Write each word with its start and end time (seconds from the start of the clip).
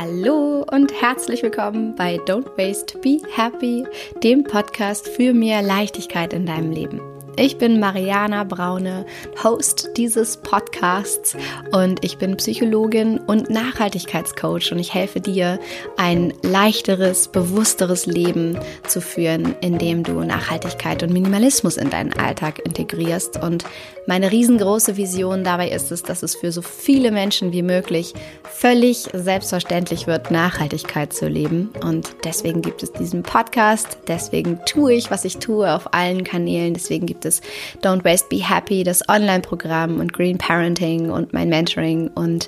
Hallo 0.00 0.64
und 0.70 0.92
herzlich 0.92 1.42
willkommen 1.42 1.96
bei 1.96 2.20
Don't 2.24 2.56
Waste, 2.56 2.98
Be 2.98 3.20
Happy, 3.34 3.84
dem 4.22 4.44
Podcast 4.44 5.08
für 5.08 5.34
mehr 5.34 5.60
Leichtigkeit 5.60 6.32
in 6.32 6.46
deinem 6.46 6.70
Leben. 6.70 7.17
Ich 7.40 7.56
bin 7.56 7.78
Mariana 7.78 8.42
Braune, 8.42 9.06
Host 9.44 9.90
dieses 9.96 10.38
Podcasts 10.38 11.36
und 11.70 12.04
ich 12.04 12.18
bin 12.18 12.36
Psychologin 12.36 13.18
und 13.18 13.48
Nachhaltigkeitscoach 13.48 14.72
und 14.72 14.80
ich 14.80 14.92
helfe 14.92 15.20
dir, 15.20 15.60
ein 15.96 16.34
leichteres, 16.42 17.28
bewussteres 17.28 18.06
Leben 18.06 18.58
zu 18.88 19.00
führen, 19.00 19.54
indem 19.60 20.02
du 20.02 20.14
Nachhaltigkeit 20.24 21.04
und 21.04 21.12
Minimalismus 21.12 21.76
in 21.76 21.90
deinen 21.90 22.12
Alltag 22.12 22.58
integrierst. 22.58 23.40
Und 23.40 23.64
meine 24.08 24.32
riesengroße 24.32 24.96
Vision 24.96 25.44
dabei 25.44 25.68
ist 25.68 25.92
es, 25.92 26.02
dass 26.02 26.24
es 26.24 26.34
für 26.34 26.50
so 26.50 26.60
viele 26.60 27.12
Menschen 27.12 27.52
wie 27.52 27.62
möglich 27.62 28.14
völlig 28.42 29.08
selbstverständlich 29.12 30.08
wird, 30.08 30.32
Nachhaltigkeit 30.32 31.12
zu 31.12 31.28
leben. 31.28 31.70
Und 31.84 32.16
deswegen 32.24 32.62
gibt 32.62 32.82
es 32.82 32.92
diesen 32.92 33.22
Podcast, 33.22 33.98
deswegen 34.08 34.58
tue 34.66 34.94
ich, 34.94 35.12
was 35.12 35.24
ich 35.24 35.36
tue 35.36 35.72
auf 35.72 35.94
allen 35.94 36.24
Kanälen, 36.24 36.74
deswegen 36.74 37.06
gibt 37.06 37.26
es 37.26 37.27
es 37.28 37.40
Don't 37.82 38.04
Waste, 38.04 38.26
Be 38.28 38.38
Happy, 38.38 38.82
das 38.82 39.08
Online-Programm 39.08 40.00
und 40.00 40.12
Green 40.12 40.38
Parenting 40.38 41.10
und 41.10 41.32
mein 41.32 41.48
Mentoring. 41.48 42.08
Und 42.08 42.46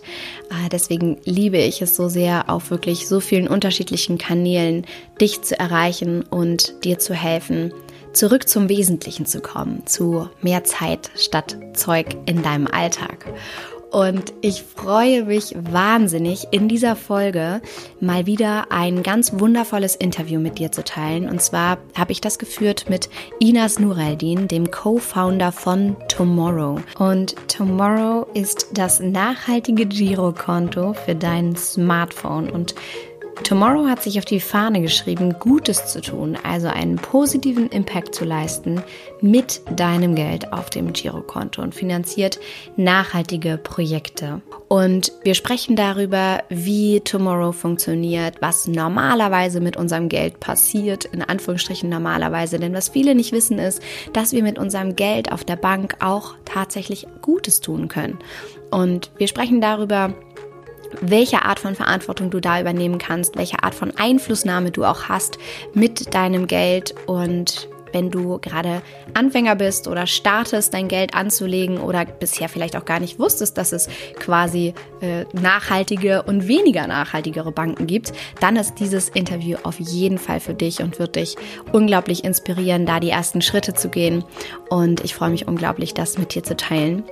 äh, 0.51 0.69
deswegen 0.71 1.19
liebe 1.25 1.59
ich 1.59 1.81
es 1.83 1.95
so 1.95 2.09
sehr, 2.09 2.51
auf 2.51 2.71
wirklich 2.71 3.07
so 3.07 3.21
vielen 3.21 3.47
unterschiedlichen 3.47 4.19
Kanälen 4.19 4.85
dich 5.21 5.43
zu 5.43 5.59
erreichen 5.59 6.23
und 6.23 6.85
dir 6.85 6.99
zu 6.99 7.15
helfen, 7.15 7.73
zurück 8.13 8.49
zum 8.49 8.69
Wesentlichen 8.69 9.27
zu 9.27 9.41
kommen, 9.41 9.87
zu 9.87 10.29
mehr 10.43 10.65
Zeit 10.65 11.11
statt 11.15 11.57
Zeug 11.75 12.17
in 12.27 12.43
deinem 12.43 12.67
Alltag. 12.67 13.27
Und 13.91 14.33
ich 14.41 14.63
freue 14.63 15.25
mich 15.25 15.55
wahnsinnig, 15.59 16.49
in 16.53 16.69
dieser 16.69 16.95
Folge 16.95 17.61
mal 18.01 18.27
wieder 18.27 18.71
ein 18.71 19.03
ganz 19.03 19.41
wundervolles 19.41 19.97
Interview 19.97 20.39
mit 20.41 20.59
dir 20.59 20.71
zu 20.71 20.85
teilen. 20.85 21.29
Und 21.29 21.43
zwar 21.43 21.79
habe 21.99 22.13
ich 22.13 22.21
das 22.21 22.39
geführt 22.39 22.87
mit 22.89 23.11
Inas 23.41 23.81
Nureldin, 23.81 24.47
dem 24.47 24.71
Co-Founder 24.71 25.51
von 25.51 25.97
Tomorrow. 26.09 26.81
Und 26.99 27.35
Tomorrow 27.49 28.27
ist 28.33 28.69
das 28.75 29.01
nachhaltige 29.01 29.87
Girokonto 29.87 30.93
für 30.95 31.17
dein 31.17 31.57
Smartphone. 31.57 32.49
Und 32.49 32.77
Tomorrow 33.45 33.87
hat 33.87 34.03
sich 34.03 34.19
auf 34.19 34.25
die 34.25 34.41
Fahne 34.41 34.81
geschrieben, 34.81 35.37
Gutes 35.39 35.87
zu 35.87 36.01
tun, 36.01 36.39
also 36.43 36.69
einen 36.69 36.97
positiven 36.97 37.69
Impact 37.69 38.15
zu 38.15 38.25
leisten 38.25 38.83
mit 39.21 39.61
deinem 39.75 40.15
Geld 40.15 40.53
auf 40.53 40.71
dem 40.71 40.93
Girokonto 40.93 41.61
und 41.61 41.75
finanziert 41.75 42.39
nachhaltige 42.77 43.59
Projekte. 43.59 44.41
Und 44.69 45.13
wir 45.25 45.35
sprechen 45.35 45.75
darüber, 45.75 46.45
wie 46.49 47.01
Tomorrow 47.01 47.51
funktioniert, 47.51 48.37
was 48.41 48.69
normalerweise 48.69 49.61
mit 49.61 49.77
unserem 49.77 50.09
Geld 50.09 50.39
passiert, 50.39 51.07
in 51.07 51.23
Anführungsstrichen 51.23 51.91
normalerweise. 51.91 52.61
Denn 52.61 52.73
was 52.73 52.91
viele 52.91 53.17
nicht 53.17 53.33
wissen 53.33 53.59
ist, 53.59 53.83
dass 54.13 54.33
wir 54.33 54.45
mit 54.45 54.59
unserem 54.59 54.95
Geld 54.95 55.33
auf 55.33 55.43
der 55.43 55.57
Bank 55.57 55.97
auch 56.01 56.35
tatsächlich 56.45 57.09
Gutes 57.21 57.61
tun 57.61 57.89
können. 57.89 58.19
Und 58.71 59.11
wir 59.17 59.27
sprechen 59.27 59.61
darüber, 59.61 60.15
welche 61.01 61.45
Art 61.45 61.61
von 61.61 61.75
Verantwortung 61.75 62.31
du 62.31 62.41
da 62.41 62.61
übernehmen 62.61 62.99
kannst, 62.99 63.37
welche 63.37 63.63
Art 63.63 63.75
von 63.75 63.93
Einflussnahme 63.97 64.71
du 64.71 64.85
auch 64.85 65.05
hast 65.05 65.39
mit 65.75 66.15
deinem 66.15 66.47
Geld 66.47 66.95
und 67.07 67.69
wenn 67.93 68.11
du 68.11 68.39
gerade 68.39 68.83
Anfänger 69.15 69.57
bist 69.57 69.89
oder 69.89 70.07
startest, 70.07 70.75
dein 70.75 70.89
Geld 70.89 71.15
anzulegen 71.15 71.79
oder 71.79 72.05
bisher 72.05 72.49
vielleicht 72.49 72.77
auch 72.77 72.85
gar 72.85 73.01
nicht 73.01 73.19
wusstest, 73.19 73.59
dass 73.59 73.73
es 73.73 73.89
quasi 74.19 74.75
äh, 75.01 75.25
nachhaltige 75.33 76.23
und 76.23 76.49
weniger 76.49 76.87
nachhaltigere 76.87 77.53
Banken 77.53 77.87
gibt, 77.87 78.13
dann 78.41 78.57
ist 78.57 78.75
dieses 78.75 79.09
Interview 79.09 79.59
auf 79.63 79.81
jeden 79.81 80.19
Fall 80.19 80.41
für 80.41 80.55
dich 80.55 80.81
und 80.81 80.99
wird 80.99 81.17
dich 81.17 81.37
unglaublich 81.73 82.25
inspirieren, 82.25 82.87
da 82.87 83.01
die 83.01 83.11
ersten 83.11 83.43
Schritte 83.43 83.75
zu 83.75 83.89
gehen. 83.89 84.25
Und 84.69 85.03
ich 85.05 85.15
freue 85.15 85.31
mich 85.31 85.49
unglaublich, 85.49 85.95
das 85.95 86.19
mit 86.19 86.35
dir 86.35 86.45
zu 86.45 86.57
teilen. 86.57 87.05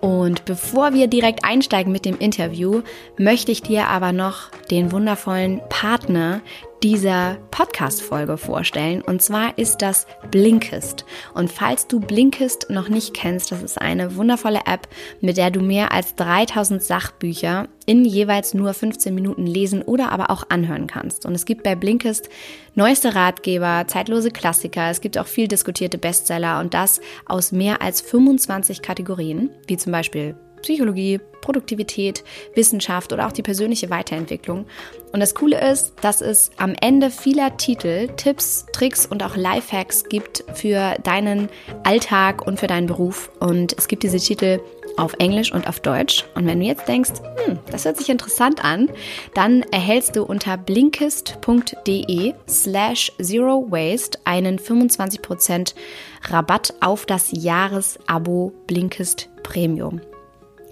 Und 0.00 0.44
bevor 0.44 0.92
wir 0.94 1.06
direkt 1.06 1.44
einsteigen 1.44 1.92
mit 1.92 2.04
dem 2.04 2.18
Interview, 2.18 2.82
möchte 3.18 3.52
ich 3.52 3.62
dir 3.62 3.88
aber 3.88 4.12
noch 4.12 4.50
den 4.70 4.92
wundervollen 4.92 5.60
Partner 5.68 6.40
dieser 6.82 7.38
Podcast-Folge 7.50 8.36
vorstellen. 8.36 9.02
Und 9.02 9.22
zwar 9.22 9.56
ist 9.58 9.78
das 9.78 10.06
Blinkist. 10.30 11.04
Und 11.34 11.50
falls 11.50 11.86
du 11.86 12.00
Blinkist 12.00 12.66
noch 12.70 12.88
nicht 12.88 13.14
kennst, 13.14 13.52
das 13.52 13.62
ist 13.62 13.80
eine 13.80 14.16
wundervolle 14.16 14.60
App, 14.66 14.88
mit 15.20 15.36
der 15.36 15.50
du 15.50 15.60
mehr 15.60 15.92
als 15.92 16.14
3000 16.16 16.82
Sachbücher 16.82 17.68
in 17.86 18.04
jeweils 18.04 18.52
nur 18.52 18.74
15 18.74 19.14
Minuten 19.14 19.46
lesen 19.46 19.82
oder 19.82 20.12
aber 20.12 20.30
auch 20.30 20.44
anhören 20.48 20.86
kannst. 20.86 21.24
Und 21.24 21.34
es 21.34 21.44
gibt 21.44 21.62
bei 21.62 21.74
Blinkist 21.74 22.28
neueste 22.74 23.14
Ratgeber, 23.14 23.84
zeitlose 23.86 24.30
Klassiker, 24.30 24.90
es 24.90 25.00
gibt 25.00 25.18
auch 25.18 25.26
viel 25.26 25.48
diskutierte 25.48 25.98
Bestseller 25.98 26.60
und 26.60 26.74
das 26.74 27.00
aus 27.24 27.52
mehr 27.52 27.80
als 27.80 28.00
25 28.00 28.82
Kategorien, 28.82 29.50
wie 29.66 29.76
zum 29.76 29.92
Beispiel 29.92 30.36
Psychologie, 30.62 31.20
Produktivität, 31.46 32.24
Wissenschaft 32.56 33.12
oder 33.12 33.28
auch 33.28 33.32
die 33.32 33.42
persönliche 33.42 33.88
Weiterentwicklung. 33.88 34.66
Und 35.12 35.20
das 35.20 35.36
Coole 35.36 35.60
ist, 35.70 35.94
dass 36.00 36.20
es 36.20 36.50
am 36.56 36.74
Ende 36.80 37.08
vieler 37.08 37.56
Titel 37.56 38.08
Tipps, 38.16 38.66
Tricks 38.72 39.06
und 39.06 39.22
auch 39.22 39.36
Lifehacks 39.36 40.08
gibt 40.08 40.42
für 40.54 40.96
deinen 41.04 41.48
Alltag 41.84 42.44
und 42.44 42.58
für 42.58 42.66
deinen 42.66 42.88
Beruf. 42.88 43.30
Und 43.38 43.78
es 43.78 43.86
gibt 43.86 44.02
diese 44.02 44.18
Titel 44.18 44.58
auf 44.96 45.14
Englisch 45.20 45.52
und 45.52 45.68
auf 45.68 45.78
Deutsch. 45.78 46.24
Und 46.34 46.46
wenn 46.46 46.58
du 46.58 46.66
jetzt 46.66 46.88
denkst, 46.88 47.12
hm, 47.44 47.58
das 47.70 47.84
hört 47.84 47.96
sich 47.96 48.08
interessant 48.08 48.64
an, 48.64 48.90
dann 49.34 49.62
erhältst 49.70 50.16
du 50.16 50.24
unter 50.24 50.56
blinkist.de 50.56 52.34
slash 52.48 53.12
zero 53.22 53.66
waste 53.70 54.18
einen 54.24 54.58
25% 54.58 55.74
Rabatt 56.28 56.74
auf 56.80 57.06
das 57.06 57.28
Jahresabo 57.30 58.52
Blinkist 58.66 59.28
Premium. 59.44 60.00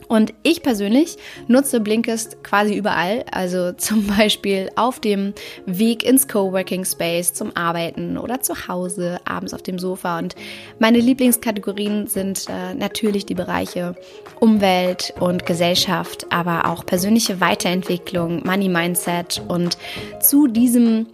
Und 0.09 0.34
ich 0.42 0.62
persönlich 0.62 1.16
nutze 1.48 1.81
Blinkist 1.81 2.42
quasi 2.42 2.75
überall, 2.75 3.25
also 3.31 3.72
zum 3.76 4.06
Beispiel 4.06 4.70
auf 4.76 5.00
dem 5.00 5.34
Weg 5.66 6.04
ins 6.04 6.28
Coworking 6.28 6.84
Space 6.84 7.32
zum 7.32 7.56
Arbeiten 7.56 8.19
oder 8.19 8.41
zu 8.41 8.69
Hause, 8.69 9.20
abends 9.25 9.54
auf 9.54 9.62
dem 9.62 9.78
Sofa. 9.78 10.19
Und 10.19 10.34
meine 10.78 10.98
Lieblingskategorien 10.98 12.06
sind 12.06 12.47
äh, 12.48 12.75
natürlich 12.75 13.26
die 13.26 13.34
Bereiche 13.34 13.94
Umwelt 14.41 15.14
und 15.20 15.47
Gesellschaft, 15.47 16.26
aber 16.31 16.66
auch 16.66 16.84
persönliche 16.84 17.41
Weiterentwicklung, 17.41 18.43
Money 18.44 18.69
Mindset. 18.69 19.43
Und 19.48 19.78
zu 20.20 20.47
diesem 20.47 21.06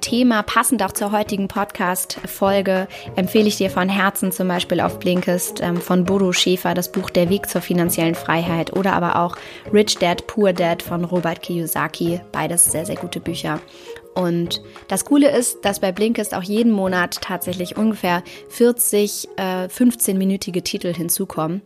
Thema, 0.00 0.42
passend 0.42 0.82
auch 0.82 0.92
zur 0.92 1.12
heutigen 1.12 1.48
Podcast-Folge, 1.48 2.86
empfehle 3.16 3.48
ich 3.48 3.56
dir 3.56 3.70
von 3.70 3.88
Herzen 3.88 4.32
zum 4.32 4.48
Beispiel 4.48 4.80
auf 4.80 4.98
Blinkist 4.98 5.60
ähm, 5.60 5.78
von 5.78 6.04
Bodo 6.04 6.32
Schäfer 6.32 6.74
das 6.74 6.92
Buch 6.92 7.10
Der 7.10 7.28
Weg 7.28 7.48
zur 7.48 7.60
finanziellen 7.60 8.14
Freiheit 8.14 8.72
oder 8.76 8.92
aber 8.92 9.16
auch 9.16 9.36
Rich 9.72 9.98
Dad, 9.98 10.26
Poor 10.26 10.52
Dad 10.52 10.82
von 10.82 11.04
Robert 11.04 11.42
Kiyosaki. 11.42 12.20
Beides 12.32 12.66
sehr, 12.66 12.86
sehr 12.86 12.96
gute 12.96 13.20
Bücher. 13.20 13.60
Und 14.14 14.62
das 14.88 15.04
Coole 15.04 15.36
ist, 15.36 15.64
dass 15.64 15.80
bei 15.80 15.92
Blinkist 15.92 16.34
auch 16.34 16.42
jeden 16.42 16.72
Monat 16.72 17.20
tatsächlich 17.20 17.76
ungefähr 17.76 18.22
40 18.48 19.28
äh, 19.36 19.42
15-minütige 19.66 20.62
Titel 20.62 20.94
hinzukommen. 20.94 21.62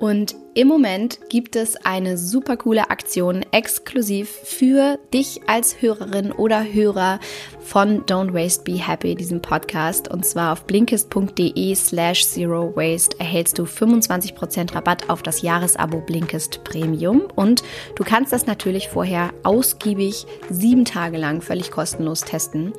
Und 0.00 0.34
im 0.54 0.66
Moment 0.66 1.20
gibt 1.28 1.54
es 1.56 1.76
eine 1.84 2.16
super 2.16 2.56
coole 2.56 2.88
Aktion 2.88 3.44
exklusiv 3.52 4.30
für 4.30 4.98
dich 5.12 5.42
als 5.46 5.82
Hörerin 5.82 6.32
oder 6.32 6.64
Hörer 6.64 7.20
von 7.60 8.04
Don't 8.06 8.32
Waste 8.32 8.64
Be 8.64 8.84
Happy, 8.84 9.14
diesem 9.14 9.42
Podcast. 9.42 10.08
Und 10.08 10.24
zwar 10.24 10.52
auf 10.52 10.64
blinkist.de 10.64 11.74
slash 11.74 12.26
zero 12.26 12.74
waste 12.74 13.20
erhältst 13.20 13.58
du 13.58 13.64
25% 13.64 14.74
Rabatt 14.74 15.10
auf 15.10 15.22
das 15.22 15.42
Jahresabo 15.42 16.00
Blinkist 16.00 16.64
Premium. 16.64 17.28
Und 17.36 17.62
du 17.94 18.02
kannst 18.02 18.32
das 18.32 18.46
natürlich 18.46 18.88
vorher 18.88 19.34
ausgiebig 19.42 20.26
sieben 20.48 20.86
Tage 20.86 21.18
lang 21.18 21.42
völlig 21.42 21.70
kostenlos 21.70 22.22
testen. 22.22 22.72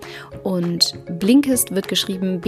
Und 0.44 0.96
Blinkist 1.20 1.76
wird 1.76 1.88
geschrieben 1.88 2.42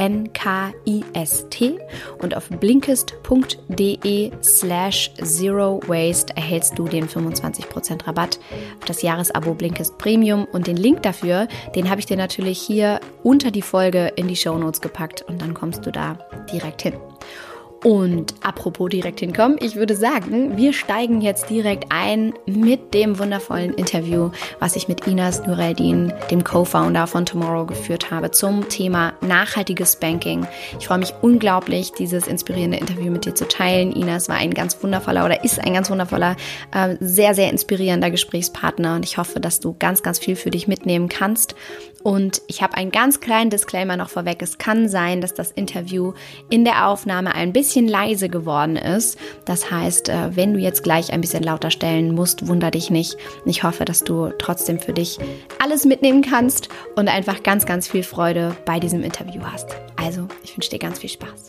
B-L-I-N-K-I-S-T. 0.00 1.78
Und 2.18 2.36
auf 2.36 2.48
blinkist.de 2.48 4.30
slash 4.42 5.12
zero 5.22 5.80
waste 5.86 6.34
erhältst 6.36 6.78
du 6.78 6.88
den 6.88 7.06
25% 7.08 8.06
Rabatt 8.06 8.38
auf 8.78 8.84
das 8.86 9.02
Jahresabo 9.02 9.54
Blinkist 9.54 9.98
Premium 9.98 10.46
und 10.52 10.66
den 10.66 10.76
Link 10.76 11.02
dafür, 11.02 11.48
den 11.74 11.90
habe 11.90 12.00
ich 12.00 12.06
dir 12.06 12.16
natürlich 12.16 12.58
hier 12.58 13.00
unter 13.22 13.50
die 13.50 13.62
Folge 13.62 14.12
in 14.16 14.28
die 14.28 14.36
Show 14.36 14.56
Notes 14.56 14.80
gepackt 14.80 15.22
und 15.22 15.42
dann 15.42 15.54
kommst 15.54 15.84
du 15.84 15.90
da 15.90 16.18
direkt 16.52 16.82
hin. 16.82 16.94
Und 17.82 18.34
apropos 18.42 18.90
direkt 18.90 19.20
hinkommen, 19.20 19.56
ich 19.58 19.74
würde 19.74 19.96
sagen, 19.96 20.58
wir 20.58 20.74
steigen 20.74 21.22
jetzt 21.22 21.48
direkt 21.48 21.86
ein 21.88 22.34
mit 22.44 22.92
dem 22.92 23.18
wundervollen 23.18 23.72
Interview, 23.72 24.30
was 24.58 24.76
ich 24.76 24.86
mit 24.86 25.06
Inas 25.06 25.46
Nureldin, 25.46 26.12
dem 26.30 26.44
Co-Founder 26.44 27.06
von 27.06 27.24
Tomorrow, 27.24 27.64
geführt 27.64 28.10
habe 28.10 28.32
zum 28.32 28.68
Thema 28.68 29.14
nachhaltiges 29.22 29.96
Banking. 29.96 30.46
Ich 30.78 30.88
freue 30.88 30.98
mich 30.98 31.14
unglaublich, 31.22 31.92
dieses 31.92 32.26
inspirierende 32.26 32.76
Interview 32.76 33.10
mit 33.10 33.24
dir 33.24 33.34
zu 33.34 33.48
teilen. 33.48 33.92
Inas 33.92 34.28
war 34.28 34.36
ein 34.36 34.52
ganz 34.52 34.82
wundervoller 34.82 35.24
oder 35.24 35.42
ist 35.42 35.58
ein 35.58 35.72
ganz 35.72 35.90
wundervoller, 35.90 36.36
äh, 36.74 36.96
sehr, 37.00 37.34
sehr 37.34 37.50
inspirierender 37.50 38.10
Gesprächspartner 38.10 38.96
und 38.96 39.06
ich 39.06 39.16
hoffe, 39.16 39.40
dass 39.40 39.58
du 39.58 39.74
ganz, 39.78 40.02
ganz 40.02 40.18
viel 40.18 40.36
für 40.36 40.50
dich 40.50 40.68
mitnehmen 40.68 41.08
kannst. 41.08 41.54
Und 42.02 42.40
ich 42.46 42.62
habe 42.62 42.74
einen 42.74 42.92
ganz 42.92 43.20
kleinen 43.20 43.50
Disclaimer 43.50 43.96
noch 43.96 44.08
vorweg. 44.08 44.40
Es 44.40 44.56
kann 44.56 44.88
sein, 44.88 45.20
dass 45.20 45.34
das 45.34 45.50
Interview 45.50 46.14
in 46.48 46.64
der 46.64 46.88
Aufnahme 46.88 47.34
ein 47.34 47.52
bisschen 47.52 47.69
leise 47.78 48.28
geworden 48.28 48.76
ist. 48.76 49.18
Das 49.44 49.70
heißt, 49.70 50.08
äh, 50.08 50.36
wenn 50.36 50.52
du 50.52 50.58
jetzt 50.58 50.82
gleich 50.82 51.12
ein 51.12 51.20
bisschen 51.20 51.42
lauter 51.42 51.70
stellen 51.70 52.14
musst, 52.14 52.48
wunder 52.48 52.70
dich 52.70 52.90
nicht. 52.90 53.16
Ich 53.44 53.62
hoffe, 53.62 53.84
dass 53.84 54.02
du 54.04 54.30
trotzdem 54.38 54.80
für 54.80 54.92
dich 54.92 55.18
alles 55.62 55.84
mitnehmen 55.84 56.22
kannst 56.22 56.68
und 56.96 57.08
einfach 57.08 57.42
ganz, 57.42 57.66
ganz 57.66 57.88
viel 57.88 58.02
Freude 58.02 58.56
bei 58.64 58.80
diesem 58.80 59.02
Interview 59.02 59.42
hast. 59.44 59.68
Also, 59.96 60.26
ich 60.42 60.56
wünsche 60.56 60.70
dir 60.70 60.78
ganz 60.78 60.98
viel 60.98 61.10
Spaß. 61.10 61.48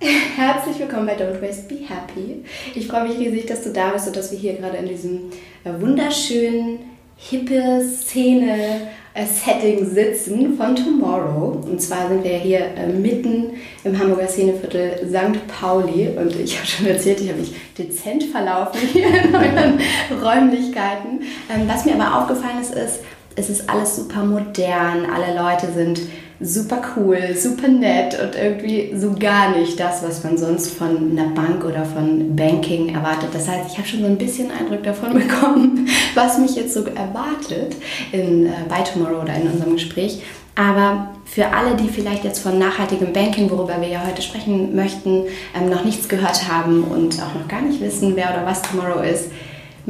Herzlich 0.36 0.78
willkommen 0.78 1.06
bei 1.06 1.16
Don't 1.16 1.42
Waste, 1.42 1.68
Be 1.68 1.80
Happy. 1.86 2.44
Ich 2.74 2.86
freue 2.86 3.06
mich 3.06 3.18
riesig, 3.18 3.46
dass 3.46 3.62
du 3.62 3.70
da 3.70 3.90
bist 3.90 4.06
und 4.06 4.16
dass 4.16 4.32
wir 4.32 4.38
hier 4.38 4.54
gerade 4.54 4.78
in 4.78 4.88
diesem 4.88 5.30
äh, 5.64 5.78
wunderschönen, 5.78 6.78
hippe 7.16 7.82
Szene 7.86 8.88
Setting 9.26 9.84
sitzen 9.84 10.56
von 10.56 10.76
Tomorrow. 10.76 11.60
Und 11.68 11.80
zwar 11.80 12.08
sind 12.08 12.24
wir 12.24 12.38
hier 12.38 12.60
äh, 12.76 12.86
mitten 12.86 13.54
im 13.84 13.98
Hamburger 13.98 14.28
Szeneviertel 14.28 15.08
St. 15.08 15.46
Pauli. 15.48 16.08
Und 16.16 16.34
ich 16.36 16.56
habe 16.56 16.66
schon 16.66 16.86
erzählt, 16.86 17.20
ich 17.20 17.28
habe 17.28 17.40
mich 17.40 17.54
dezent 17.76 18.24
verlaufen 18.24 18.80
hier 18.92 19.06
in 19.06 19.34
euren 19.34 19.80
Räumlichkeiten. 20.22 21.22
Ähm, 21.54 21.68
was 21.68 21.84
mir 21.84 21.94
aber 21.94 22.22
aufgefallen 22.22 22.60
ist, 22.60 22.74
ist, 22.74 23.00
es 23.36 23.50
ist 23.50 23.70
alles 23.70 23.96
super 23.96 24.24
modern. 24.24 25.06
Alle 25.06 25.36
Leute 25.36 25.72
sind 25.72 26.00
super 26.40 26.80
cool, 26.96 27.36
super 27.36 27.68
nett 27.68 28.18
und 28.18 28.34
irgendwie 28.34 28.92
so 28.96 29.14
gar 29.18 29.56
nicht 29.56 29.78
das, 29.78 30.02
was 30.02 30.24
man 30.24 30.38
sonst 30.38 30.72
von 30.72 31.10
einer 31.12 31.28
Bank 31.34 31.64
oder 31.64 31.84
von 31.84 32.34
Banking 32.34 32.94
erwartet. 32.94 33.28
Das 33.32 33.46
heißt, 33.46 33.70
ich 33.70 33.76
habe 33.76 33.86
schon 33.86 34.00
so 34.00 34.06
ein 34.06 34.16
bisschen 34.16 34.50
Eindruck 34.50 34.82
davon 34.82 35.12
bekommen, 35.18 35.88
was 36.14 36.38
mich 36.38 36.56
jetzt 36.56 36.72
so 36.72 36.84
erwartet 36.84 37.76
in, 38.12 38.46
äh, 38.46 38.50
bei 38.68 38.80
Tomorrow 38.80 39.22
oder 39.22 39.34
in 39.34 39.50
unserem 39.50 39.74
Gespräch. 39.74 40.22
Aber 40.54 41.10
für 41.26 41.46
alle, 41.48 41.76
die 41.76 41.88
vielleicht 41.88 42.24
jetzt 42.24 42.40
von 42.40 42.58
nachhaltigem 42.58 43.12
Banking, 43.12 43.50
worüber 43.50 43.80
wir 43.80 43.88
ja 43.88 44.02
heute 44.06 44.22
sprechen 44.22 44.74
möchten, 44.74 45.24
ähm, 45.54 45.70
noch 45.70 45.84
nichts 45.84 46.08
gehört 46.08 46.48
haben 46.48 46.84
und 46.84 47.20
auch 47.22 47.38
noch 47.38 47.48
gar 47.48 47.60
nicht 47.60 47.80
wissen, 47.80 48.16
wer 48.16 48.30
oder 48.30 48.46
was 48.46 48.62
Tomorrow 48.62 49.02
ist, 49.02 49.30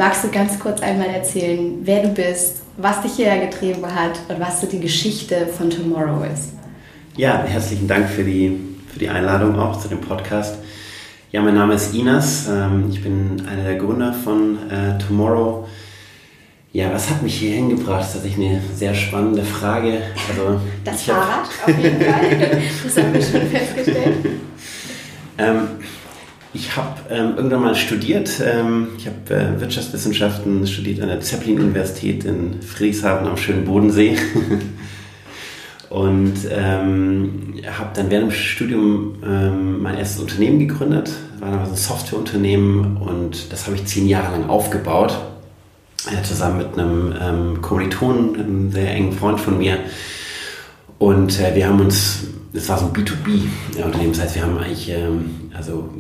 magst 0.00 0.24
du 0.24 0.30
ganz 0.30 0.58
kurz 0.58 0.80
einmal 0.80 1.08
erzählen, 1.08 1.78
wer 1.82 2.02
du 2.02 2.08
bist, 2.08 2.62
was 2.78 3.02
dich 3.02 3.16
hierher 3.16 3.46
getrieben 3.46 3.84
hat 3.84 4.18
und 4.30 4.40
was 4.40 4.62
so 4.62 4.66
die 4.66 4.80
Geschichte 4.80 5.46
von 5.46 5.68
Tomorrow 5.68 6.24
ist. 6.24 6.54
Ja, 7.18 7.44
herzlichen 7.46 7.86
Dank 7.86 8.08
für 8.08 8.24
die, 8.24 8.58
für 8.90 8.98
die 8.98 9.10
Einladung 9.10 9.58
auch 9.58 9.78
zu 9.78 9.88
dem 9.88 10.00
Podcast. 10.00 10.56
Ja, 11.32 11.42
mein 11.42 11.54
Name 11.54 11.74
ist 11.74 11.94
Inas. 11.94 12.48
Ähm, 12.48 12.86
ich 12.90 13.02
bin 13.02 13.46
einer 13.46 13.62
der 13.62 13.74
Gründer 13.76 14.14
von 14.14 14.70
äh, 14.70 14.96
Tomorrow. 15.06 15.68
Ja, 16.72 16.90
was 16.94 17.10
hat 17.10 17.22
mich 17.22 17.34
hier 17.34 17.56
hingebracht? 17.56 18.00
Das 18.00 18.06
ist 18.06 18.12
tatsächlich 18.14 18.46
eine 18.46 18.62
sehr 18.74 18.94
spannende 18.94 19.42
Frage. 19.42 20.00
Also, 20.30 20.62
das 20.82 21.02
Fahrrad, 21.02 21.44
hab, 21.60 21.68
auf 21.68 21.78
jeden 21.78 22.00
Fall. 22.00 22.62
Das 22.84 22.96
haben 22.96 23.12
wir 23.12 23.22
schon 23.22 23.50
festgestellt. 23.50 24.16
Ähm, 25.38 25.68
ich 26.52 26.76
habe 26.76 27.00
ähm, 27.10 27.34
irgendwann 27.36 27.62
mal 27.62 27.74
studiert. 27.74 28.40
Ähm, 28.44 28.88
ich 28.98 29.06
habe 29.06 29.34
äh, 29.34 29.60
Wirtschaftswissenschaften 29.60 30.66
studiert 30.66 31.00
an 31.00 31.08
der 31.08 31.20
Zeppelin-Universität 31.20 32.24
in 32.24 32.60
Friedrichshafen 32.62 33.28
am 33.28 33.36
schönen 33.36 33.64
Bodensee. 33.64 34.16
Und 35.90 36.34
ähm, 36.50 37.54
habe 37.66 37.90
dann 37.94 38.10
während 38.10 38.30
dem 38.30 38.36
Studium 38.36 39.16
ähm, 39.24 39.82
mein 39.82 39.96
erstes 39.96 40.20
Unternehmen 40.20 40.60
gegründet. 40.60 41.10
War 41.40 41.50
damals 41.50 41.70
ein 41.70 41.76
Softwareunternehmen 41.76 42.96
und 42.98 43.52
das 43.52 43.66
habe 43.66 43.74
ich 43.74 43.86
zehn 43.86 44.06
Jahre 44.06 44.38
lang 44.38 44.48
aufgebaut. 44.48 45.18
Äh, 46.06 46.22
zusammen 46.22 46.58
mit 46.58 46.78
einem 46.78 47.14
ähm, 47.20 47.60
Kommilitonen, 47.60 48.36
einem 48.36 48.70
sehr 48.70 48.92
engen 48.92 49.12
Freund 49.12 49.40
von 49.40 49.58
mir. 49.58 49.78
Und 50.98 51.40
äh, 51.40 51.56
wir 51.56 51.66
haben 51.66 51.80
uns, 51.80 52.20
das 52.52 52.68
war 52.68 52.78
so 52.78 52.86
ein 52.86 52.92
B2B-Unternehmen, 52.92 54.12
das 54.12 54.22
heißt, 54.22 54.34
wir 54.36 54.42
haben 54.42 54.58
eigentlich 54.58 54.90
ähm, 54.90 55.50
also 55.56 55.90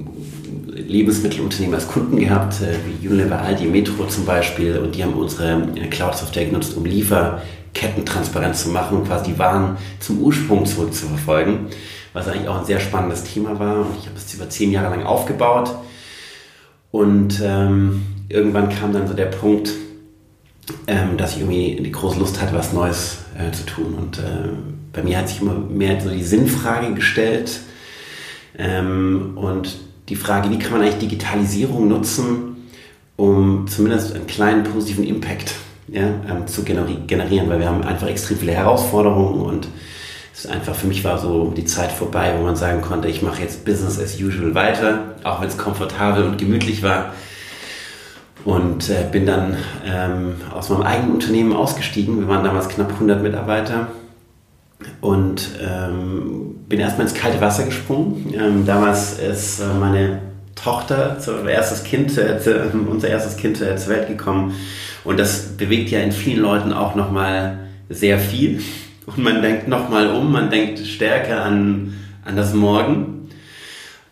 Lebensmittelunternehmen 0.80 1.74
als 1.74 1.88
Kunden 1.88 2.18
gehabt, 2.18 2.60
äh, 2.62 2.74
wie 2.86 3.08
Unilever, 3.08 3.40
Aldi, 3.40 3.66
Metro 3.66 4.06
zum 4.06 4.24
Beispiel, 4.24 4.78
und 4.78 4.94
die 4.94 5.02
haben 5.02 5.14
unsere 5.14 5.68
äh, 5.76 5.86
Cloud-Software 5.88 6.46
genutzt, 6.46 6.76
um 6.76 6.84
Lieferketten 6.84 8.04
transparent 8.04 8.56
zu 8.56 8.70
machen 8.70 8.98
und 8.98 9.06
quasi 9.06 9.32
die 9.32 9.38
Waren 9.38 9.76
zum 10.00 10.20
Ursprung 10.20 10.66
zurückzuverfolgen, 10.66 11.66
was 12.12 12.28
eigentlich 12.28 12.48
auch 12.48 12.58
ein 12.60 12.66
sehr 12.66 12.80
spannendes 12.80 13.24
Thema 13.24 13.58
war. 13.58 13.80
Und 13.80 13.96
ich 13.98 14.06
habe 14.06 14.16
es 14.16 14.32
über 14.34 14.48
zehn 14.48 14.72
Jahre 14.72 14.90
lang 14.90 15.04
aufgebaut. 15.04 15.74
Und 16.90 17.40
ähm, 17.42 18.02
irgendwann 18.28 18.68
kam 18.68 18.92
dann 18.92 19.06
so 19.06 19.14
der 19.14 19.26
Punkt, 19.26 19.70
ähm, 20.86 21.16
dass 21.16 21.34
ich 21.34 21.40
irgendwie 21.40 21.80
die 21.82 21.92
große 21.92 22.18
Lust 22.18 22.40
hatte, 22.40 22.54
was 22.54 22.72
Neues 22.72 23.18
äh, 23.38 23.52
zu 23.52 23.64
tun. 23.64 23.94
Und 23.94 24.18
äh, 24.18 24.50
bei 24.92 25.02
mir 25.02 25.18
hat 25.18 25.28
sich 25.28 25.40
immer 25.40 25.54
mehr 25.54 26.00
so 26.00 26.10
die 26.10 26.22
Sinnfrage 26.22 26.94
gestellt. 26.94 27.60
Ähm, 28.58 29.32
und 29.36 29.78
die 30.10 30.16
Frage, 30.16 30.50
wie 30.50 30.58
kann 30.58 30.72
man 30.72 30.82
eigentlich 30.82 30.98
Digitalisierung 30.98 31.88
nutzen, 31.88 32.68
um 33.16 33.66
zumindest 33.68 34.14
einen 34.14 34.26
kleinen 34.26 34.64
positiven 34.64 35.04
Impact 35.04 35.54
ja, 35.88 36.02
ähm, 36.02 36.46
zu 36.46 36.64
generieren, 36.64 37.48
weil 37.48 37.60
wir 37.60 37.68
haben 37.68 37.82
einfach 37.84 38.08
extrem 38.08 38.36
viele 38.38 38.52
Herausforderungen 38.52 39.40
und 39.40 39.68
es 40.34 40.44
ist 40.44 40.50
einfach 40.50 40.74
für 40.74 40.88
mich 40.88 41.04
war 41.04 41.18
so 41.18 41.52
die 41.56 41.64
Zeit 41.64 41.92
vorbei, 41.92 42.34
wo 42.36 42.44
man 42.44 42.56
sagen 42.56 42.80
konnte, 42.82 43.08
ich 43.08 43.22
mache 43.22 43.42
jetzt 43.42 43.64
Business 43.64 44.00
as 44.00 44.20
usual 44.20 44.54
weiter, 44.54 45.14
auch 45.22 45.40
wenn 45.40 45.48
es 45.48 45.58
komfortabel 45.58 46.24
und 46.24 46.38
gemütlich 46.38 46.82
war. 46.82 47.14
Und 48.44 48.88
äh, 48.88 49.04
bin 49.12 49.26
dann 49.26 49.58
ähm, 49.84 50.36
aus 50.54 50.70
meinem 50.70 50.82
eigenen 50.82 51.12
Unternehmen 51.12 51.52
ausgestiegen. 51.52 52.20
Wir 52.20 52.28
waren 52.28 52.42
damals 52.42 52.70
knapp 52.70 52.90
100 52.90 53.22
Mitarbeiter 53.22 53.88
und 55.00 55.50
ähm, 55.60 56.56
bin 56.68 56.80
erstmal 56.80 57.06
ins 57.06 57.14
kalte 57.14 57.40
Wasser 57.40 57.64
gesprungen. 57.64 58.32
Ähm, 58.34 58.66
damals 58.66 59.18
ist 59.18 59.60
äh, 59.60 59.64
meine 59.78 60.20
Tochter, 60.54 61.18
zu, 61.18 61.32
erstes 61.46 61.84
kind, 61.84 62.16
äh, 62.18 62.38
unser 62.90 63.08
erstes 63.08 63.36
Kind 63.36 63.60
äh, 63.60 63.76
zur 63.76 63.94
Welt 63.94 64.08
gekommen 64.08 64.54
und 65.04 65.18
das 65.18 65.56
bewegt 65.56 65.90
ja 65.90 66.00
in 66.00 66.12
vielen 66.12 66.40
Leuten 66.40 66.72
auch 66.72 66.94
nochmal 66.94 67.58
sehr 67.88 68.18
viel 68.18 68.62
und 69.06 69.18
man 69.18 69.42
denkt 69.42 69.68
nochmal 69.68 70.14
um, 70.14 70.30
man 70.30 70.50
denkt 70.50 70.80
stärker 70.80 71.42
an, 71.42 71.94
an 72.24 72.36
das 72.36 72.52
Morgen 72.52 73.28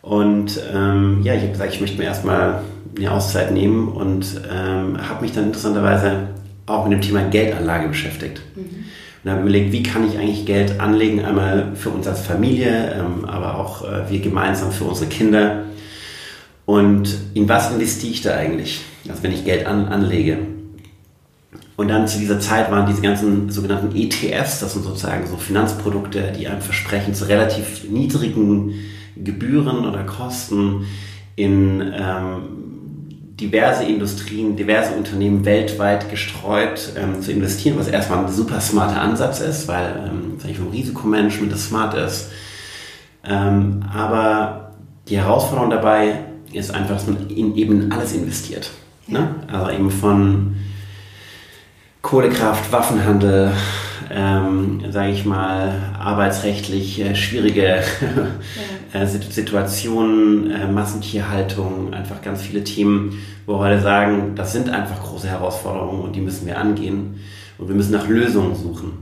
und 0.01 0.59
ähm, 0.75 1.21
ja, 1.23 1.35
ich 1.35 1.43
habe 1.43 1.53
gesagt, 1.53 1.75
ich 1.75 1.81
möchte 1.81 1.99
mir 1.99 2.05
erstmal 2.05 2.63
eine 2.97 3.13
Auszeit 3.13 3.53
nehmen 3.53 3.89
und 3.89 4.41
ähm, 4.51 4.97
habe 5.07 5.23
mich 5.23 5.33
dann 5.33 5.45
interessanterweise 5.45 6.29
auch 6.67 6.85
mit 6.89 6.95
dem 6.95 7.03
Thema 7.03 7.25
Geldanlage 7.25 7.89
beschäftigt. 7.89 8.41
Mhm 8.57 8.87
und 9.23 9.31
habe 9.31 9.43
überlegt, 9.43 9.73
wie 9.73 9.83
kann 9.83 10.09
ich 10.09 10.19
eigentlich 10.19 10.47
Geld 10.47 10.81
anlegen, 10.81 11.25
einmal 11.25 11.73
für 11.75 11.91
uns 11.91 12.07
als 12.07 12.21
Familie, 12.21 12.95
ähm, 12.99 13.25
aber 13.25 13.59
auch 13.59 13.85
äh, 13.85 14.09
wir 14.09 14.21
gemeinsam 14.21 14.71
für 14.71 14.85
unsere 14.85 15.09
Kinder. 15.09 15.65
Und 16.67 17.17
in 17.35 17.49
was 17.49 17.73
investiere 17.73 18.13
ich 18.13 18.21
da 18.23 18.37
eigentlich, 18.37 18.83
also 19.09 19.23
wenn 19.23 19.33
ich 19.33 19.45
Geld 19.45 19.67
an, 19.67 19.87
anlege? 19.89 20.39
Und 21.77 21.89
dann 21.89 22.09
zu 22.09 22.19
dieser 22.19 22.41
Zeit 22.41 22.71
waren 22.71 22.87
diese 22.87 23.01
ganzen 23.01 23.51
sogenannten 23.51 23.97
ETFs, 23.97 24.61
das 24.61 24.73
sind 24.73 24.85
sozusagen 24.85 25.27
so 25.27 25.37
Finanzprodukte, 25.37 26.33
die 26.37 26.49
einem 26.49 26.61
versprechen, 26.61 27.15
zu 27.15 27.29
relativ 27.29 27.89
niedrigen 27.89 28.75
Gebühren 29.17 29.87
oder 29.87 30.05
Kosten 30.05 30.87
in 31.37 31.81
ähm, 31.81 32.78
diverse 33.41 33.85
Industrien, 33.85 34.57
diverse 34.57 34.95
Unternehmen 34.95 35.45
weltweit 35.45 36.11
gestreut 36.11 36.93
ähm, 36.97 37.23
zu 37.23 37.31
investieren, 37.31 37.79
was 37.79 37.89
erstmal 37.89 38.25
ein 38.25 38.33
super 38.33 38.61
smarter 38.61 39.01
Ansatz 39.01 39.41
ist, 39.41 39.69
weil 39.69 40.11
ähm, 40.11 40.55
vom 40.57 40.71
Risikomanagement 40.71 41.53
das 41.53 41.67
smart 41.67 41.95
ist. 41.95 42.31
Ähm, 43.25 43.85
aber 43.95 44.73
die 45.09 45.19
Herausforderung 45.19 45.71
dabei 45.71 46.21
ist 46.53 46.75
einfach, 46.75 46.95
dass 46.95 47.07
man 47.07 47.29
in 47.31 47.55
eben 47.57 47.93
alles 47.93 48.13
investiert. 48.13 48.71
Ne? 49.07 49.29
Also 49.51 49.71
eben 49.71 49.91
von 49.91 50.57
Kohlekraft, 52.03 52.73
Waffenhandel, 52.73 53.53
ähm, 54.11 54.83
sage 54.91 55.13
ich 55.13 55.25
mal, 55.25 55.95
arbeitsrechtlich 55.99 57.01
äh, 57.01 57.15
schwierige 57.15 57.67
ja. 57.67 57.83
äh, 58.93 59.07
Situationen, 59.07 60.51
äh, 60.51 60.67
Massentierhaltung, 60.67 61.93
einfach 61.93 62.23
ganz 62.23 62.43
viele 62.43 62.65
Themen, 62.65 63.19
wo 63.47 63.55
wir 63.55 63.59
heute 63.59 63.81
sagen, 63.81 64.33
das 64.35 64.53
sind 64.53 64.71
einfach 64.71 65.03
große 65.03 65.29
Herausforderungen 65.29 66.03
und 66.03 66.17
die 66.17 66.21
müssen 66.21 66.47
wir 66.47 66.59
angehen 66.59 67.17
und 67.59 67.69
wir 67.69 67.75
müssen 67.75 67.93
nach 67.93 68.09
Lösungen 68.09 68.55
suchen. 68.55 68.93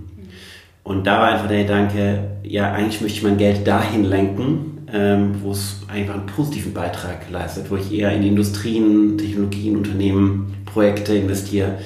Und 0.83 1.07
da 1.07 1.21
war 1.21 1.29
einfach 1.29 1.49
der 1.49 1.63
Gedanke, 1.63 2.25
ja, 2.43 2.73
eigentlich 2.73 3.01
möchte 3.01 3.19
ich 3.19 3.25
mein 3.25 3.39
Geld 3.39 3.67
dahin 3.67 4.05
lenken, 4.05 4.87
ähm, 4.93 5.37
wo 5.43 5.51
es 5.51 5.81
einfach 5.89 6.15
einen 6.15 6.27
positiven 6.27 6.73
Beitrag 6.73 7.31
leistet, 7.31 7.71
wo 7.71 7.77
ich 7.77 7.93
eher 7.93 8.13
in 8.13 8.23
Industrien, 8.23 9.19
Technologien, 9.19 9.77
Unternehmen, 9.77 10.55
Projekte 10.65 11.15
investiere, 11.15 11.79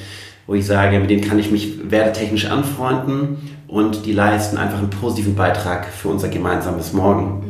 wo 0.46 0.54
ich 0.54 0.66
sage, 0.66 0.98
mit 0.98 1.08
denen 1.08 1.22
kann 1.22 1.38
ich 1.38 1.50
mich 1.50 1.90
wertetechnisch 1.90 2.46
anfreunden 2.46 3.38
und 3.68 4.04
die 4.04 4.12
leisten 4.12 4.58
einfach 4.58 4.78
einen 4.78 4.90
positiven 4.90 5.34
Beitrag 5.34 5.86
für 5.86 6.08
unser 6.08 6.28
gemeinsames 6.28 6.92
Morgen 6.92 7.49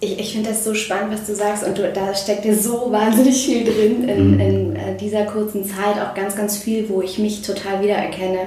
ich, 0.00 0.18
ich 0.20 0.32
finde 0.32 0.50
das 0.50 0.62
so 0.62 0.74
spannend, 0.74 1.12
was 1.12 1.26
du 1.26 1.34
sagst 1.34 1.64
und 1.64 1.76
du, 1.76 1.90
da 1.92 2.14
steckt 2.14 2.44
dir 2.44 2.56
so 2.56 2.92
wahnsinnig 2.92 3.44
viel 3.44 3.64
drin 3.64 4.08
in, 4.08 4.34
mhm. 4.34 4.40
in 4.40 4.76
äh, 4.76 4.96
dieser 4.96 5.24
kurzen 5.24 5.64
Zeit, 5.64 6.00
auch 6.00 6.14
ganz, 6.14 6.36
ganz 6.36 6.56
viel, 6.56 6.88
wo 6.88 7.02
ich 7.02 7.18
mich 7.18 7.42
total 7.42 7.82
wiedererkenne. 7.82 8.38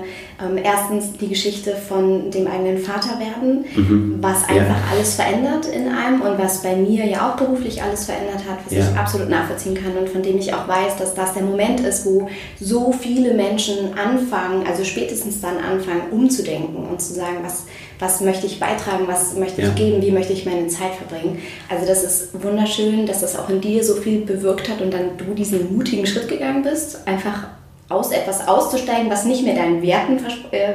Ähm, 0.42 0.58
erstens 0.64 1.18
die 1.20 1.28
Geschichte 1.28 1.76
von 1.76 2.32
dem 2.32 2.48
eigenen 2.48 2.78
Vaterwerden, 2.78 3.66
mhm. 3.76 4.18
was 4.22 4.44
einfach 4.48 4.78
ja. 4.78 4.84
alles 4.92 5.16
verändert 5.16 5.66
in 5.66 5.90
einem 5.90 6.22
und 6.22 6.38
was 6.38 6.64
bei 6.64 6.76
mir 6.78 7.06
ja 7.06 7.30
auch 7.30 7.36
beruflich 7.36 7.84
alles 7.84 8.06
verändert 8.06 8.48
hat, 8.50 8.60
was 8.66 8.74
ja. 8.74 8.90
ich 8.90 8.98
absolut 8.98 9.30
nachvollziehen 9.30 9.76
kann 9.76 9.98
und 9.98 10.10
von 10.10 10.22
dem 10.22 10.38
ich 10.38 10.54
auch 10.54 10.70
weiß, 10.70 10.96
dass 10.98 11.14
das 11.16 11.34
der 11.34 11.44
Moment 11.44 11.82
ist, 11.82 12.06
wo 12.06 12.30
so 12.62 12.94
viele 12.94 13.34
Menschen 13.34 13.98
anfangen, 13.98 14.66
also 14.66 14.86
spätestens 14.86 15.42
dann 15.42 15.58
anfangen, 15.58 16.12
umzudenken 16.12 16.88
und 16.90 17.02
zu 17.02 17.14
sagen, 17.14 17.40
was 17.44 17.66
was 18.02 18.20
möchte 18.20 18.48
ich 18.48 18.60
beitragen, 18.60 19.08
was 19.08 19.36
möchte 19.36 19.62
ich 19.62 19.68
ja. 19.68 19.74
geben, 19.74 20.02
wie 20.02 20.12
möchte 20.12 20.34
ich 20.34 20.46
meine 20.46 20.68
Zeit 20.68 20.96
verbringen. 20.96 21.40
Also 21.70 21.86
das 21.86 22.04
ist 22.04 22.44
wunderschön, 22.44 23.06
dass 23.06 23.22
das 23.22 23.38
auch 23.38 23.48
in 23.48 23.62
dir 23.62 23.84
so 23.84 23.94
viel 23.94 24.22
bewirkt 24.22 24.68
hat 24.70 24.82
und 24.82 24.92
dann 24.92 25.18
du 25.18 25.36
diesen 25.36 25.78
mutigen 25.78 26.08
Schritt 26.08 26.28
gegangen 26.28 26.64
bist, 26.64 27.08
einfach 27.08 27.48
aus 27.90 28.12
etwas 28.12 28.48
auszusteigen, 28.48 29.12
was 29.12 29.26
nicht 29.26 29.44
mehr 29.44 29.56
deinen 29.56 29.84
Werten 29.84 30.20
vers 30.20 30.34
äh, 30.50 30.74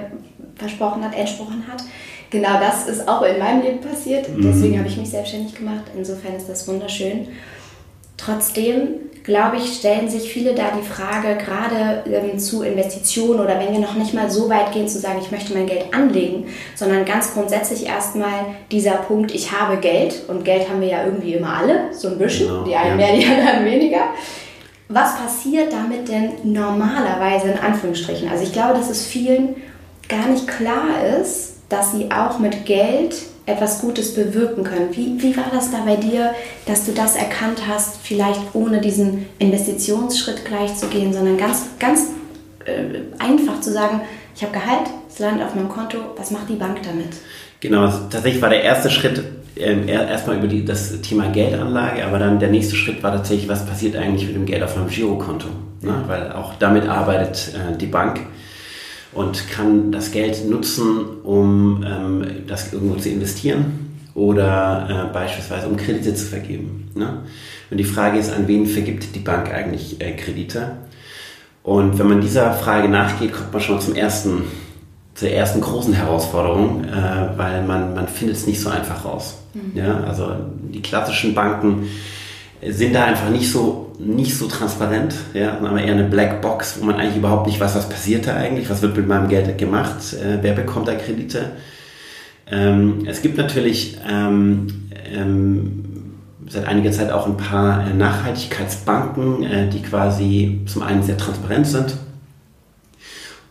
versprochen 0.54 1.04
hat, 1.04 1.14
entsprochen 1.16 1.64
hat. 1.70 1.82
Genau 2.30 2.60
das 2.60 2.86
ist 2.86 3.08
auch 3.08 3.22
in 3.22 3.38
meinem 3.38 3.62
Leben 3.62 3.80
passiert. 3.80 4.28
Mhm. 4.28 4.42
Deswegen 4.42 4.78
habe 4.78 4.88
ich 4.88 4.96
mich 4.96 5.10
selbstständig 5.10 5.54
gemacht. 5.54 5.84
Insofern 5.96 6.36
ist 6.36 6.48
das 6.48 6.66
wunderschön. 6.68 7.28
Trotzdem, 8.16 8.88
glaube 9.24 9.56
ich, 9.58 9.74
stellen 9.74 10.08
sich 10.08 10.32
viele 10.32 10.54
da 10.54 10.64
die 10.70 10.86
Frage, 10.86 11.36
gerade 11.36 12.04
ähm, 12.10 12.38
zu 12.38 12.62
Investitionen 12.62 13.40
oder 13.40 13.58
wenn 13.58 13.72
wir 13.72 13.80
noch 13.80 13.94
nicht 13.94 14.14
mal 14.14 14.30
so 14.30 14.48
weit 14.48 14.72
gehen 14.72 14.88
zu 14.88 14.98
sagen, 14.98 15.18
ich 15.20 15.30
möchte 15.30 15.52
mein 15.52 15.66
Geld 15.66 15.92
anlegen, 15.92 16.46
sondern 16.74 17.04
ganz 17.04 17.34
grundsätzlich 17.34 17.86
erstmal 17.86 18.46
dieser 18.70 18.94
Punkt, 18.94 19.34
ich 19.34 19.52
habe 19.52 19.76
Geld 19.76 20.22
und 20.28 20.44
Geld 20.44 20.68
haben 20.68 20.80
wir 20.80 20.88
ja 20.88 21.04
irgendwie 21.04 21.34
immer 21.34 21.58
alle, 21.58 21.92
so 21.92 22.08
ein 22.08 22.18
bisschen, 22.18 22.48
genau, 22.48 22.64
die 22.64 22.74
einen 22.74 22.98
ja. 22.98 23.06
mehr, 23.06 23.16
die 23.16 23.26
anderen 23.40 23.64
weniger. 23.64 24.00
Was 24.88 25.16
passiert 25.18 25.72
damit 25.72 26.08
denn 26.08 26.32
normalerweise 26.44 27.48
in 27.48 27.58
Anführungsstrichen? 27.58 28.28
Also 28.28 28.44
ich 28.44 28.52
glaube, 28.52 28.74
dass 28.74 28.88
es 28.88 29.04
vielen 29.04 29.56
gar 30.08 30.28
nicht 30.28 30.46
klar 30.46 31.04
ist, 31.20 31.56
dass 31.68 31.92
sie 31.92 32.10
auch 32.12 32.38
mit 32.38 32.64
Geld 32.64 33.16
etwas 33.46 33.80
Gutes 33.80 34.14
bewirken 34.14 34.64
können. 34.64 34.88
Wie, 34.90 35.22
wie 35.22 35.36
war 35.36 35.46
das 35.52 35.70
da 35.70 35.78
bei 35.84 35.96
dir, 35.96 36.34
dass 36.66 36.84
du 36.84 36.92
das 36.92 37.14
erkannt 37.14 37.62
hast, 37.66 38.00
vielleicht 38.02 38.40
ohne 38.54 38.80
diesen 38.80 39.26
Investitionsschritt 39.38 40.44
gleich 40.44 40.76
zu 40.76 40.88
gehen, 40.88 41.12
sondern 41.12 41.38
ganz, 41.38 41.66
ganz 41.78 42.08
äh, 42.64 43.22
einfach 43.22 43.60
zu 43.60 43.72
sagen, 43.72 44.00
ich 44.34 44.42
habe 44.42 44.52
Gehalt, 44.52 44.90
es 45.08 45.20
landet 45.20 45.46
auf 45.46 45.54
meinem 45.54 45.68
Konto, 45.68 45.98
was 46.16 46.30
macht 46.30 46.48
die 46.48 46.56
Bank 46.56 46.78
damit? 46.82 47.16
Genau, 47.60 47.86
tatsächlich 48.10 48.42
war 48.42 48.50
der 48.50 48.62
erste 48.62 48.90
Schritt 48.90 49.22
ähm, 49.56 49.88
erstmal 49.88 50.36
über 50.36 50.48
die, 50.48 50.64
das 50.64 51.00
Thema 51.00 51.28
Geldanlage, 51.28 52.04
aber 52.04 52.18
dann 52.18 52.38
der 52.38 52.50
nächste 52.50 52.76
Schritt 52.76 53.02
war 53.02 53.12
tatsächlich, 53.12 53.48
was 53.48 53.64
passiert 53.64 53.96
eigentlich 53.96 54.26
mit 54.26 54.34
dem 54.34 54.44
Geld 54.44 54.62
auf 54.62 54.76
meinem 54.76 54.88
Girokonto? 54.88 55.48
Ne? 55.80 56.04
Weil 56.06 56.32
auch 56.32 56.54
damit 56.58 56.86
arbeitet 56.86 57.54
äh, 57.54 57.76
die 57.76 57.86
Bank 57.86 58.20
und 59.16 59.48
kann 59.48 59.92
das 59.92 60.12
Geld 60.12 60.48
nutzen, 60.48 61.22
um 61.24 61.84
ähm, 61.86 62.26
das 62.46 62.72
irgendwo 62.72 62.96
zu 62.96 63.08
investieren 63.08 63.86
oder 64.14 65.08
äh, 65.08 65.12
beispielsweise 65.12 65.68
um 65.68 65.76
Kredite 65.76 66.14
zu 66.14 66.26
vergeben. 66.26 66.90
Ne? 66.94 67.22
Und 67.70 67.78
die 67.78 67.84
Frage 67.84 68.18
ist, 68.18 68.32
an 68.32 68.46
wen 68.46 68.66
vergibt 68.66 69.14
die 69.14 69.20
Bank 69.20 69.52
eigentlich 69.52 70.00
äh, 70.00 70.12
Kredite? 70.12 70.72
Und 71.62 71.98
wenn 71.98 72.08
man 72.08 72.20
dieser 72.20 72.52
Frage 72.52 72.88
nachgeht, 72.88 73.32
kommt 73.32 73.52
man 73.52 73.62
schon 73.62 73.80
zum 73.80 73.94
ersten, 73.94 74.44
zur 75.14 75.30
ersten 75.30 75.60
großen 75.60 75.94
Herausforderung, 75.94 76.84
äh, 76.84 77.38
weil 77.38 77.64
man, 77.64 77.94
man 77.94 78.08
findet 78.08 78.36
es 78.36 78.46
nicht 78.46 78.60
so 78.60 78.68
einfach 78.68 79.04
raus. 79.04 79.38
Mhm. 79.54 79.72
Ja? 79.74 80.00
Also 80.04 80.30
die 80.72 80.82
klassischen 80.82 81.34
Banken 81.34 81.88
sind 82.62 82.94
da 82.94 83.04
einfach 83.04 83.30
nicht 83.30 83.50
so, 83.50 83.85
nicht 83.98 84.36
so 84.36 84.46
transparent, 84.46 85.14
ja, 85.34 85.58
aber 85.58 85.80
eher 85.80 85.94
eine 85.94 86.04
Black 86.04 86.42
Box, 86.42 86.78
wo 86.80 86.84
man 86.84 86.96
eigentlich 86.96 87.16
überhaupt 87.16 87.46
nicht 87.46 87.58
weiß, 87.58 87.74
was 87.74 87.88
passiert 87.88 88.26
da 88.26 88.34
eigentlich, 88.34 88.68
was 88.68 88.82
wird 88.82 88.96
mit 88.96 89.08
meinem 89.08 89.28
Geld 89.28 89.56
gemacht, 89.58 90.12
äh, 90.14 90.38
wer 90.42 90.52
bekommt 90.52 90.88
da 90.88 90.94
Kredite. 90.94 91.52
Ähm, 92.50 93.06
es 93.06 93.22
gibt 93.22 93.38
natürlich 93.38 93.98
ähm, 94.08 94.90
ähm, 95.12 95.84
seit 96.48 96.66
einiger 96.66 96.92
Zeit 96.92 97.10
auch 97.10 97.26
ein 97.26 97.36
paar 97.36 97.88
äh, 97.88 97.94
Nachhaltigkeitsbanken, 97.94 99.42
äh, 99.42 99.68
die 99.68 99.82
quasi 99.82 100.60
zum 100.66 100.82
einen 100.82 101.02
sehr 101.02 101.16
transparent 101.16 101.66
sind 101.66 101.96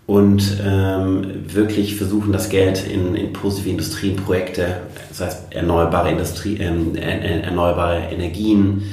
und 0.07 0.57
ähm, 0.63 1.43
wirklich 1.47 1.95
versuchen, 1.95 2.31
das 2.31 2.49
Geld 2.49 2.85
in, 2.87 3.15
in 3.15 3.33
positive 3.33 3.71
Industrienprojekte, 3.71 4.81
das 5.09 5.21
heißt 5.21 5.53
erneuerbare, 5.53 6.11
Industrie, 6.11 6.57
ähm, 6.57 6.95
äh, 6.95 7.41
erneuerbare 7.41 8.09
Energien, 8.11 8.83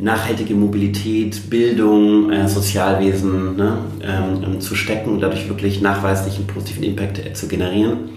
nachhaltige 0.00 0.54
Mobilität, 0.54 1.50
Bildung, 1.50 2.30
äh, 2.30 2.48
Sozialwesen 2.48 3.56
ne, 3.56 3.78
ähm, 4.02 4.44
ähm 4.44 4.60
zu 4.60 4.74
stecken 4.74 5.10
und 5.10 5.20
dadurch 5.20 5.48
wirklich 5.48 5.80
nachweislich 5.80 6.36
einen 6.36 6.46
positiven 6.46 6.82
Impact 6.84 7.18
äh, 7.18 7.32
zu 7.32 7.48
generieren. 7.48 8.10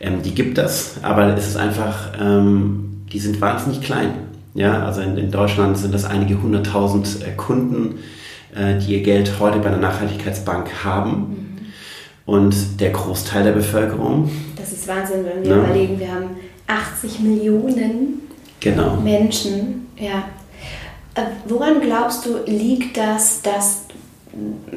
Ähm, 0.00 0.22
die 0.22 0.34
gibt 0.34 0.58
es, 0.58 0.96
aber 1.02 1.36
es 1.36 1.48
ist 1.48 1.56
einfach, 1.56 2.12
ähm, 2.20 3.04
die 3.12 3.18
sind 3.18 3.40
wahnsinnig 3.40 3.80
klein. 3.80 4.10
Ja, 4.54 4.84
also 4.84 5.00
in, 5.00 5.16
in 5.16 5.30
Deutschland 5.30 5.78
sind 5.78 5.94
das 5.94 6.04
einige 6.04 6.42
hunderttausend 6.42 7.06
äh, 7.22 7.32
Kunden, 7.36 7.98
äh, 8.54 8.78
die 8.78 8.94
ihr 8.94 9.02
Geld 9.02 9.38
heute 9.38 9.58
bei 9.58 9.66
einer 9.68 9.78
Nachhaltigkeitsbank 9.78 10.84
haben. 10.84 11.10
Mhm 11.10 11.50
und 12.30 12.80
der 12.80 12.90
Großteil 12.90 13.42
der 13.42 13.52
Bevölkerung. 13.52 14.30
Das 14.56 14.70
ist 14.70 14.86
Wahnsinn, 14.86 15.24
wenn 15.24 15.42
wir 15.42 15.50
ja. 15.50 15.64
überlegen, 15.64 15.98
wir 15.98 16.14
haben 16.14 16.36
80 16.68 17.18
Millionen 17.20 18.20
genau. 18.60 19.00
Menschen. 19.00 19.88
Ja. 19.98 20.24
Äh, 21.14 21.22
woran 21.46 21.80
glaubst 21.80 22.26
du, 22.26 22.38
liegt 22.46 22.96
das, 22.96 23.42
dass 23.42 23.82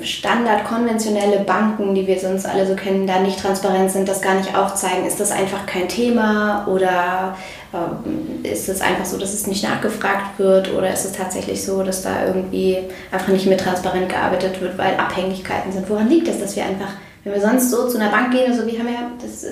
Standard 0.02 0.66
konventionelle 0.66 1.42
Banken, 1.42 1.94
die 1.94 2.08
wir 2.08 2.20
sonst 2.20 2.46
alle 2.48 2.66
so 2.66 2.76
kennen, 2.76 3.06
da 3.06 3.20
nicht 3.20 3.40
transparent 3.40 3.92
sind, 3.92 4.08
das 4.08 4.22
gar 4.22 4.36
nicht 4.36 4.58
aufzeigen? 4.58 5.06
Ist 5.06 5.20
das 5.20 5.32
einfach 5.32 5.68
kein 5.68 5.88
Thema 5.88 6.68
oder 6.68 7.38
äh, 7.72 8.52
ist 8.52 8.68
es 8.68 8.82
einfach 8.82 9.06
so, 9.06 9.18
dass 9.18 9.34
es 9.34 9.46
nicht 9.46 9.64
nachgefragt 9.64 10.40
wird 10.40 10.74
oder 10.74 10.92
ist 10.92 11.06
es 11.06 11.12
tatsächlich 11.12 11.64
so, 11.64 11.84
dass 11.84 12.02
da 12.02 12.26
irgendwie 12.26 12.80
einfach 13.12 13.28
nicht 13.28 13.46
mit 13.46 13.60
transparent 13.60 14.10
gearbeitet 14.10 14.60
wird, 14.60 14.78
weil 14.78 14.96
Abhängigkeiten 14.98 15.72
sind? 15.72 15.88
Woran 15.88 16.10
liegt 16.10 16.28
es, 16.28 16.40
dass 16.40 16.56
wir 16.56 16.66
einfach 16.66 16.90
wenn 17.24 17.34
wir 17.34 17.42
sonst 17.42 17.72
so 17.72 17.88
zu 17.88 17.98
einer 17.98 18.10
Bank 18.10 18.32
gehen, 18.32 18.52
also 18.52 18.66
wir 18.66 18.78
haben 18.78 18.88
ja, 18.88 19.12
das 19.22 19.46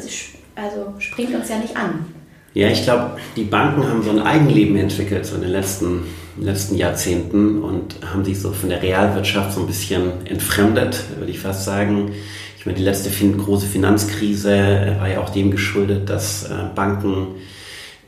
also 0.56 0.94
springt 1.00 1.34
uns 1.34 1.50
ja 1.50 1.58
nicht 1.58 1.76
an. 1.76 2.06
Ja, 2.54 2.68
ich 2.68 2.84
glaube, 2.84 3.18
die 3.38 3.44
Banken 3.44 3.88
haben 3.88 4.04
so 4.04 4.10
ein 4.10 4.20
Eigenleben 4.20 4.76
entwickelt 4.76 5.26
so 5.26 5.36
in 5.36 5.42
den 5.42 5.52
letzten, 5.52 6.04
letzten 6.40 6.76
Jahrzehnten 6.76 7.62
und 7.62 7.96
haben 8.06 8.24
sich 8.24 8.40
so 8.40 8.52
von 8.52 8.70
der 8.70 8.82
Realwirtschaft 8.82 9.54
so 9.54 9.62
ein 9.62 9.68
bisschen 9.68 10.26
entfremdet, 10.26 11.04
würde 11.18 11.32
ich 11.32 11.40
fast 11.40 11.66
sagen. 11.66 12.12
Ich 12.58 12.66
meine, 12.66 12.78
die 12.78 12.84
letzte 12.84 13.10
große 13.10 13.66
Finanzkrise 13.66 14.56
äh, 14.56 15.00
war 15.00 15.10
ja 15.10 15.22
auch 15.22 15.30
dem 15.30 15.52
geschuldet, 15.52 16.10
dass 16.10 16.44
äh, 16.44 16.54
Banken 16.76 17.28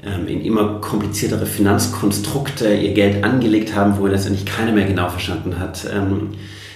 ähm, 0.05 0.27
in 0.27 0.45
immer 0.45 0.79
kompliziertere 0.79 1.45
Finanzkonstrukte 1.45 2.73
ihr 2.73 2.93
Geld 2.93 3.23
angelegt 3.23 3.75
haben, 3.75 3.97
wo 3.97 4.05
letztendlich 4.05 4.45
keiner 4.45 4.71
mehr 4.71 4.85
genau 4.85 5.09
verstanden 5.09 5.59
hat 5.59 5.87
ähm, 5.91 6.29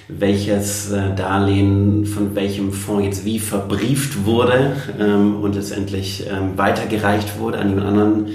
welches 0.08 0.90
äh, 0.92 1.14
Darlehen 1.16 2.06
von 2.06 2.34
welchem 2.34 2.72
Fonds 2.72 3.06
jetzt 3.06 3.26
wie 3.26 3.40
verbrieft 3.40 4.26
wurde 4.26 4.76
ähm, 5.00 5.36
und 5.42 5.54
letztendlich 5.54 6.26
weitergereicht 6.56 7.38
wurde 7.40 7.60
an 7.60 7.70
jemand 7.70 7.88
anderen 7.88 8.28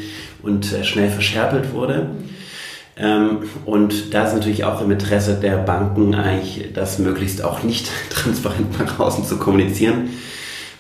und 0.43 0.67
schnell 0.83 1.09
verscherpelt 1.09 1.73
wurde. 1.73 2.11
Ähm, 2.97 3.39
und 3.65 4.13
da 4.13 4.25
ist 4.25 4.35
natürlich 4.35 4.65
auch 4.65 4.81
im 4.83 4.91
Interesse 4.91 5.35
der 5.35 5.57
Banken 5.57 6.15
eigentlich, 6.15 6.73
das 6.75 6.99
möglichst 6.99 7.43
auch 7.43 7.63
nicht 7.63 7.89
transparent 8.11 8.79
nach 8.79 8.99
außen 8.99 9.25
zu 9.25 9.39
kommunizieren. 9.39 10.11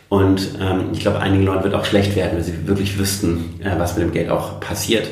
Und 0.08 0.56
ähm, 0.60 0.90
ich 0.92 1.00
glaube, 1.00 1.20
einigen 1.20 1.44
Leuten 1.44 1.64
wird 1.64 1.74
auch 1.74 1.86
schlecht 1.86 2.14
werden, 2.16 2.36
wenn 2.36 2.44
sie 2.44 2.66
wirklich 2.66 2.98
wüssten, 2.98 3.60
äh, 3.60 3.78
was 3.78 3.96
mit 3.96 4.04
dem 4.04 4.12
Geld 4.12 4.28
auch 4.28 4.60
passiert. 4.60 5.08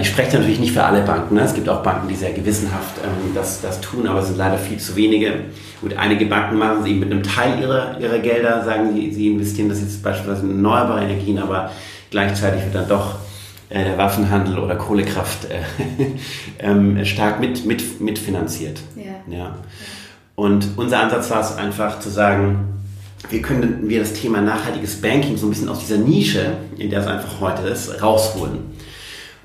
Ich 0.00 0.08
spreche 0.08 0.36
natürlich 0.36 0.58
nicht 0.58 0.72
für 0.72 0.82
alle 0.82 1.02
Banken. 1.02 1.36
Ne? 1.36 1.42
Es 1.42 1.54
gibt 1.54 1.68
auch 1.68 1.80
Banken, 1.80 2.08
die 2.08 2.16
sehr 2.16 2.32
gewissenhaft 2.32 2.96
ähm, 3.04 3.30
das, 3.36 3.60
das 3.60 3.80
tun, 3.80 4.08
aber 4.08 4.18
es 4.18 4.26
sind 4.26 4.36
leider 4.36 4.58
viel 4.58 4.78
zu 4.78 4.96
wenige. 4.96 5.34
Gut, 5.80 5.96
einige 5.96 6.26
Banken 6.26 6.58
machen 6.58 6.78
es 6.80 6.86
eben 6.88 6.98
mit 6.98 7.12
einem 7.12 7.22
Teil 7.22 7.60
ihrer, 7.60 8.00
ihrer 8.00 8.18
Gelder, 8.18 8.64
sagen 8.64 8.92
sie, 8.92 9.12
sie 9.12 9.28
investieren 9.28 9.68
das 9.68 9.80
jetzt 9.80 10.02
beispielsweise 10.02 10.42
in 10.42 10.50
erneuerbare 10.56 11.04
Energien, 11.04 11.38
aber 11.38 11.70
gleichzeitig 12.10 12.64
wird 12.64 12.74
dann 12.74 12.88
doch 12.88 13.14
äh, 13.14 13.25
der 13.70 13.98
Waffenhandel 13.98 14.58
oder 14.58 14.76
Kohlekraft 14.76 15.46
äh, 15.46 15.62
ähm, 16.58 17.04
stark 17.04 17.40
mit, 17.40 17.64
mit, 17.66 18.00
mitfinanziert. 18.00 18.78
Ja. 18.96 19.36
ja. 19.36 19.56
Und 20.34 20.68
unser 20.76 21.00
Ansatz 21.00 21.30
war 21.30 21.40
es 21.40 21.56
einfach 21.56 21.98
zu 21.98 22.10
sagen, 22.10 22.76
wie 23.30 23.42
können 23.42 23.88
wir 23.88 24.00
das 24.00 24.12
Thema 24.12 24.40
nachhaltiges 24.40 25.00
Banking 25.00 25.36
so 25.36 25.46
ein 25.46 25.50
bisschen 25.50 25.68
aus 25.68 25.80
dieser 25.80 25.98
Nische, 25.98 26.58
in 26.78 26.90
der 26.90 27.00
es 27.00 27.06
einfach 27.06 27.40
heute 27.40 27.66
ist, 27.68 28.02
rausholen. 28.02 28.58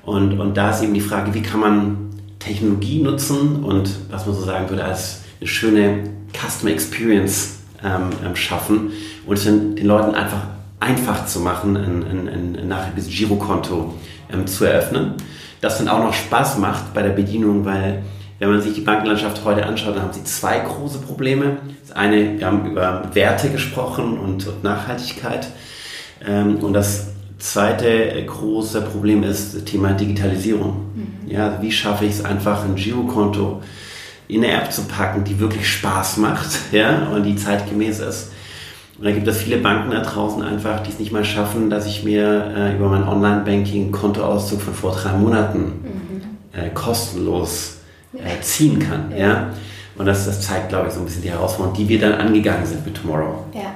Und, 0.04 0.38
und 0.38 0.56
da 0.56 0.70
ist 0.70 0.82
eben 0.82 0.94
die 0.94 1.00
Frage, 1.00 1.34
wie 1.34 1.42
kann 1.42 1.60
man 1.60 2.10
Technologie 2.38 3.02
nutzen 3.02 3.64
und 3.64 3.90
was 4.10 4.26
man 4.26 4.34
so 4.34 4.42
sagen 4.42 4.68
würde, 4.68 4.84
als 4.84 5.22
eine 5.40 5.48
schöne 5.48 6.04
Customer 6.32 6.72
Experience 6.72 7.58
ähm, 7.84 8.10
ähm 8.24 8.36
schaffen 8.36 8.92
und 9.26 9.38
es 9.38 9.44
den, 9.44 9.76
Leuten 9.76 10.14
einfach 10.14 10.46
einfach 10.80 11.26
zu 11.26 11.40
machen, 11.40 11.76
ein, 11.76 12.02
ein, 12.02 12.28
ein 12.58 12.68
nachhaltiges 12.68 13.08
Girokonto 13.08 13.94
ähm, 14.32 14.46
zu 14.46 14.64
eröffnen. 14.64 15.14
Das 15.60 15.78
dann 15.78 15.88
auch 15.88 16.02
noch 16.02 16.14
Spaß 16.14 16.58
macht 16.58 16.92
bei 16.94 17.02
der 17.02 17.10
Bedienung, 17.10 17.64
weil 17.64 18.02
wenn 18.38 18.50
man 18.50 18.60
sich 18.60 18.74
die 18.74 18.80
Bankenlandschaft 18.80 19.44
heute 19.44 19.64
anschaut, 19.64 19.94
dann 19.94 20.02
haben 20.02 20.12
sie 20.12 20.24
zwei 20.24 20.58
große 20.58 20.98
Probleme. 20.98 21.58
Das 21.86 21.94
eine, 21.94 22.38
wir 22.38 22.46
haben 22.46 22.66
über 22.66 23.10
Werte 23.14 23.50
gesprochen 23.50 24.18
und, 24.18 24.48
und 24.48 24.64
Nachhaltigkeit. 24.64 25.46
Ähm, 26.26 26.56
und 26.56 26.72
das 26.72 27.12
zweite 27.38 28.24
große 28.26 28.82
Problem 28.82 29.22
ist 29.22 29.54
das 29.54 29.64
Thema 29.64 29.92
Digitalisierung. 29.92 30.86
Mhm. 30.94 31.30
Ja, 31.30 31.60
wie 31.60 31.72
schaffe 31.72 32.04
ich 32.04 32.12
es 32.12 32.24
einfach, 32.24 32.64
ein 32.64 32.74
Girokonto 32.74 33.62
in 34.28 34.44
eine 34.44 34.54
App 34.54 34.72
zu 34.72 34.82
packen, 34.84 35.24
die 35.24 35.38
wirklich 35.38 35.68
Spaß 35.68 36.16
macht 36.16 36.50
ja, 36.72 37.08
und 37.08 37.24
die 37.24 37.36
zeitgemäß 37.36 38.00
ist. 38.00 38.32
Und 39.02 39.08
da 39.08 39.14
gibt 39.14 39.26
es 39.26 39.38
viele 39.38 39.56
Banken 39.56 39.90
da 39.90 40.00
draußen 40.00 40.40
einfach, 40.44 40.78
die 40.78 40.90
es 40.90 41.00
nicht 41.00 41.10
mal 41.10 41.24
schaffen, 41.24 41.68
dass 41.68 41.88
ich 41.88 42.04
mir 42.04 42.54
äh, 42.56 42.76
über 42.76 42.88
mein 42.88 43.02
Online-Banking 43.02 43.90
Kontoauszug 43.90 44.60
von 44.60 44.74
vor 44.74 44.92
drei 44.92 45.10
Monaten 45.14 45.58
mhm. 45.58 46.22
äh, 46.52 46.70
kostenlos 46.70 47.78
äh, 48.14 48.40
ziehen 48.40 48.78
kann. 48.78 49.10
Ja. 49.10 49.16
ja. 49.18 49.50
Und 49.98 50.06
das, 50.06 50.26
das 50.26 50.40
zeigt, 50.42 50.68
glaube 50.68 50.86
ich, 50.86 50.94
so 50.94 51.00
ein 51.00 51.06
bisschen 51.06 51.22
die 51.22 51.32
Herausforderung, 51.32 51.76
die 51.76 51.88
wir 51.88 51.98
dann 51.98 52.12
angegangen 52.12 52.64
sind 52.64 52.86
mit 52.86 52.96
Tomorrow. 52.96 53.44
Ja. 53.52 53.74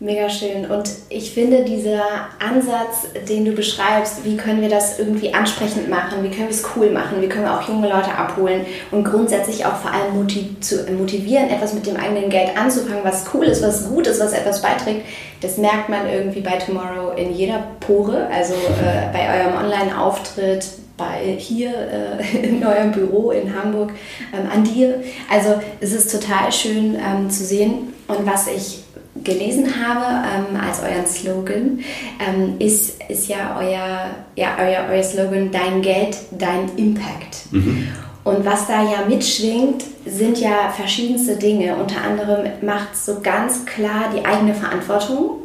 Mega 0.00 0.30
schön. 0.30 0.66
Und 0.66 0.88
ich 1.08 1.32
finde, 1.32 1.64
dieser 1.64 2.02
Ansatz, 2.38 3.08
den 3.28 3.44
du 3.44 3.50
beschreibst, 3.50 4.24
wie 4.24 4.36
können 4.36 4.60
wir 4.60 4.68
das 4.68 5.00
irgendwie 5.00 5.34
ansprechend 5.34 5.90
machen, 5.90 6.22
wie 6.22 6.28
können 6.28 6.48
wir 6.48 6.54
es 6.54 6.64
cool 6.76 6.90
machen, 6.90 7.20
wie 7.20 7.28
können 7.28 7.46
wir 7.46 7.58
auch 7.58 7.68
junge 7.68 7.88
Leute 7.88 8.14
abholen 8.14 8.64
und 8.92 9.02
grundsätzlich 9.02 9.66
auch 9.66 9.74
vor 9.74 9.92
allem 9.92 10.14
motiv 10.14 10.60
zu 10.60 10.86
motivieren, 10.92 11.50
etwas 11.50 11.74
mit 11.74 11.84
dem 11.86 11.96
eigenen 11.96 12.30
Geld 12.30 12.56
anzufangen, 12.56 13.02
was 13.02 13.24
cool 13.34 13.46
ist, 13.46 13.60
was 13.60 13.88
gut 13.88 14.06
ist, 14.06 14.20
was 14.20 14.32
etwas 14.32 14.62
beiträgt, 14.62 15.04
das 15.40 15.56
merkt 15.56 15.88
man 15.88 16.08
irgendwie 16.08 16.40
bei 16.40 16.58
Tomorrow 16.58 17.16
in 17.16 17.32
jeder 17.34 17.64
Pore. 17.80 18.28
Also 18.32 18.54
äh, 18.54 19.12
bei 19.12 19.40
eurem 19.40 19.64
Online-Auftritt, 19.64 20.66
bei 20.96 21.36
hier 21.38 21.70
äh, 21.72 22.36
in 22.46 22.64
eurem 22.64 22.92
Büro 22.92 23.32
in 23.32 23.52
Hamburg, 23.54 23.92
ähm, 24.32 24.48
an 24.52 24.62
dir. 24.62 25.02
Also 25.28 25.60
es 25.80 25.92
ist 25.92 26.12
total 26.12 26.52
schön 26.52 26.94
ähm, 26.96 27.30
zu 27.30 27.44
sehen. 27.44 27.94
Und 28.08 28.26
was 28.26 28.46
ich 28.48 28.84
gelesen 29.24 29.66
habe 29.66 30.04
ähm, 30.26 30.60
als 30.60 30.80
euren 30.82 31.06
Slogan, 31.06 31.80
ähm, 32.20 32.56
ist, 32.58 33.00
ist 33.08 33.28
ja 33.28 33.56
euer, 33.58 34.10
ja 34.36 34.56
euer, 34.58 34.86
euer 34.90 35.02
Slogan 35.02 35.50
Dein 35.50 35.82
Geld, 35.82 36.16
dein 36.30 36.70
Impact. 36.76 37.52
Mhm. 37.52 37.88
Und 38.24 38.44
was 38.44 38.66
da 38.66 38.82
ja 38.82 39.06
mitschwingt, 39.08 39.84
sind 40.04 40.38
ja 40.38 40.70
verschiedenste 40.76 41.36
Dinge. 41.36 41.76
Unter 41.76 42.02
anderem 42.02 42.50
macht 42.60 42.94
so 42.94 43.20
ganz 43.20 43.64
klar 43.64 44.12
die 44.14 44.24
eigene 44.24 44.54
Verantwortung. 44.54 45.42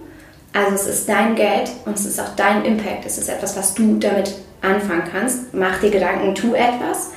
Also 0.51 0.75
es 0.75 0.99
ist 0.99 1.09
dein 1.09 1.35
Geld 1.35 1.71
und 1.85 1.95
es 1.95 2.05
ist 2.05 2.19
auch 2.19 2.35
dein 2.35 2.65
Impact. 2.65 3.05
Es 3.05 3.17
ist 3.17 3.29
etwas, 3.29 3.55
was 3.55 3.73
du 3.73 3.97
damit 3.99 4.35
anfangen 4.61 5.03
kannst. 5.09 5.53
Mach 5.53 5.79
dir 5.79 5.91
Gedanken, 5.91 6.35
tu 6.35 6.53
etwas. 6.53 7.11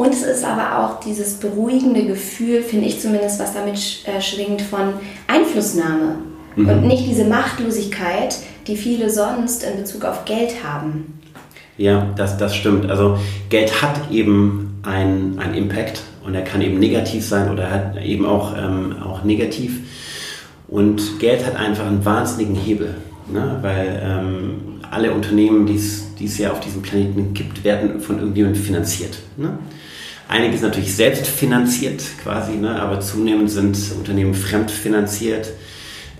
Und 0.00 0.14
es 0.14 0.22
ist 0.22 0.46
aber 0.46 0.78
auch 0.78 1.00
dieses 1.00 1.34
beruhigende 1.34 2.06
Gefühl, 2.06 2.62
finde 2.62 2.86
ich 2.86 2.98
zumindest, 3.00 3.38
was 3.38 3.52
damit 3.52 3.76
äh, 4.06 4.18
schwingt, 4.22 4.62
von 4.62 4.94
Einflussnahme. 5.26 6.16
Mhm. 6.56 6.68
Und 6.70 6.86
nicht 6.86 7.06
diese 7.06 7.24
Machtlosigkeit, 7.24 8.34
die 8.66 8.76
viele 8.76 9.10
sonst 9.10 9.62
in 9.62 9.76
Bezug 9.76 10.06
auf 10.06 10.24
Geld 10.24 10.64
haben. 10.64 11.20
Ja, 11.76 12.14
das, 12.16 12.38
das 12.38 12.56
stimmt. 12.56 12.90
Also 12.90 13.18
Geld 13.50 13.82
hat 13.82 14.10
eben 14.10 14.80
einen 14.84 15.38
Impact 15.54 16.00
und 16.24 16.34
er 16.34 16.44
kann 16.44 16.62
eben 16.62 16.78
negativ 16.78 17.22
sein 17.22 17.50
oder 17.50 17.70
hat 17.70 18.02
eben 18.02 18.24
auch, 18.24 18.56
ähm, 18.56 18.96
auch 19.04 19.22
negativ. 19.22 19.80
Und 20.66 21.20
Geld 21.20 21.44
hat 21.44 21.56
einfach 21.56 21.86
einen 21.86 22.02
wahnsinnigen 22.06 22.54
Hebel, 22.54 22.94
ne? 23.30 23.58
weil 23.60 24.00
ähm, 24.02 24.80
alle 24.90 25.12
Unternehmen, 25.12 25.66
die 25.66 25.74
es 26.24 26.38
ja 26.38 26.52
auf 26.52 26.60
diesem 26.60 26.80
Planeten 26.80 27.34
gibt, 27.34 27.64
werden 27.64 28.00
von 28.00 28.18
irgendjemandem 28.18 28.62
finanziert. 28.62 29.18
Ne? 29.36 29.58
Einiges 30.30 30.62
natürlich 30.62 30.94
selbst 30.94 31.26
finanziert 31.26 32.04
quasi, 32.22 32.52
ne? 32.52 32.80
aber 32.80 33.00
zunehmend 33.00 33.50
sind 33.50 33.76
Unternehmen 33.98 34.32
fremdfinanziert. 34.32 35.48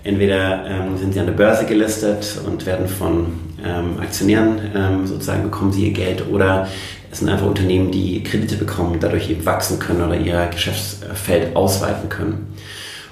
Entweder 0.03 0.65
ähm, 0.67 0.97
sind 0.97 1.13
sie 1.13 1.21
an 1.21 1.27
der 1.27 1.33
Börse 1.33 1.65
gelistet 1.65 2.41
und 2.45 2.65
werden 2.65 2.89
von 2.89 3.27
ähm, 3.65 4.01
Aktionären 4.01 4.59
ähm, 4.75 5.07
sozusagen 5.07 5.43
bekommen 5.43 5.71
sie 5.71 5.87
ihr 5.87 5.93
Geld 5.93 6.27
oder 6.29 6.67
es 7.09 7.19
sind 7.19 7.29
einfach 7.29 7.45
Unternehmen, 7.45 7.89
die 7.89 8.21
Kredite 8.21 8.57
bekommen, 8.57 8.97
dadurch 8.99 9.29
eben 9.29 9.45
wachsen 9.45 9.79
können 9.79 10.01
oder 10.01 10.17
ihr 10.17 10.45
Geschäftsfeld 10.51 11.55
ausweiten 11.55 12.09
können. 12.09 12.53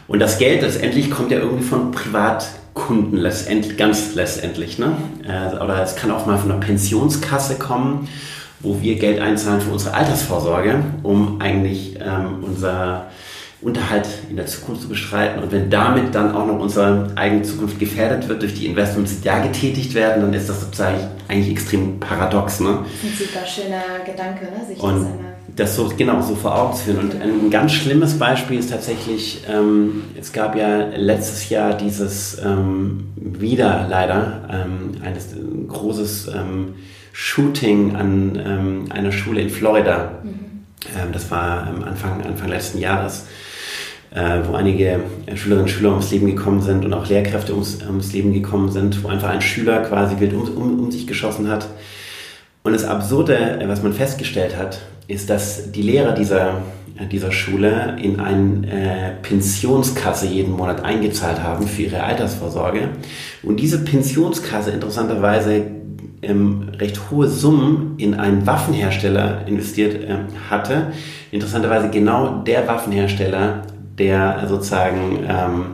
Und 0.09 0.19
das 0.19 0.37
Geld 0.37 0.63
letztendlich 0.63 1.09
kommt 1.09 1.31
ja 1.31 1.39
irgendwie 1.39 1.63
von 1.63 1.91
Privatkunden 1.91 3.17
letztendlich, 3.17 3.77
ganz 3.77 4.15
letztendlich. 4.15 4.79
Ne? 4.79 4.97
Äh, 5.25 5.55
oder 5.63 5.81
es 5.81 5.95
kann 5.95 6.11
auch 6.11 6.25
mal 6.25 6.37
von 6.37 6.51
einer 6.51 6.59
Pensionskasse 6.59 7.55
kommen 7.55 8.09
wo 8.59 8.81
wir 8.81 8.95
Geld 8.95 9.19
einzahlen 9.19 9.61
für 9.61 9.71
unsere 9.71 9.93
Altersvorsorge, 9.95 10.83
um 11.03 11.39
eigentlich 11.39 11.95
ähm, 11.99 12.43
unser 12.43 13.07
Unterhalt 13.61 14.07
in 14.29 14.37
der 14.37 14.45
Zukunft 14.45 14.83
zu 14.83 14.89
bestreiten. 14.89 15.43
Und 15.43 15.51
wenn 15.51 15.69
damit 15.69 16.15
dann 16.15 16.33
auch 16.33 16.45
noch 16.45 16.59
unsere 16.59 17.11
eigene 17.15 17.41
Zukunft 17.41 17.77
gefährdet 17.77 18.29
wird 18.29 18.41
durch 18.41 18.53
die 18.53 18.67
Investments, 18.67 19.19
die 19.19 19.27
da 19.27 19.39
getätigt 19.39 19.93
werden, 19.93 20.21
dann 20.21 20.33
ist 20.33 20.47
das 20.47 20.61
sozusagen 20.61 20.99
eigentlich 21.27 21.51
extrem 21.51 21.99
paradox. 21.99 22.61
Ne? 22.61 22.69
Ein 22.69 22.85
super 23.17 23.45
schöner 23.45 24.05
Gedanke, 24.05 24.45
ne? 24.45 24.65
sich 24.65 24.81
und 24.81 25.07
das 25.57 25.75
so 25.75 25.91
genau 25.97 26.21
so 26.21 26.35
vor 26.35 26.57
Augen 26.57 26.75
zu 26.75 26.83
führen. 26.85 26.99
Und 26.99 27.21
ein 27.21 27.49
ganz 27.49 27.73
schlimmes 27.73 28.17
Beispiel 28.17 28.59
ist 28.59 28.69
tatsächlich, 28.69 29.43
ähm, 29.49 30.03
es 30.17 30.31
gab 30.31 30.55
ja 30.55 30.85
letztes 30.95 31.49
Jahr 31.49 31.73
dieses 31.73 32.39
ähm, 32.41 33.09
wieder 33.15 33.87
leider 33.89 34.47
ähm, 34.49 35.01
eines 35.03 35.33
ein 35.33 35.67
großes 35.67 36.29
ähm, 36.33 36.75
Shooting 37.21 37.97
an 37.97 38.41
ähm, 38.41 38.85
einer 38.91 39.11
Schule 39.11 39.41
in 39.41 39.49
Florida. 39.49 40.19
Mhm. 40.23 40.29
Ähm, 40.97 41.11
das 41.11 41.29
war 41.29 41.67
Anfang, 41.85 42.21
Anfang 42.25 42.47
letzten 42.47 42.79
Jahres, 42.79 43.25
äh, 44.11 44.39
wo 44.47 44.55
einige 44.55 45.01
Schülerinnen 45.35 45.65
und 45.65 45.69
Schüler 45.69 45.89
ums 45.89 46.11
Leben 46.11 46.27
gekommen 46.27 46.61
sind 46.61 46.85
und 46.85 46.93
auch 46.93 47.09
Lehrkräfte 47.09 47.51
ums, 47.51 47.79
ums 47.85 48.13
Leben 48.13 48.31
gekommen 48.31 48.71
sind, 48.71 49.03
wo 49.03 49.09
einfach 49.09 49.27
ein 49.27 49.41
Schüler 49.41 49.81
quasi 49.81 50.17
wild 50.21 50.33
um, 50.33 50.47
um, 50.55 50.79
um 50.79 50.91
sich 50.91 51.07
geschossen 51.07 51.49
hat. 51.49 51.67
Und 52.63 52.71
das 52.71 52.85
Absurde, 52.85 53.35
äh, 53.35 53.67
was 53.67 53.83
man 53.83 53.91
festgestellt 53.91 54.55
hat, 54.55 54.79
ist, 55.09 55.29
dass 55.29 55.73
die 55.73 55.81
Lehrer 55.81 56.13
dieser, 56.13 56.61
äh, 56.97 57.05
dieser 57.05 57.33
Schule 57.33 57.97
in 58.01 58.21
eine 58.21 58.65
äh, 58.65 59.11
Pensionskasse 59.21 60.25
jeden 60.25 60.53
Monat 60.53 60.85
eingezahlt 60.85 61.43
haben 61.43 61.67
für 61.67 61.81
ihre 61.81 62.01
Altersvorsorge. 62.01 62.91
Und 63.43 63.59
diese 63.59 63.83
Pensionskasse 63.83 64.71
interessanterweise 64.71 65.78
ähm, 66.21 66.69
recht 66.77 67.11
hohe 67.11 67.27
Summen 67.27 67.95
in 67.97 68.15
einen 68.15 68.45
Waffenhersteller 68.45 69.47
investiert 69.47 69.95
äh, 70.03 70.17
hatte. 70.49 70.93
Interessanterweise 71.31 71.89
genau 71.89 72.41
der 72.43 72.67
Waffenhersteller, 72.67 73.63
der 73.97 74.45
sozusagen 74.47 75.19
ähm, 75.27 75.65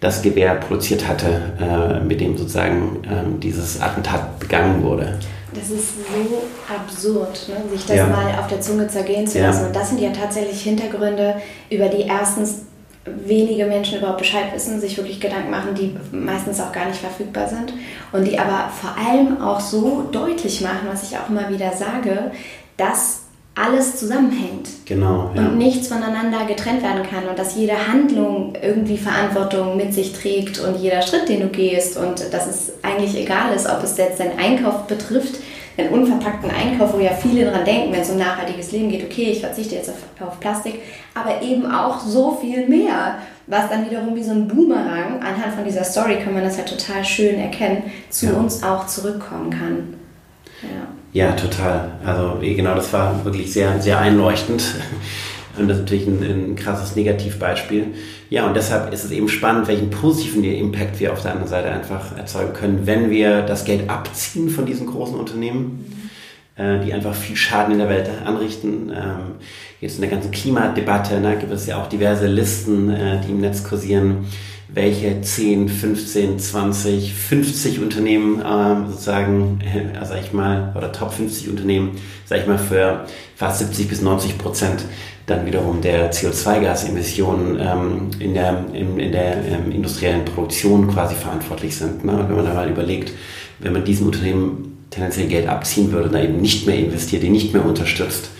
das 0.00 0.22
Gewehr 0.22 0.54
produziert 0.54 1.06
hatte, 1.08 1.40
äh, 1.60 2.04
mit 2.04 2.20
dem 2.20 2.36
sozusagen 2.36 3.02
ähm, 3.04 3.40
dieses 3.40 3.80
Attentat 3.80 4.38
begangen 4.38 4.82
wurde. 4.82 5.18
Das 5.52 5.70
ist 5.70 5.94
so 6.06 6.42
absurd, 6.72 7.48
ne? 7.48 7.76
sich 7.76 7.86
das 7.86 7.96
ja. 7.96 8.06
mal 8.06 8.38
auf 8.38 8.46
der 8.48 8.60
Zunge 8.60 8.86
zergehen 8.86 9.26
zu 9.26 9.40
lassen. 9.40 9.62
Ja. 9.62 9.66
Und 9.66 9.76
das 9.76 9.88
sind 9.88 10.00
ja 10.00 10.10
tatsächlich 10.10 10.62
Hintergründe, 10.62 11.36
über 11.70 11.88
die 11.88 12.02
erstens 12.02 12.66
wenige 13.26 13.66
Menschen 13.66 13.98
überhaupt 13.98 14.18
Bescheid 14.18 14.54
wissen, 14.54 14.80
sich 14.80 14.96
wirklich 14.96 15.20
Gedanken 15.20 15.50
machen, 15.50 15.74
die 15.74 15.94
meistens 16.16 16.60
auch 16.60 16.72
gar 16.72 16.86
nicht 16.86 17.00
verfügbar 17.00 17.48
sind 17.48 17.72
und 18.12 18.24
die 18.26 18.38
aber 18.38 18.70
vor 18.70 18.94
allem 18.96 19.40
auch 19.40 19.60
so 19.60 20.08
deutlich 20.12 20.60
machen, 20.60 20.88
was 20.90 21.10
ich 21.10 21.18
auch 21.18 21.28
immer 21.28 21.48
wieder 21.50 21.72
sage, 21.72 22.30
dass 22.76 23.22
alles 23.54 23.96
zusammenhängt 23.96 24.68
genau, 24.84 25.30
ja. 25.34 25.42
und 25.42 25.58
nichts 25.58 25.88
voneinander 25.88 26.44
getrennt 26.46 26.82
werden 26.82 27.02
kann 27.02 27.26
und 27.28 27.38
dass 27.38 27.56
jede 27.56 27.88
Handlung 27.88 28.52
irgendwie 28.62 28.96
Verantwortung 28.96 29.76
mit 29.76 29.92
sich 29.92 30.12
trägt 30.12 30.60
und 30.60 30.76
jeder 30.76 31.02
Schritt, 31.02 31.28
den 31.28 31.40
du 31.40 31.48
gehst 31.48 31.96
und 31.96 32.32
dass 32.32 32.46
es 32.46 32.72
eigentlich 32.82 33.16
egal 33.16 33.52
ist, 33.54 33.68
ob 33.68 33.82
es 33.82 33.96
jetzt 33.96 34.20
deinen 34.20 34.38
Einkauf 34.38 34.86
betrifft, 34.86 35.40
einen 35.78 35.90
unverpackten 35.90 36.50
Einkauf, 36.50 36.92
wo 36.92 36.98
ja 36.98 37.12
viele 37.12 37.50
dran 37.50 37.64
denken, 37.64 37.92
wenn 37.92 38.00
es 38.00 38.10
um 38.10 38.18
nachhaltiges 38.18 38.72
Leben 38.72 38.90
geht, 38.90 39.04
okay, 39.04 39.30
ich 39.30 39.40
verzichte 39.40 39.76
jetzt 39.76 39.90
auf, 39.90 40.26
auf 40.26 40.40
Plastik, 40.40 40.80
aber 41.14 41.40
eben 41.40 41.70
auch 41.70 42.00
so 42.00 42.36
viel 42.40 42.68
mehr, 42.68 43.18
was 43.46 43.70
dann 43.70 43.88
wiederum 43.88 44.14
wie 44.16 44.22
so 44.22 44.32
ein 44.32 44.48
Boomerang, 44.48 45.20
anhand 45.20 45.54
von 45.54 45.64
dieser 45.64 45.84
Story 45.84 46.18
kann 46.22 46.34
man 46.34 46.42
das 46.42 46.58
ja 46.58 46.64
total 46.64 47.04
schön 47.04 47.38
erkennen, 47.38 47.84
zu 48.10 48.26
ja. 48.26 48.32
uns 48.32 48.62
auch 48.62 48.86
zurückkommen 48.86 49.50
kann. 49.50 49.94
Ja. 50.62 51.26
ja, 51.26 51.32
total. 51.32 51.92
Also 52.04 52.38
genau, 52.40 52.74
das 52.74 52.92
war 52.92 53.24
wirklich 53.24 53.52
sehr, 53.52 53.80
sehr 53.80 54.00
einleuchtend. 54.00 54.74
Und 55.60 55.68
das 55.68 55.78
ist 55.78 55.84
natürlich 55.84 56.06
ein, 56.06 56.22
ein 56.22 56.56
krasses 56.56 56.96
Negativbeispiel. 56.96 57.86
Ja, 58.30 58.46
und 58.46 58.54
deshalb 58.54 58.92
ist 58.92 59.04
es 59.04 59.10
eben 59.10 59.28
spannend, 59.28 59.68
welchen 59.68 59.90
positiven 59.90 60.44
Impact 60.44 61.00
wir 61.00 61.12
auf 61.12 61.22
der 61.22 61.32
anderen 61.32 61.48
Seite 61.48 61.70
einfach 61.70 62.16
erzeugen 62.16 62.52
können, 62.52 62.86
wenn 62.86 63.10
wir 63.10 63.42
das 63.42 63.64
Geld 63.64 63.88
abziehen 63.88 64.48
von 64.50 64.66
diesen 64.66 64.86
großen 64.86 65.18
Unternehmen, 65.18 66.10
äh, 66.56 66.80
die 66.84 66.92
einfach 66.92 67.14
viel 67.14 67.36
Schaden 67.36 67.72
in 67.72 67.78
der 67.78 67.88
Welt 67.88 68.10
anrichten. 68.24 68.90
Ähm, 68.90 69.36
jetzt 69.80 69.96
in 69.96 70.02
der 70.02 70.10
ganzen 70.10 70.30
Klimadebatte 70.30 71.20
ne, 71.20 71.36
gibt 71.38 71.52
es 71.52 71.66
ja 71.66 71.80
auch 71.80 71.88
diverse 71.88 72.26
Listen, 72.26 72.90
äh, 72.90 73.20
die 73.26 73.30
im 73.30 73.40
Netz 73.40 73.64
kursieren 73.64 74.26
welche 74.68 75.20
10, 75.20 75.68
15, 75.68 76.38
20, 76.38 77.14
50 77.14 77.80
Unternehmen 77.80 78.40
äh, 78.40 78.90
sozusagen, 78.90 79.60
äh, 79.62 80.04
sag 80.04 80.20
ich 80.22 80.32
mal, 80.32 80.74
oder 80.76 80.92
Top 80.92 81.12
50 81.12 81.48
Unternehmen, 81.48 81.92
sag 82.26 82.40
ich 82.40 82.46
mal, 82.46 82.58
für 82.58 83.06
fast 83.34 83.60
70 83.60 83.88
bis 83.88 84.02
90 84.02 84.36
Prozent 84.36 84.84
dann 85.26 85.44
wiederum 85.46 85.80
der 85.80 86.10
CO2-Gasemissionen 86.12 87.58
ähm, 87.60 88.10
in 88.18 88.34
der, 88.34 88.64
in, 88.72 88.98
in 88.98 89.12
der 89.12 89.36
ähm, 89.44 89.70
industriellen 89.70 90.24
Produktion 90.24 90.88
quasi 90.88 91.14
verantwortlich 91.14 91.76
sind. 91.76 92.04
Ne? 92.04 92.24
Wenn 92.26 92.36
man 92.36 92.46
da 92.46 92.54
mal 92.54 92.68
überlegt, 92.68 93.12
wenn 93.58 93.72
man 93.72 93.84
diesen 93.84 94.06
Unternehmen 94.06 94.86
tendenziell 94.90 95.28
Geld 95.28 95.46
abziehen 95.46 95.92
würde, 95.92 96.08
da 96.08 96.22
eben 96.22 96.40
nicht 96.40 96.66
mehr 96.66 96.76
investiert, 96.76 97.22
die 97.22 97.28
nicht 97.28 97.52
mehr 97.52 97.64
unterstützt, 97.64 98.30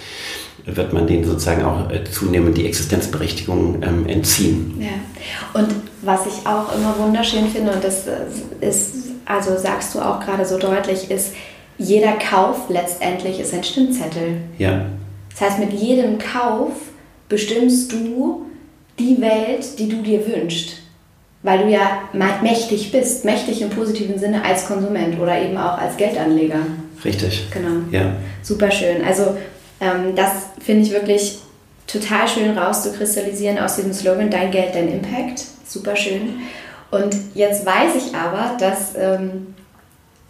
wird 0.65 0.93
man 0.93 1.07
denen 1.07 1.25
sozusagen 1.25 1.63
auch 1.63 1.91
äh, 1.91 2.05
zunehmend 2.05 2.57
die 2.57 2.67
Existenzberechtigung 2.67 3.83
ähm, 3.83 4.07
entziehen. 4.07 4.81
Ja. 4.81 5.61
Und 5.61 5.69
was 6.03 6.27
ich 6.27 6.47
auch 6.47 6.75
immer 6.75 6.95
wunderschön 6.99 7.49
finde, 7.49 7.73
und 7.73 7.83
das 7.83 8.07
äh, 8.07 8.67
ist, 8.67 8.95
also 9.25 9.57
sagst 9.57 9.95
du 9.95 10.01
auch 10.01 10.21
gerade 10.21 10.45
so 10.45 10.59
deutlich, 10.59 11.11
ist, 11.11 11.33
jeder 11.79 12.13
Kauf 12.13 12.69
letztendlich 12.69 13.39
ist 13.41 13.55
ein 13.55 13.63
Stimmzettel. 13.63 14.39
Ja. 14.59 14.87
Das 15.31 15.49
heißt, 15.49 15.59
mit 15.61 15.73
jedem 15.73 16.19
Kauf 16.19 16.73
bestimmst 17.29 17.93
du 17.93 18.47
die 18.99 19.21
Welt, 19.21 19.79
die 19.79 19.89
du 19.89 20.03
dir 20.03 20.27
wünschst. 20.27 20.79
Weil 21.45 21.61
du 21.61 21.71
ja 21.71 22.03
mächtig 22.43 22.91
bist, 22.91 23.25
mächtig 23.25 23.63
im 23.63 23.71
positiven 23.71 24.19
Sinne 24.19 24.45
als 24.45 24.67
Konsument 24.67 25.21
oder 25.21 25.41
eben 25.41 25.57
auch 25.57 25.79
als 25.79 25.97
Geldanleger. 25.97 26.59
Richtig. 27.05 27.47
Genau. 27.53 27.83
Ja. 27.93 28.13
Super 28.43 28.73
schön. 28.73 29.05
Also 29.07 29.37
ähm, 29.81 30.17
das 30.17 30.31
finde 30.61 30.83
ich 30.83 30.93
wirklich 30.93 31.39
total 31.87 32.27
schön 32.27 32.59
rauszukristallisieren 32.59 33.59
aus 33.59 33.77
diesem 33.77 33.93
Slogan 33.93 34.31
Dein 34.31 34.51
Geld, 34.51 34.75
dein 34.75 34.93
Impact. 34.93 35.45
Super 35.69 35.95
schön. 35.97 36.41
Und 36.91 37.15
jetzt 37.35 37.67
weiß 37.67 37.95
ich 37.97 38.15
aber, 38.15 38.57
dass 38.59 38.95
ähm, 38.97 39.55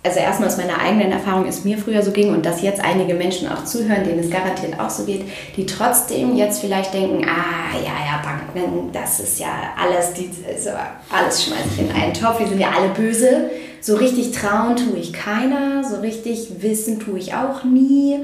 also 0.03 0.21
erstmal 0.21 0.49
aus 0.49 0.57
meiner 0.57 0.81
eigenen 0.81 1.13
Erfahrung 1.13 1.47
es 1.47 1.65
mir 1.65 1.77
früher 1.79 2.03
so 2.03 2.11
ging 2.13 2.33
und 2.33 2.47
dass 2.47 2.63
jetzt 2.63 2.81
einige 2.81 3.15
Menschen 3.15 3.49
auch 3.49 3.65
zuhören, 3.65 4.05
denen 4.05 4.21
es 4.21 4.31
garantiert 4.31 4.79
auch 4.79 4.91
so 4.91 5.05
geht, 5.05 5.23
die 5.57 5.67
trotzdem 5.67 6.37
jetzt 6.37 6.61
vielleicht 6.61 6.95
denken, 6.95 7.25
ah 7.25 7.77
ja, 7.77 7.93
ja, 8.07 8.23
Banken, 8.23 8.91
das 8.93 9.21
ist 9.21 9.39
ja 9.39 9.49
alles, 9.77 10.13
die, 10.15 10.31
so, 10.59 10.71
alles 11.11 11.45
schmeiße 11.45 11.69
ich 11.75 11.81
in 11.81 11.93
einen 11.93 12.15
Topf, 12.15 12.41
wir 12.41 12.47
sind 12.47 12.61
ja 12.61 12.71
alle 12.77 12.89
böse. 12.89 13.51
So 13.81 13.97
richtig 13.97 14.33
trauen 14.33 14.77
tue 14.77 14.99
ich 14.99 15.13
keiner, 15.13 15.85
so 15.85 16.01
richtig 16.01 16.63
wissen 16.63 16.99
tue 16.99 17.19
ich 17.19 17.35
auch 17.35 17.63
nie 17.63 18.19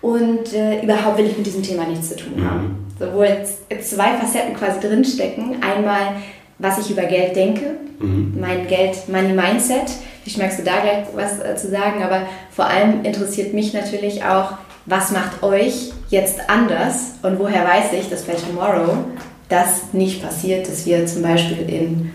und 0.00 0.52
äh, 0.52 0.82
überhaupt 0.82 1.18
will 1.18 1.26
ich 1.26 1.36
mit 1.36 1.46
diesem 1.46 1.62
Thema 1.62 1.84
nichts 1.86 2.10
zu 2.10 2.16
tun 2.16 2.44
haben. 2.48 2.62
Mhm. 2.62 2.84
So, 2.98 3.12
wo 3.12 3.22
jetzt 3.24 3.62
zwei 3.82 4.12
Facetten 4.12 4.54
quasi 4.54 4.78
drinstecken. 4.80 5.62
Einmal, 5.62 6.16
was 6.58 6.78
ich 6.78 6.90
über 6.90 7.02
Geld 7.02 7.36
denke, 7.36 7.76
mhm. 7.98 8.36
mein 8.40 8.66
Geld, 8.66 9.08
Money 9.08 9.32
Mindset 9.32 9.90
Vielleicht 10.24 10.38
magst 10.38 10.58
du 10.58 10.62
da 10.62 10.80
gleich 10.80 11.04
was 11.14 11.38
äh, 11.40 11.54
zu 11.54 11.68
sagen, 11.68 12.02
aber 12.02 12.22
vor 12.50 12.66
allem 12.66 13.04
interessiert 13.04 13.52
mich 13.52 13.74
natürlich 13.74 14.24
auch, 14.24 14.54
was 14.86 15.12
macht 15.12 15.42
euch 15.42 15.92
jetzt 16.08 16.48
anders 16.48 17.16
und 17.22 17.38
woher 17.38 17.64
weiß 17.64 17.92
ich, 18.00 18.08
dass 18.08 18.22
bei 18.22 18.32
Tomorrow 18.32 19.04
das 19.50 19.92
nicht 19.92 20.22
passiert, 20.22 20.66
dass 20.66 20.86
wir 20.86 21.04
zum 21.04 21.22
Beispiel 21.22 21.68
in 21.68 22.10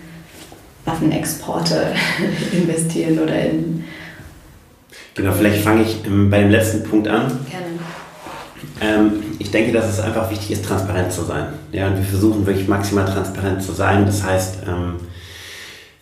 Waffenexporte 0.86 1.94
investieren 2.52 3.20
oder 3.20 3.40
in. 3.40 3.84
Genau, 5.14 5.32
vielleicht 5.34 5.64
fange 5.64 5.84
ich 5.84 6.04
ähm, 6.08 6.32
bei 6.32 6.40
dem 6.40 6.50
letzten 6.50 6.84
Punkt 6.84 7.08
an. 7.08 7.46
Gerne. 7.48 7.69
Ähm, 8.82 9.24
ich 9.40 9.52
denke, 9.52 9.72
dass 9.72 9.90
es 9.90 10.00
einfach 10.00 10.30
wichtig 10.32 10.52
ist, 10.52 10.66
transparent 10.66 11.12
zu 11.12 11.24
sein. 11.24 11.48
Ja, 11.72 11.88
und 11.88 11.98
wir 11.98 12.04
versuchen 12.04 12.46
wirklich 12.46 12.68
maximal 12.68 13.06
transparent 13.06 13.62
zu 13.62 13.74
sein. 13.74 14.06
Das 14.06 14.24
heißt, 14.24 14.60
ähm, 14.68 14.96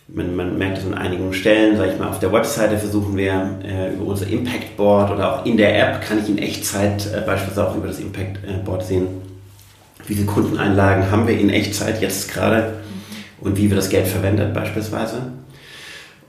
man, 0.07 0.35
man 0.35 0.57
merkt 0.57 0.77
es 0.77 0.85
an 0.85 0.93
einigen 0.93 1.33
Stellen, 1.33 1.77
sage 1.77 1.91
ich 1.93 1.99
mal, 1.99 2.07
auf 2.07 2.19
der 2.19 2.31
Webseite 2.31 2.77
versuchen 2.77 3.17
wir 3.17 3.59
äh, 3.63 3.93
über 3.93 4.05
unser 4.05 4.27
Impact 4.27 4.77
Board 4.77 5.11
oder 5.11 5.33
auch 5.39 5.45
in 5.45 5.57
der 5.57 5.77
App 5.77 6.01
kann 6.01 6.19
ich 6.19 6.29
in 6.29 6.37
Echtzeit 6.37 7.05
äh, 7.13 7.21
beispielsweise 7.21 7.67
auch 7.67 7.75
über 7.75 7.87
das 7.87 7.99
Impact 7.99 8.37
äh, 8.45 8.63
Board 8.63 8.85
sehen, 8.85 9.07
wie 10.05 10.15
viele 10.15 10.27
Kundeneinlagen 10.27 11.11
haben 11.11 11.27
wir 11.27 11.37
in 11.37 11.49
Echtzeit 11.49 12.01
jetzt 12.01 12.31
gerade 12.31 12.75
und 13.41 13.57
wie 13.57 13.69
wir 13.69 13.75
das 13.75 13.89
Geld 13.89 14.07
verwendet 14.07 14.53
beispielsweise. 14.53 15.21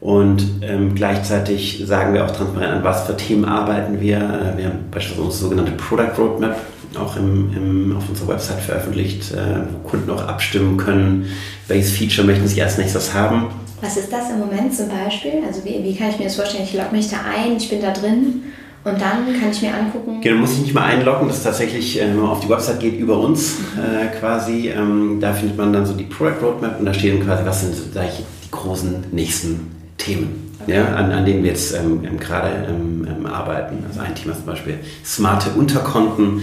Und 0.01 0.63
ähm, 0.63 0.95
gleichzeitig 0.95 1.83
sagen 1.85 2.15
wir 2.15 2.25
auch 2.25 2.31
transparent, 2.31 2.73
an 2.73 2.85
was 2.85 3.07
für 3.07 3.17
Themen 3.17 3.45
arbeiten 3.45 4.01
wir. 4.01 4.17
Äh, 4.17 4.59
wir 4.59 4.67
haben 4.67 4.79
beispielsweise 4.91 5.27
unsere 5.27 5.43
sogenannte 5.45 5.73
Product 5.73 6.13
Roadmap 6.17 6.57
auch 6.97 7.17
im, 7.17 7.53
im, 7.55 7.97
auf 7.97 8.09
unserer 8.09 8.29
Website 8.29 8.61
veröffentlicht, 8.61 9.33
äh, 9.33 9.61
wo 9.73 9.89
Kunden 9.89 10.11
auch 10.11 10.27
abstimmen 10.27 10.77
können, 10.77 11.27
welches 11.67 11.93
Feature 11.93 12.27
möchten 12.27 12.47
sie 12.47 12.63
als 12.63 12.79
nächstes 12.79 13.13
haben. 13.13 13.49
Was 13.81 13.97
ist 13.97 14.13
das 14.13 14.31
im 14.31 14.39
Moment 14.39 14.75
zum 14.75 14.89
Beispiel? 14.89 15.43
Also 15.47 15.65
wie, 15.65 15.83
wie 15.83 15.95
kann 15.95 16.11
ich 16.11 16.19
mir 16.19 16.25
das 16.25 16.37
vorstellen? 16.37 16.65
Ich 16.65 16.75
logge 16.75 16.93
mich 16.93 17.11
da 17.11 17.19
ein, 17.19 17.57
ich 17.57 17.69
bin 17.69 17.81
da 17.81 17.93
drin 17.93 18.43
und 18.85 19.01
dann 19.01 19.27
kann 19.39 19.51
ich 19.51 19.63
mir 19.63 19.75
angucken. 19.75 20.21
Genau, 20.21 20.41
muss 20.41 20.55
ich 20.55 20.61
nicht 20.61 20.75
mal 20.75 20.85
einloggen. 20.85 21.29
Das 21.29 21.39
ist 21.39 21.45
tatsächlich, 21.45 22.01
äh, 22.01 22.07
wenn 22.07 22.17
man 22.17 22.31
auf 22.31 22.41
die 22.41 22.49
Website 22.49 22.81
geht, 22.81 22.99
über 22.99 23.19
uns 23.19 23.57
äh, 23.77 24.07
quasi. 24.19 24.69
Ähm, 24.69 25.19
da 25.21 25.33
findet 25.33 25.57
man 25.57 25.73
dann 25.73 25.85
so 25.85 25.95
die 25.95 26.05
Product 26.05 26.43
Roadmap 26.43 26.79
und 26.79 26.87
da 26.87 26.95
stehen 26.95 27.25
quasi, 27.25 27.45
was 27.45 27.61
sind 27.61 27.75
ich, 27.75 28.25
die 28.45 28.51
großen 28.51 29.05
nächsten 29.13 29.78
Themen, 29.99 30.55
okay. 30.63 30.77
ja, 30.77 30.95
an, 30.95 31.13
an 31.13 31.25
denen 31.27 31.43
wir 31.43 31.51
jetzt 31.51 31.75
ähm, 31.75 32.03
ähm 32.05 32.19
gerade 32.19 32.49
ähm, 32.69 33.07
ähm, 33.09 33.27
arbeiten. 33.27 33.85
Also 33.87 34.01
ein 34.01 34.15
Thema 34.15 34.35
zum 34.35 34.47
Beispiel 34.47 34.79
smarte 35.05 35.51
Unterkonten, 35.51 36.43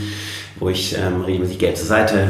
wo 0.59 0.69
ich 0.69 0.95
ähm, 0.97 1.21
regelmäßig 1.21 1.59
Geld 1.59 1.77
zur 1.77 1.87
Seite 1.87 2.27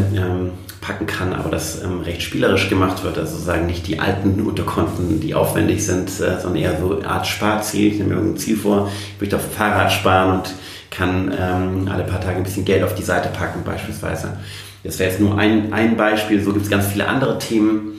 packen 0.85 1.07
kann, 1.07 1.33
aber 1.33 1.49
das 1.49 1.83
ähm, 1.83 2.01
recht 2.01 2.21
spielerisch 2.21 2.69
gemacht 2.69 3.03
wird. 3.03 3.17
Also 3.17 3.33
sozusagen 3.33 3.65
nicht 3.65 3.87
die 3.87 3.99
alten 3.99 4.39
Unterkonten, 4.41 5.19
die 5.19 5.33
aufwendig 5.33 5.83
sind, 5.83 6.09
äh, 6.09 6.39
sondern 6.39 6.55
eher 6.55 6.79
so 6.79 6.97
eine 6.97 7.07
Art 7.07 7.25
Sparziel. 7.25 7.87
Ich 7.87 7.97
nehme 7.97 8.09
mir 8.09 8.15
irgendein 8.15 8.37
Ziel 8.37 8.57
vor, 8.57 8.91
ich 9.15 9.21
möchte 9.21 9.35
auf 9.35 9.43
dem 9.43 9.51
Fahrrad 9.51 9.91
sparen 9.91 10.39
und 10.39 10.53
kann 10.91 11.33
ähm, 11.37 11.89
alle 11.91 12.03
paar 12.03 12.21
Tage 12.21 12.37
ein 12.37 12.43
bisschen 12.43 12.65
Geld 12.65 12.83
auf 12.83 12.93
die 12.93 13.03
Seite 13.03 13.29
packen 13.29 13.63
beispielsweise. 13.65 14.37
Das 14.83 14.99
wäre 14.99 15.09
jetzt 15.09 15.19
nur 15.19 15.37
ein, 15.37 15.73
ein 15.73 15.97
Beispiel. 15.97 16.41
So 16.43 16.53
gibt 16.53 16.65
es 16.65 16.71
ganz 16.71 16.85
viele 16.85 17.07
andere 17.07 17.39
Themen, 17.39 17.94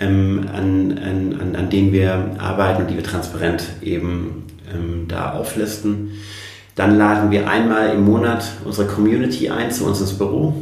ähm, 0.00 0.46
an, 0.52 0.98
an, 0.98 1.56
an 1.56 1.70
denen 1.70 1.92
wir 1.92 2.36
arbeiten 2.38 2.82
und 2.82 2.90
die 2.90 2.96
wir 2.96 3.04
transparent 3.04 3.64
eben 3.82 4.44
ähm, 4.72 5.06
da 5.06 5.32
auflisten. 5.32 6.12
Dann 6.74 6.96
laden 6.96 7.30
wir 7.30 7.48
einmal 7.48 7.90
im 7.90 8.04
Monat 8.04 8.44
unsere 8.64 8.86
Community 8.86 9.50
ein 9.50 9.70
zu 9.70 9.84
uns 9.84 10.00
ins 10.00 10.14
Büro 10.14 10.54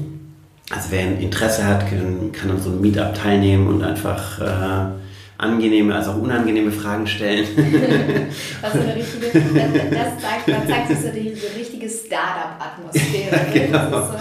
also 0.70 0.88
wer 0.90 1.18
Interesse 1.18 1.66
hat, 1.66 1.88
kann, 1.88 2.32
kann 2.32 2.50
an 2.50 2.60
so 2.60 2.70
einem 2.70 2.80
Meetup 2.80 3.14
teilnehmen 3.14 3.68
und 3.68 3.82
einfach 3.82 4.40
äh, 4.40 4.97
angenehme, 5.38 5.94
also 5.94 6.10
auch 6.10 6.18
unangenehme 6.18 6.72
Fragen 6.72 7.06
stellen. 7.06 7.46
Was 8.60 8.72
so 8.72 8.80
eine 8.80 8.94
richtige, 8.96 9.26
das, 9.30 10.18
zeigt, 10.18 10.48
man 10.48 10.66
zeigt 10.66 10.88
sich 10.88 10.98
so 10.98 11.08
die, 11.14 11.32
die 11.32 11.58
richtige 11.58 11.88
Startup-Atmosphäre. 11.88 13.46
genau. 13.54 13.90
So, 13.90 14.14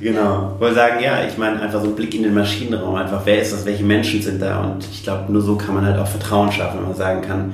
genau. 0.00 0.20
Ja. 0.20 0.56
Wo 0.58 0.64
wir 0.66 0.74
sagen, 0.74 1.02
ja, 1.02 1.24
ich 1.26 1.36
meine 1.36 1.60
einfach 1.60 1.82
so 1.82 1.88
ein 1.88 1.96
Blick 1.96 2.14
in 2.14 2.22
den 2.22 2.34
Maschinenraum, 2.34 2.94
einfach 2.94 3.22
wer 3.24 3.42
ist 3.42 3.52
das, 3.52 3.66
welche 3.66 3.82
Menschen 3.82 4.22
sind 4.22 4.40
da 4.40 4.60
und 4.60 4.84
ich 4.92 5.02
glaube, 5.02 5.32
nur 5.32 5.42
so 5.42 5.56
kann 5.56 5.74
man 5.74 5.84
halt 5.84 5.98
auch 5.98 6.06
Vertrauen 6.06 6.52
schaffen, 6.52 6.78
wenn 6.78 6.86
man 6.86 6.96
sagen 6.96 7.22
kann, 7.22 7.52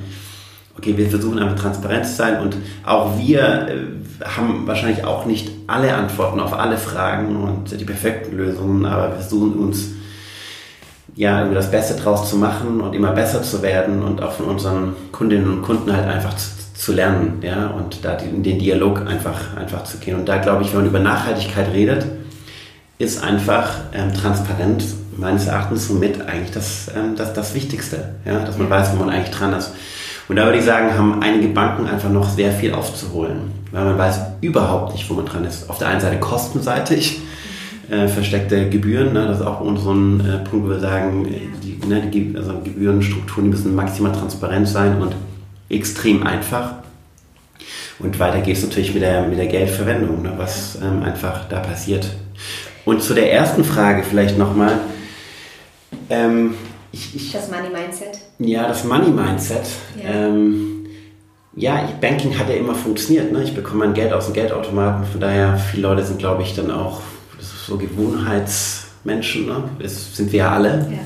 okay, 0.77 0.95
wir 0.95 1.09
versuchen 1.09 1.39
einfach 1.39 1.59
transparent 1.59 2.05
zu 2.05 2.13
sein 2.13 2.39
und 2.39 2.55
auch 2.85 3.17
wir 3.17 3.39
äh, 3.39 4.25
haben 4.25 4.67
wahrscheinlich 4.67 5.03
auch 5.03 5.25
nicht 5.25 5.49
alle 5.65 5.95
Antworten 5.95 6.39
auf 6.39 6.53
alle 6.53 6.77
Fragen 6.77 7.35
und 7.35 7.79
die 7.79 7.85
perfekten 7.85 8.37
Lösungen, 8.37 8.85
aber 8.85 9.09
wir 9.09 9.15
versuchen 9.15 9.53
uns 9.53 9.97
ja 11.17 11.39
irgendwie 11.39 11.55
das 11.55 11.71
Beste 11.71 11.95
draus 11.95 12.29
zu 12.29 12.37
machen 12.37 12.79
und 12.79 12.93
immer 12.93 13.11
besser 13.11 13.41
zu 13.41 13.61
werden 13.61 14.03
und 14.03 14.21
auch 14.21 14.33
von 14.33 14.45
unseren 14.45 14.95
Kundinnen 15.11 15.51
und 15.51 15.61
Kunden 15.63 15.91
halt 15.91 16.07
einfach 16.07 16.35
zu, 16.35 16.49
zu 16.75 16.93
lernen, 16.93 17.39
ja, 17.41 17.67
und 17.67 18.05
da 18.05 18.13
in 18.13 18.43
den 18.43 18.59
Dialog 18.59 19.01
einfach, 19.07 19.57
einfach 19.57 19.83
zu 19.83 19.97
gehen. 19.97 20.15
Und 20.15 20.29
da 20.29 20.37
glaube 20.37 20.63
ich, 20.63 20.69
wenn 20.69 20.81
man 20.81 20.87
über 20.87 20.99
Nachhaltigkeit 20.99 21.73
redet, 21.73 22.05
ist 22.99 23.23
einfach 23.23 23.71
ähm, 23.93 24.13
transparent 24.13 24.83
meines 25.17 25.47
Erachtens 25.47 25.87
somit 25.87 26.21
eigentlich 26.27 26.51
das, 26.51 26.91
ähm, 26.95 27.15
das, 27.15 27.33
das 27.33 27.55
Wichtigste, 27.55 28.15
ja, 28.23 28.39
dass 28.39 28.57
man 28.59 28.69
weiß, 28.69 28.91
wo 28.93 29.03
man 29.03 29.09
eigentlich 29.09 29.35
dran 29.35 29.53
ist. 29.53 29.73
Und 30.29 30.35
da 30.35 30.45
würde 30.45 30.59
ich 30.59 30.65
sagen, 30.65 30.95
haben 30.95 31.21
einige 31.23 31.47
Banken 31.47 31.87
einfach 31.87 32.09
noch 32.09 32.29
sehr 32.29 32.51
viel 32.51 32.73
aufzuholen, 32.73 33.51
weil 33.71 33.85
man 33.85 33.97
weiß 33.97 34.19
überhaupt 34.41 34.93
nicht, 34.93 35.09
wo 35.09 35.15
man 35.15 35.25
dran 35.25 35.45
ist. 35.45 35.69
Auf 35.69 35.79
der 35.79 35.87
einen 35.87 36.01
Seite 36.01 36.19
kostenseitig, 36.19 37.21
äh, 37.89 38.07
versteckte 38.07 38.69
Gebühren, 38.69 39.13
ne, 39.13 39.27
das 39.27 39.39
ist 39.39 39.45
auch 39.45 39.61
so 39.77 39.93
ein 39.93 40.19
äh, 40.19 40.37
Punkt, 40.39 40.65
wo 40.65 40.69
wir 40.69 40.79
sagen, 40.79 41.27
die, 41.63 41.87
ne, 41.87 42.01
die 42.01 42.33
also 42.35 42.59
Gebührenstrukturen 42.63 43.45
die 43.45 43.49
müssen 43.51 43.75
maximal 43.75 44.11
transparent 44.11 44.67
sein 44.67 45.01
und 45.01 45.15
extrem 45.69 46.23
einfach. 46.23 46.73
Und 47.99 48.19
weiter 48.19 48.41
geht 48.41 48.57
es 48.57 48.63
natürlich 48.63 48.93
mit 48.93 49.03
der, 49.03 49.23
mit 49.23 49.37
der 49.37 49.47
Geldverwendung, 49.47 50.21
ne, 50.21 50.33
was 50.37 50.77
ähm, 50.81 51.01
einfach 51.03 51.47
da 51.49 51.59
passiert. 51.59 52.09
Und 52.85 53.01
zu 53.01 53.13
der 53.13 53.31
ersten 53.31 53.63
Frage 53.63 54.03
vielleicht 54.03 54.37
nochmal. 54.37 54.79
Ähm, 56.09 56.55
ich, 56.91 57.15
ich, 57.15 57.31
das 57.31 57.49
Money 57.49 57.69
Mindset. 57.69 58.19
Ja, 58.39 58.67
das 58.67 58.83
Money 58.83 59.09
Mindset. 59.09 59.65
Ja. 60.01 60.09
Ähm, 60.09 60.85
ja, 61.55 61.89
Banking 61.99 62.37
hat 62.37 62.49
ja 62.49 62.55
immer 62.55 62.75
funktioniert. 62.75 63.31
Ne? 63.31 63.43
Ich 63.43 63.53
bekomme 63.55 63.85
mein 63.85 63.93
Geld 63.93 64.13
aus 64.13 64.25
dem 64.25 64.33
Geldautomaten. 64.33 65.05
Von 65.05 65.19
daher, 65.19 65.57
viele 65.57 65.83
Leute 65.83 66.05
sind, 66.05 66.19
glaube 66.19 66.43
ich, 66.43 66.55
dann 66.55 66.69
auch 66.69 67.01
so 67.67 67.77
Gewohnheitsmenschen. 67.77 69.47
Ne? 69.47 69.63
Das 69.79 70.15
sind 70.15 70.31
wir 70.31 70.39
ja 70.39 70.51
alle. 70.51 70.87
Ja. 70.89 70.99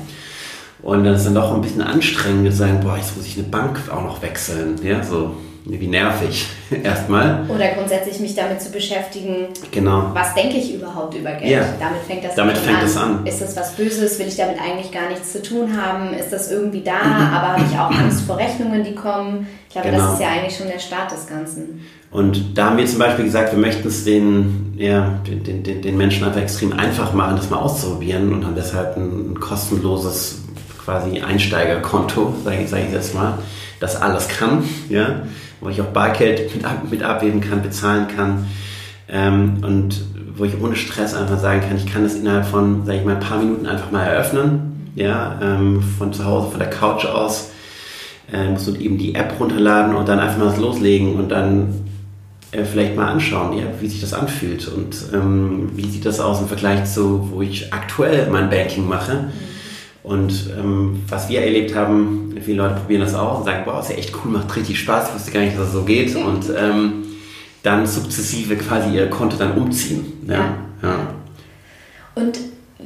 Und 0.82 1.04
dann 1.04 1.14
ist 1.14 1.24
dann 1.24 1.34
doch 1.34 1.54
ein 1.54 1.60
bisschen 1.60 1.82
anstrengend 1.82 2.50
zu 2.50 2.56
sagen, 2.56 2.80
boah, 2.80 2.96
jetzt 2.96 3.16
muss 3.16 3.26
ich 3.26 3.36
eine 3.36 3.46
Bank 3.46 3.80
auch 3.90 4.02
noch 4.02 4.22
wechseln. 4.22 4.80
Ja, 4.82 5.02
so 5.02 5.36
wie 5.64 5.86
nervig 5.86 6.46
erstmal. 6.82 7.44
Oder 7.48 7.68
grundsätzlich 7.68 8.18
mich 8.20 8.34
damit 8.34 8.60
zu 8.60 8.70
beschäftigen, 8.70 9.48
genau. 9.70 10.10
was 10.12 10.34
denke 10.34 10.56
ich 10.56 10.74
überhaupt 10.74 11.14
über 11.14 11.32
Geld? 11.32 11.50
Ja. 11.50 11.64
Damit 11.78 12.02
fängt 12.06 12.24
das 12.24 12.34
damit 12.34 12.58
fängt 12.58 12.78
an. 12.78 12.84
Es 12.84 12.96
an. 12.96 13.26
Ist 13.26 13.40
das 13.40 13.56
was 13.56 13.76
Böses? 13.76 14.18
Will 14.18 14.26
ich 14.26 14.36
damit 14.36 14.56
eigentlich 14.60 14.90
gar 14.90 15.08
nichts 15.08 15.32
zu 15.32 15.42
tun 15.42 15.76
haben? 15.80 16.14
Ist 16.14 16.32
das 16.32 16.50
irgendwie 16.50 16.82
da? 16.82 17.04
Mhm. 17.04 17.34
Aber 17.34 17.48
habe 17.52 17.62
ich 17.70 17.78
auch 17.78 17.90
Angst 17.90 18.22
vor 18.22 18.38
Rechnungen, 18.38 18.82
die 18.82 18.94
kommen? 18.94 19.46
Ich 19.68 19.74
glaube, 19.74 19.90
genau. 19.90 20.04
das 20.04 20.14
ist 20.14 20.20
ja 20.20 20.28
eigentlich 20.28 20.56
schon 20.56 20.68
der 20.68 20.80
Start 20.80 21.12
des 21.12 21.26
Ganzen. 21.26 21.80
Und 22.10 22.58
da 22.58 22.66
haben 22.66 22.76
wir 22.76 22.84
zum 22.84 22.98
Beispiel 22.98 23.24
gesagt, 23.24 23.52
wir 23.52 23.58
möchten 23.58 23.88
es 23.88 24.04
den, 24.04 24.74
ja, 24.76 25.20
den, 25.26 25.62
den, 25.62 25.80
den 25.80 25.96
Menschen 25.96 26.24
einfach 26.24 26.42
extrem 26.42 26.72
einfach 26.72 27.14
machen, 27.14 27.36
das 27.36 27.48
mal 27.48 27.56
auszuprobieren 27.58 28.34
und 28.34 28.44
haben 28.44 28.54
deshalb 28.54 28.96
ein, 28.98 29.32
ein 29.32 29.40
kostenloses 29.40 30.42
quasi 30.84 31.20
Einsteigerkonto, 31.20 32.34
sage 32.44 32.62
ich, 32.62 32.68
sag 32.68 32.80
ich 32.80 32.92
jetzt 32.92 33.14
mal, 33.14 33.38
das 33.80 33.96
alles 33.96 34.28
kann, 34.28 34.64
ja, 34.88 35.22
wo 35.62 35.68
ich 35.68 35.80
auch 35.80 35.86
Bargeld 35.86 36.54
mit, 36.54 36.64
ab, 36.64 36.82
mit 36.90 37.02
abheben 37.02 37.40
kann, 37.40 37.62
bezahlen 37.62 38.08
kann 38.14 38.46
ähm, 39.08 39.58
und 39.62 40.04
wo 40.36 40.44
ich 40.44 40.60
ohne 40.60 40.76
Stress 40.76 41.14
einfach 41.14 41.38
sagen 41.38 41.60
kann, 41.60 41.76
ich 41.76 41.86
kann 41.86 42.02
das 42.02 42.16
innerhalb 42.16 42.46
von, 42.46 42.84
sage 42.84 42.98
ich 42.98 43.04
mal, 43.04 43.14
ein 43.14 43.20
paar 43.20 43.38
Minuten 43.38 43.66
einfach 43.66 43.90
mal 43.90 44.04
eröffnen, 44.04 44.90
ja, 44.94 45.38
ähm, 45.40 45.82
von 45.98 46.12
zu 46.12 46.24
Hause, 46.24 46.50
von 46.50 46.58
der 46.58 46.70
Couch 46.70 47.04
aus, 47.04 47.50
äh, 48.32 48.48
musst 48.50 48.66
du 48.66 48.74
eben 48.74 48.98
die 48.98 49.14
App 49.14 49.38
runterladen 49.38 49.94
und 49.94 50.08
dann 50.08 50.18
einfach 50.18 50.38
mal 50.38 50.60
loslegen 50.60 51.16
und 51.16 51.28
dann 51.28 51.74
äh, 52.50 52.64
vielleicht 52.64 52.96
mal 52.96 53.08
anschauen, 53.08 53.56
ja, 53.56 53.64
wie 53.80 53.88
sich 53.88 54.00
das 54.00 54.14
anfühlt 54.14 54.68
und 54.68 54.96
ähm, 55.12 55.70
wie 55.74 55.88
sieht 55.88 56.06
das 56.06 56.20
aus 56.20 56.40
im 56.40 56.48
Vergleich 56.48 56.84
zu, 56.86 57.30
wo 57.32 57.42
ich 57.42 57.72
aktuell 57.72 58.28
mein 58.30 58.50
Banking 58.50 58.88
mache. 58.88 59.28
Und 60.02 60.50
ähm, 60.58 61.04
was 61.08 61.28
wir 61.28 61.42
erlebt 61.42 61.74
haben, 61.76 62.34
viele 62.40 62.62
Leute 62.62 62.74
probieren 62.74 63.02
das 63.02 63.14
auch 63.14 63.38
und 63.38 63.44
sagen, 63.44 63.62
boah, 63.64 63.80
ist 63.80 63.90
ja 63.90 63.96
echt 63.96 64.12
cool, 64.16 64.32
macht 64.32 64.54
richtig 64.56 64.80
Spaß, 64.80 65.08
ich 65.08 65.14
wusste 65.14 65.30
gar 65.30 65.40
nicht, 65.40 65.56
dass 65.56 65.68
es 65.68 65.72
so 65.72 65.82
geht. 65.82 66.16
Und 66.16 66.46
ähm, 66.56 67.04
dann 67.62 67.86
sukzessive 67.86 68.56
quasi 68.56 68.96
ihr 68.96 69.08
Konto 69.08 69.36
dann 69.36 69.52
umziehen. 69.56 70.24
Ja. 70.26 70.34
ja. 70.34 70.88
ja. 70.88 70.96
Und 72.14 72.38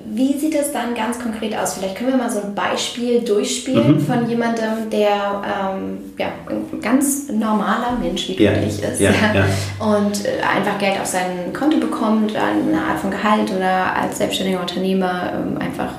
wie 0.09 0.38
sieht 0.38 0.55
es 0.55 0.72
dann 0.72 0.94
ganz 0.94 1.18
konkret 1.18 1.57
aus? 1.57 1.74
Vielleicht 1.74 1.96
können 1.96 2.11
wir 2.11 2.16
mal 2.16 2.31
so 2.31 2.40
ein 2.40 2.55
Beispiel 2.55 3.20
durchspielen 3.20 3.94
mhm. 3.94 4.00
von 4.00 4.29
jemandem, 4.29 4.90
der 4.90 5.42
ähm, 5.44 5.98
ja, 6.16 6.29
ein 6.48 6.81
ganz 6.81 7.29
normaler 7.31 7.96
Mensch 8.00 8.29
wie 8.29 8.42
ja. 8.42 8.52
ich 8.52 8.83
ist 8.83 9.00
ja, 9.00 9.11
ja. 9.11 9.44
und 9.85 10.24
äh, 10.24 10.42
einfach 10.42 10.79
Geld 10.79 11.00
auf 11.00 11.07
sein 11.07 11.52
Konto 11.52 11.79
bekommt, 11.79 12.37
eine 12.37 12.79
Art 12.79 13.00
von 13.00 13.11
Gehalt 13.11 13.50
oder 13.50 13.96
als 13.96 14.18
selbstständiger 14.18 14.61
Unternehmer 14.61 15.33
ähm, 15.35 15.59
einfach 15.59 15.92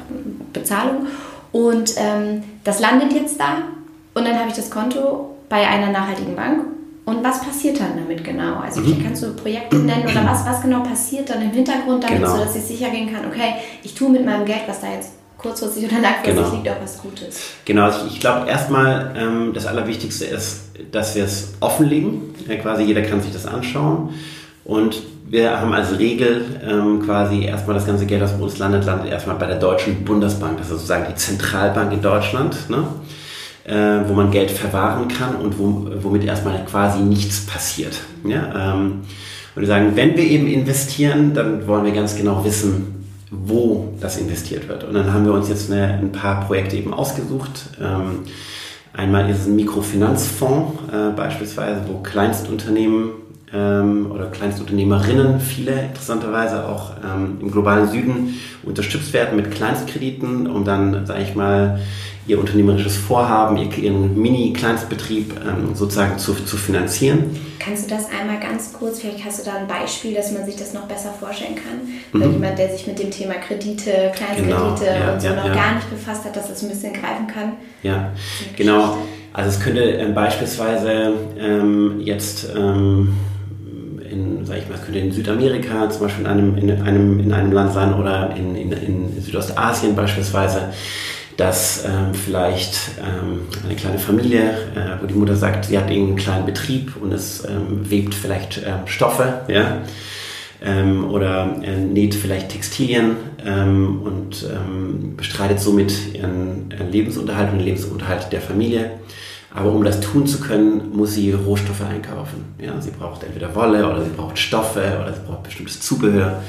Bezahlung. 0.60 1.08
Und 1.52 1.94
ähm, 1.98 2.44
das 2.64 2.80
landet 2.80 3.14
jetzt 3.14 3.40
da 3.40 3.64
und 4.14 4.26
dann 4.26 4.38
habe 4.38 4.50
ich 4.50 4.56
das 4.56 4.70
Konto 4.70 5.38
bei 5.50 5.68
einer 5.68 5.92
nachhaltigen 5.92 6.36
Bank. 6.36 6.66
Und 7.06 7.24
was 7.24 7.42
passiert 7.42 7.80
dann 7.80 7.92
damit 7.96 8.22
genau? 8.22 8.58
Also 8.58 8.82
mhm. 8.82 9.02
kannst 9.02 9.24
du 9.24 9.34
Projekte 9.34 9.78
nennen 9.78 10.04
oder 10.04 10.26
was, 10.26 10.46
was 10.46 10.62
genau 10.62 10.84
passiert 10.84 11.30
dann 11.30 11.42
im 11.42 11.52
Hintergrund 11.52 12.04
damit, 12.04 12.18
genau. 12.18 12.36
so 12.36 12.44
dass 12.44 12.56
ich 12.56 12.64
sicher 12.64 12.90
gehen 12.90 13.14
kann, 13.14 13.26
okay, 13.26 13.54
ich 13.82 13.96
tue 13.96 14.10
mit 14.10 14.26
meinem 14.26 14.44
Geld, 14.44 14.64
was 14.68 14.82
da 14.82 14.92
jetzt 14.92 15.12
kurzfristig 15.38 15.86
oder 15.86 16.02
langfristig 16.02 16.36
genau. 16.36 16.56
liegt, 16.56 16.70
auch 16.70 16.82
was 16.82 17.02
Gutes. 17.02 17.40
Genau, 17.64 17.84
also 17.84 18.08
ich 18.08 18.20
glaube 18.20 18.50
erstmal, 18.50 19.14
ähm, 19.18 19.52
das 19.54 19.66
Allerwichtigste 19.68 20.26
ist, 20.26 20.72
dass 20.92 21.16
wir 21.16 21.24
es 21.24 21.54
offenlegen. 21.62 22.36
Ja, 22.48 22.56
quasi 22.58 22.84
jeder 22.84 23.04
kann 23.04 23.22
sich 23.22 23.32
das 23.32 23.46
anschauen. 23.46 24.14
Und 24.66 25.02
wir 25.30 25.60
haben 25.60 25.74
als 25.74 25.98
Regel 26.00 26.46
ähm, 26.66 27.02
quasi 27.04 27.44
erstmal 27.44 27.76
das 27.76 27.86
ganze 27.86 28.06
Geld, 28.06 28.22
das 28.22 28.38
bei 28.38 28.44
uns 28.44 28.58
landet, 28.60 28.86
landet 28.86 29.12
erstmal 29.12 29.36
bei 29.36 29.46
der 29.46 29.60
Deutschen 29.60 30.06
Bundesbank. 30.06 30.58
Das 30.58 30.68
ist 30.68 30.74
sozusagen 30.74 31.06
die 31.10 31.16
Zentralbank 31.16 31.92
in 31.92 32.02
Deutschland, 32.02 32.70
ne? 32.70 32.84
äh, 33.66 34.08
wo 34.08 34.14
man 34.14 34.32
Geld 34.32 34.52
verwahren 34.52 35.10
kann 35.10 35.36
und 35.36 35.60
wo, 35.60 35.90
womit 36.02 36.24
erstmal 36.24 36.64
quasi 36.66 37.00
nichts 37.00 37.46
passiert. 37.46 38.00
Ja? 38.26 38.74
Ähm, 38.74 39.02
und 39.56 39.62
wir 39.62 39.68
sagen, 39.68 39.92
wenn 39.96 40.16
wir 40.16 40.24
eben 40.24 40.48
investieren, 40.48 41.34
dann 41.34 41.68
wollen 41.68 41.84
wir 41.84 41.92
ganz 41.92 42.16
genau 42.16 42.46
wissen, 42.46 43.06
wo 43.30 43.94
das 44.00 44.18
investiert 44.18 44.70
wird. 44.70 44.86
Und 44.86 44.94
dann 44.94 45.14
haben 45.14 45.26
wir 45.26 45.34
uns 45.34 45.50
jetzt 45.50 45.70
eine, 45.70 45.96
ein 45.96 46.14
paar 46.14 46.46
Projekte 46.46 46.78
eben 46.78 46.94
ausgesucht. 46.94 47.70
Ähm, 47.82 48.20
einmal 48.94 49.30
ist 49.30 49.42
es 49.42 49.48
ein 49.48 49.58
Mikrofinanzfonds 49.58 50.80
äh, 50.94 51.10
beispielsweise, 51.14 51.82
wo 51.88 51.98
Kleinstunternehmen 52.00 53.10
ähm, 53.54 54.12
oder 54.12 54.26
Kleinstunternehmerinnen, 54.26 55.40
viele 55.40 55.72
interessanterweise 55.84 56.68
auch 56.68 56.92
ähm, 57.04 57.38
im 57.42 57.52
globalen 57.52 57.90
Süden 57.90 58.36
unterstützt 58.64 59.14
werden 59.14 59.36
mit 59.36 59.52
Kleinstkrediten, 59.52 60.48
um 60.48 60.66
dann, 60.66 61.06
sage 61.06 61.24
ich 61.24 61.36
mal, 61.36 61.80
ihr 62.28 62.40
unternehmerisches 62.40 62.98
Vorhaben, 62.98 63.58
ihren 63.58 64.22
Mini-Kleinstbetrieb 64.22 65.34
ähm, 65.48 65.76
sozusagen 65.76 66.18
zu, 66.20 66.34
zu 66.34 66.58
finanzieren. 66.58 67.40
Kannst 67.58 67.86
du 67.86 67.96
das 67.96 68.08
einmal 68.10 68.40
ganz 68.40 68.74
kurz, 68.74 69.00
vielleicht 69.00 69.24
hast 69.24 69.40
du 69.40 69.50
da 69.50 69.58
ein 69.58 69.68
Beispiel, 69.68 70.14
dass 70.14 70.34
man 70.34 70.46
sich 70.46 70.58
das 70.58 70.74
noch 70.74 70.88
besser 70.88 71.14
vorstellen 71.18 71.56
kann? 71.56 72.22
Mhm. 72.22 72.34
jemand, 72.34 72.60
der 72.60 72.70
sich 72.70 72.86
mit 72.86 73.00
dem 73.00 73.12
Thema 73.12 73.36
Kredite, 73.36 74.12
Kleinstkredite 74.14 74.44
genau, 74.44 74.76
ja, 74.86 75.14
und 75.14 75.22
so 75.22 75.28
ja, 75.28 75.36
noch 75.36 75.46
ja. 75.46 75.54
gar 75.54 75.76
nicht 75.76 75.90
befasst 75.90 76.26
hat, 76.26 76.36
dass 76.36 76.50
das 76.50 76.64
ein 76.64 76.70
bisschen 76.70 76.92
greifen 76.92 77.28
kann? 77.28 77.54
Ja, 77.82 78.12
genau. 78.58 78.98
Also 79.32 79.50
es 79.52 79.60
könnte 79.60 79.82
ähm, 79.82 80.14
beispielsweise 80.14 81.14
ähm, 81.40 82.02
jetzt 82.02 82.50
ähm, 82.58 83.16
in, 84.18 84.46
sag 84.46 84.58
ich 84.58 84.68
mal, 84.68 84.76
es 84.76 84.84
könnte 84.84 85.00
in 85.00 85.12
Südamerika 85.12 85.90
zum 85.90 86.02
Beispiel 86.02 86.26
in 86.26 86.32
einem, 86.32 86.58
in 86.58 86.82
einem, 86.82 87.20
in 87.20 87.34
einem 87.34 87.52
Land 87.52 87.74
sein 87.74 87.94
oder 87.94 88.36
in, 88.36 88.56
in, 88.56 88.72
in 88.72 89.22
Südostasien 89.22 89.96
beispielsweise, 89.96 90.70
dass 91.38 91.86
ähm, 91.86 92.14
vielleicht 92.14 92.76
ähm, 93.00 93.42
eine 93.64 93.76
kleine 93.76 94.00
Familie, 94.00 94.42
äh, 94.76 95.02
wo 95.02 95.06
die 95.06 95.14
Mutter 95.14 95.36
sagt, 95.36 95.66
sie 95.66 95.78
hat 95.78 95.88
einen 95.90 96.16
kleinen 96.16 96.46
Betrieb 96.46 96.94
und 97.00 97.14
es 97.14 97.46
ähm, 97.46 97.90
webt 97.90 98.16
vielleicht 98.16 98.58
ähm, 98.66 98.88
Stoffe, 98.88 99.42
ja, 99.48 99.84
ähm, 100.66 101.12
oder 101.12 101.56
äh, 101.62 101.78
näht 101.78 102.16
vielleicht 102.16 102.50
Textilien 102.50 103.18
ähm, 103.46 104.02
und 104.02 104.48
bestreitet 105.16 105.60
somit 105.60 105.94
ihren, 106.14 106.72
ihren 106.72 106.92
Lebensunterhalt 106.92 107.52
und 107.52 107.60
den 107.60 107.66
Lebensunterhalt 107.66 108.32
der 108.32 108.42
Familie. 108.42 108.92
Aber 109.54 109.72
um 109.72 109.84
das 109.84 110.02
tun 110.02 110.28
zu 110.28 110.40
können, 110.40 110.92
muss 110.94 111.14
sie 111.14 111.32
Rohstoffe 111.32 111.82
einkaufen. 111.82 112.46
Ja, 112.60 112.80
sie 112.82 112.92
braucht 112.92 113.24
entweder 113.24 113.56
Wolle 113.56 113.90
oder 113.90 114.04
sie 114.04 114.12
braucht 114.12 114.38
Stoffe 114.38 115.00
oder 115.02 115.14
sie 115.14 115.22
braucht 115.26 115.44
bestimmtes 115.44 115.82
Zubehör. 115.82 116.44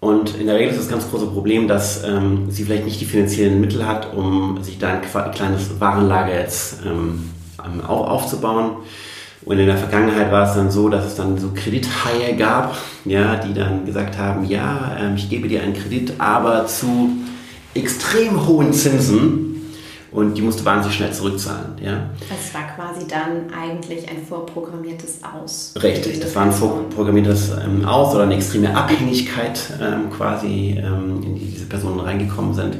Und 0.00 0.34
in 0.36 0.46
der 0.46 0.56
Regel 0.56 0.70
ist 0.70 0.80
das 0.80 0.88
ganz 0.88 1.08
große 1.10 1.26
Problem, 1.26 1.68
dass 1.68 2.02
ähm, 2.04 2.50
sie 2.50 2.64
vielleicht 2.64 2.86
nicht 2.86 3.00
die 3.00 3.04
finanziellen 3.04 3.60
Mittel 3.60 3.86
hat, 3.86 4.14
um 4.14 4.62
sich 4.62 4.78
da 4.78 4.88
ein 4.88 5.02
kleines 5.02 5.78
Warenlager 5.78 6.34
jetzt 6.34 6.78
ähm, 6.86 7.30
aufzubauen. 7.86 8.76
Und 9.42 9.58
in 9.58 9.66
der 9.66 9.76
Vergangenheit 9.76 10.32
war 10.32 10.48
es 10.48 10.54
dann 10.54 10.70
so, 10.70 10.88
dass 10.88 11.06
es 11.06 11.14
dann 11.14 11.38
so 11.38 11.50
Kredithaie 11.54 12.34
gab, 12.36 12.76
ja, 13.04 13.36
die 13.36 13.54
dann 13.54 13.86
gesagt 13.86 14.18
haben, 14.18 14.44
ja, 14.44 14.96
ähm, 15.00 15.16
ich 15.16 15.30
gebe 15.30 15.48
dir 15.48 15.62
einen 15.62 15.74
Kredit, 15.74 16.14
aber 16.18 16.66
zu 16.66 17.10
extrem 17.74 18.46
hohen 18.46 18.72
Zinsen 18.72 19.49
und 20.12 20.34
die 20.34 20.42
musste 20.42 20.64
wahnsinnig 20.64 20.96
schnell 20.96 21.12
zurückzahlen. 21.12 21.76
Ja. 21.82 22.10
Das 22.28 22.52
war 22.52 22.62
quasi 22.74 23.06
dann 23.06 23.52
eigentlich 23.56 24.08
ein 24.08 24.24
vorprogrammiertes 24.26 25.20
Aus. 25.22 25.74
Richtig, 25.80 26.20
das 26.20 26.34
war 26.34 26.44
ein 26.44 26.52
vorprogrammiertes 26.52 27.52
ähm, 27.64 27.84
Aus 27.84 28.14
oder 28.14 28.24
eine 28.24 28.34
extreme 28.34 28.76
Abhängigkeit 28.76 29.60
ähm, 29.80 30.10
quasi, 30.10 30.80
ähm, 30.82 31.22
in 31.24 31.34
die 31.36 31.46
diese 31.46 31.66
Personen 31.66 32.00
reingekommen 32.00 32.54
sind. 32.54 32.76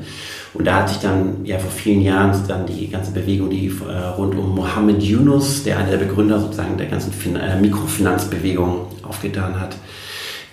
Und 0.53 0.65
da 0.65 0.77
hat 0.77 0.89
sich 0.89 0.99
dann 0.99 1.45
ja 1.45 1.59
vor 1.59 1.71
vielen 1.71 2.01
Jahren 2.01 2.37
dann 2.49 2.67
die 2.67 2.89
ganze 2.89 3.13
Bewegung, 3.13 3.51
die 3.51 3.69
äh, 3.69 4.07
rund 4.17 4.35
um 4.35 4.57
Mohammed 4.57 5.01
Yunus, 5.01 5.63
der 5.63 5.79
einer 5.79 5.91
der 5.91 5.99
Begründer 5.99 6.41
sozusagen 6.41 6.77
der 6.77 6.89
ganzen 6.89 7.13
fin 7.13 7.37
äh, 7.37 7.61
Mikrofinanzbewegung 7.61 8.87
aufgetan 9.05 9.61
hat, 9.61 9.77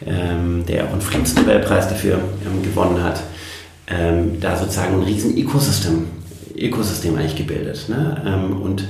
ähm, 0.05 0.63
der 0.67 0.85
auch 0.85 0.91
einen 0.91 1.01
Friedensnobelpreis 1.01 1.89
dafür 1.89 2.19
ähm, 2.45 2.61
gewonnen 2.61 3.03
hat, 3.03 3.23
ähm, 3.87 4.39
da 4.39 4.55
sozusagen 4.55 4.95
ein 4.95 5.03
riesen 5.03 5.35
Ecosystem 5.35 6.05
Ökosystem 6.57 7.15
eigentlich 7.15 7.35
gebildet. 7.35 7.87
Ne? 7.89 8.21
Ähm, 8.25 8.61
und 8.61 8.83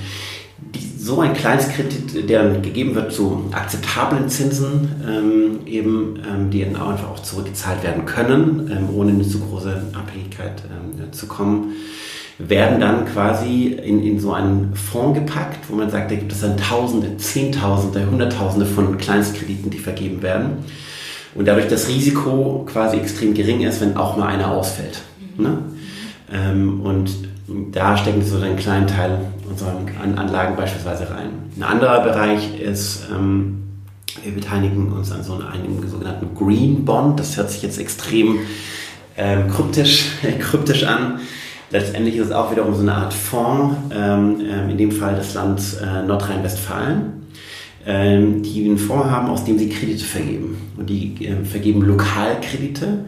die, 0.59 0.97
so 0.97 1.21
ein 1.21 1.33
kleines 1.33 1.69
Kredit, 1.69 2.29
der 2.29 2.59
gegeben 2.59 2.95
wird 2.95 3.13
zu 3.13 3.45
akzeptablen 3.51 4.29
Zinsen, 4.29 4.89
ähm, 5.07 5.59
eben, 5.65 6.19
ähm, 6.27 6.49
die 6.49 6.63
dann 6.63 6.75
auch 6.75 6.89
einfach 6.89 7.09
auch 7.09 7.21
zurückgezahlt 7.21 7.83
werden 7.83 8.05
können, 8.05 8.71
ähm, 8.71 8.95
ohne 8.95 9.11
eine 9.11 9.27
zu 9.27 9.39
große 9.39 9.81
Abhängigkeit 9.93 10.63
ähm, 10.65 11.11
zu 11.13 11.27
kommen, 11.27 11.73
werden 12.39 12.79
dann 12.79 13.05
quasi 13.05 13.67
in, 13.67 14.03
in 14.03 14.19
so 14.19 14.31
einen 14.31 14.75
Fonds 14.75 15.17
gepackt, 15.19 15.69
wo 15.69 15.75
man 15.75 15.89
sagt, 15.89 16.11
da 16.11 16.15
gibt 16.15 16.31
es 16.31 16.41
dann 16.41 16.57
Tausende, 16.57 17.17
Zehntausende, 17.17 18.09
Hunderttausende 18.09 18.65
von 18.65 18.97
Kleinstkrediten, 18.97 19.71
die 19.71 19.79
vergeben 19.79 20.21
werden. 20.21 20.65
Und 21.33 21.47
dadurch 21.47 21.67
das 21.67 21.87
Risiko 21.87 22.65
quasi 22.71 22.97
extrem 22.97 23.33
gering 23.33 23.61
ist, 23.61 23.81
wenn 23.81 23.95
auch 23.95 24.17
mal 24.17 24.27
einer 24.27 24.51
ausfällt. 24.51 25.01
Mhm. 25.37 25.43
Ne? 25.43 25.57
Ähm, 26.31 26.81
und 26.81 27.09
da 27.47 27.95
stecken 27.97 28.21
so 28.23 28.37
einen 28.37 28.57
kleinen 28.57 28.87
Teil 28.87 29.19
unserer 29.49 29.77
Anlagen 30.17 30.55
beispielsweise 30.55 31.09
rein. 31.09 31.29
Ein 31.55 31.63
anderer 31.63 32.01
Bereich 32.01 32.59
ist, 32.59 33.07
ähm, 33.09 33.63
wir 34.23 34.33
beteiligen 34.33 34.91
uns 34.91 35.11
an 35.11 35.23
so 35.23 35.35
einem 35.35 35.87
sogenannten 35.87 36.35
Green 36.35 36.83
Bond. 36.83 37.19
Das 37.19 37.37
hört 37.37 37.49
sich 37.49 37.61
jetzt 37.61 37.79
extrem 37.79 38.39
ähm, 39.15 39.49
kryptisch, 39.49 40.11
kryptisch 40.39 40.83
an. 40.83 41.19
Letztendlich 41.69 42.17
ist 42.17 42.27
es 42.27 42.31
auch 42.31 42.51
wiederum 42.51 42.73
so 42.75 42.81
eine 42.81 42.93
Art 42.93 43.13
Fonds, 43.13 43.75
ähm, 43.91 44.41
ähm 44.49 44.69
in 44.69 44.77
dem 44.77 44.91
Fall 44.91 45.15
des 45.15 45.33
Landes 45.33 45.75
äh, 45.75 46.03
Nordrhein-Westfalen, 46.03 47.27
ähm, 47.85 48.43
die 48.43 48.65
einen 48.65 48.77
Fonds 48.77 49.09
haben, 49.09 49.27
aus 49.27 49.45
dem 49.45 49.57
sie 49.57 49.69
Kredite 49.69 50.03
vergeben. 50.03 50.57
Und 50.77 50.89
die 50.89 51.25
äh, 51.25 51.43
vergeben 51.45 51.81
Lokalkredite 51.81 53.05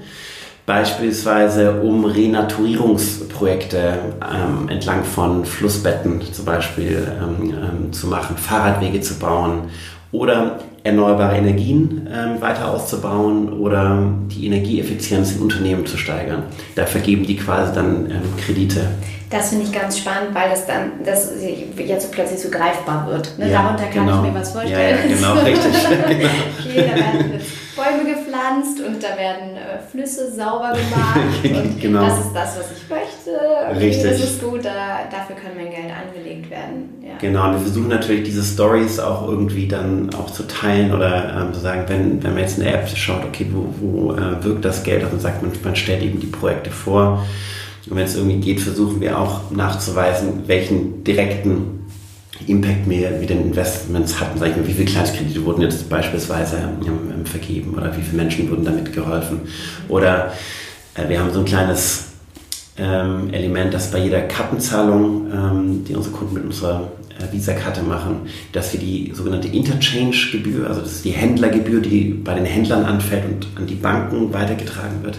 beispielsweise 0.70 1.82
um 1.82 2.06
Renaturierungsprojekte 2.06 3.98
ähm, 4.22 4.70
entlang 4.70 5.04
von 5.04 5.44
Flussbetten 5.44 6.22
zum 6.32 6.46
Beispiel 6.46 7.12
ähm, 7.20 7.52
ähm, 7.52 7.92
zu 7.92 8.06
machen, 8.06 8.38
Fahrradwege 8.38 9.02
zu 9.02 9.18
bauen 9.18 9.72
oder 10.12 10.60
erneuerbare 10.84 11.38
Energien 11.38 12.08
ähm, 12.14 12.40
weiter 12.40 12.70
auszubauen 12.70 13.52
oder 13.52 14.14
die 14.28 14.46
Energieeffizienz 14.46 15.32
in 15.32 15.42
Unternehmen 15.42 15.88
zu 15.88 15.98
steigern. 15.98 16.44
Da 16.76 16.86
vergeben 16.86 17.26
die 17.26 17.38
quasi 17.38 17.74
dann 17.74 18.06
ähm, 18.12 18.22
Kredite. 18.46 18.82
Das 19.32 19.50
finde 19.50 19.66
ich 19.66 19.72
ganz 19.72 19.98
spannend, 19.98 20.36
weil 20.36 20.52
das 20.52 20.68
dann 20.68 20.92
das 21.04 21.32
jetzt 21.78 22.06
so 22.06 22.12
plötzlich 22.12 22.42
so 22.42 22.50
greifbar 22.50 23.08
wird. 23.08 23.40
Ne? 23.40 23.50
Ja, 23.50 23.64
Darunter 23.64 23.86
kann 23.86 24.06
genau. 24.06 24.24
ich 24.24 24.32
mir 24.32 24.40
was 24.40 24.52
vorstellen. 24.52 25.00
Ja, 25.04 25.08
ja 25.08 25.16
genau, 25.16 25.34
richtig. 25.34 25.74
genau. 25.90 26.30
okay, 26.60 26.92
da 26.92 26.96
werden 26.96 27.42
Bäume 27.76 28.04
gepflanzt 28.04 28.29
und 28.86 29.04
da 29.04 29.18
werden 29.18 29.56
äh, 29.56 29.80
Flüsse 29.92 30.32
sauber 30.32 30.72
gemacht. 30.72 31.20
und 31.44 31.80
genau. 31.80 32.06
das 32.06 32.20
ist 32.20 32.34
das, 32.34 32.58
was 32.58 32.72
ich 32.72 32.90
möchte. 32.90 33.40
Okay, 33.70 33.86
richtig. 33.86 34.12
Das 34.12 34.20
ist 34.20 34.44
gut, 34.44 34.66
da, 34.66 35.00
dafür 35.12 35.36
kann 35.36 35.52
mein 35.56 35.70
Geld 35.70 35.92
angelegt 35.92 36.50
werden. 36.50 36.90
Ja. 37.02 37.18
Genau, 37.20 37.48
und 37.48 37.54
wir 37.54 37.60
versuchen 37.60 37.88
natürlich 37.88 38.24
diese 38.24 38.44
Stories 38.44 39.00
auch 39.00 39.28
irgendwie 39.28 39.68
dann 39.68 40.14
auch 40.14 40.32
zu 40.32 40.44
teilen 40.44 40.94
oder 40.94 41.42
ähm, 41.42 41.54
zu 41.54 41.60
sagen, 41.60 41.84
wenn, 41.88 42.24
wenn 42.24 42.34
man 42.34 42.42
jetzt 42.42 42.60
eine 42.60 42.72
App 42.72 42.88
schaut, 42.88 43.24
okay, 43.26 43.48
wo, 43.52 43.74
wo 43.80 44.14
äh, 44.14 44.44
wirkt 44.44 44.66
das 44.66 44.84
Geld 44.84 45.04
und 45.12 45.22
sagt 45.22 45.42
man, 45.42 45.52
man 45.64 45.76
stellt 45.76 46.04
eben 46.04 46.20
die 46.20 46.28
Projekte 46.28 46.72
vor. 46.72 47.26
Und 47.90 47.98
wenn 47.98 48.06
es 48.06 48.16
irgendwie 48.16 48.40
geht, 48.40 48.60
versuchen 48.60 49.02
wir 49.02 49.18
auch 49.18 49.52
nachzuweisen, 49.52 50.44
welchen 50.48 51.04
direkten 51.04 51.79
Impact 52.48 52.90
wir, 52.90 53.20
wir 53.20 53.28
den 53.28 53.42
Investments 53.42 54.20
hatten. 54.20 54.40
Sag 54.40 54.50
ich 54.50 54.58
mal, 54.58 54.68
wie 54.68 54.74
viele 54.74 54.86
Kleinstkredite 54.86 55.44
wurden 55.46 55.62
jetzt 55.62 55.90
beispielsweise 55.90 56.58
ähm, 56.58 57.26
vergeben 57.26 57.74
oder 57.76 57.96
wie 57.96 58.02
viele 58.02 58.18
Menschen 58.18 58.50
wurden 58.50 58.66
damit 58.66 58.94
geholfen. 58.94 59.42
Oder 59.88 60.34
äh, 60.96 61.08
wir 61.10 61.20
haben 61.20 61.34
so 61.34 61.40
ein 61.40 61.46
kleines 61.46 62.06
ähm, 62.78 63.34
Element, 63.34 63.74
dass 63.74 63.92
bei 63.92 64.00
jeder 64.00 64.22
Kartenzahlung, 64.22 65.28
ähm, 65.32 65.84
die 65.86 65.96
unsere 65.96 66.16
Kunden 66.16 66.36
mit 66.36 66.46
unserer 66.46 66.90
äh, 67.20 67.32
Visa-Karte 67.34 67.84
machen, 67.84 68.22
dass 68.54 68.72
wir 68.74 68.80
die 68.80 69.12
sogenannte 69.14 69.50
Interchange-Gebühr, 69.50 70.68
also 70.68 70.82
das 70.82 70.94
ist 70.94 71.06
die 71.06 71.12
Händlergebühr, 71.12 71.82
die 71.82 72.22
bei 72.24 72.34
den 72.36 72.46
Händlern 72.46 72.86
anfällt 72.86 73.26
und 73.26 73.48
an 73.56 73.68
die 73.68 73.76
Banken 73.76 74.34
weitergetragen 74.34 75.04
wird, 75.04 75.18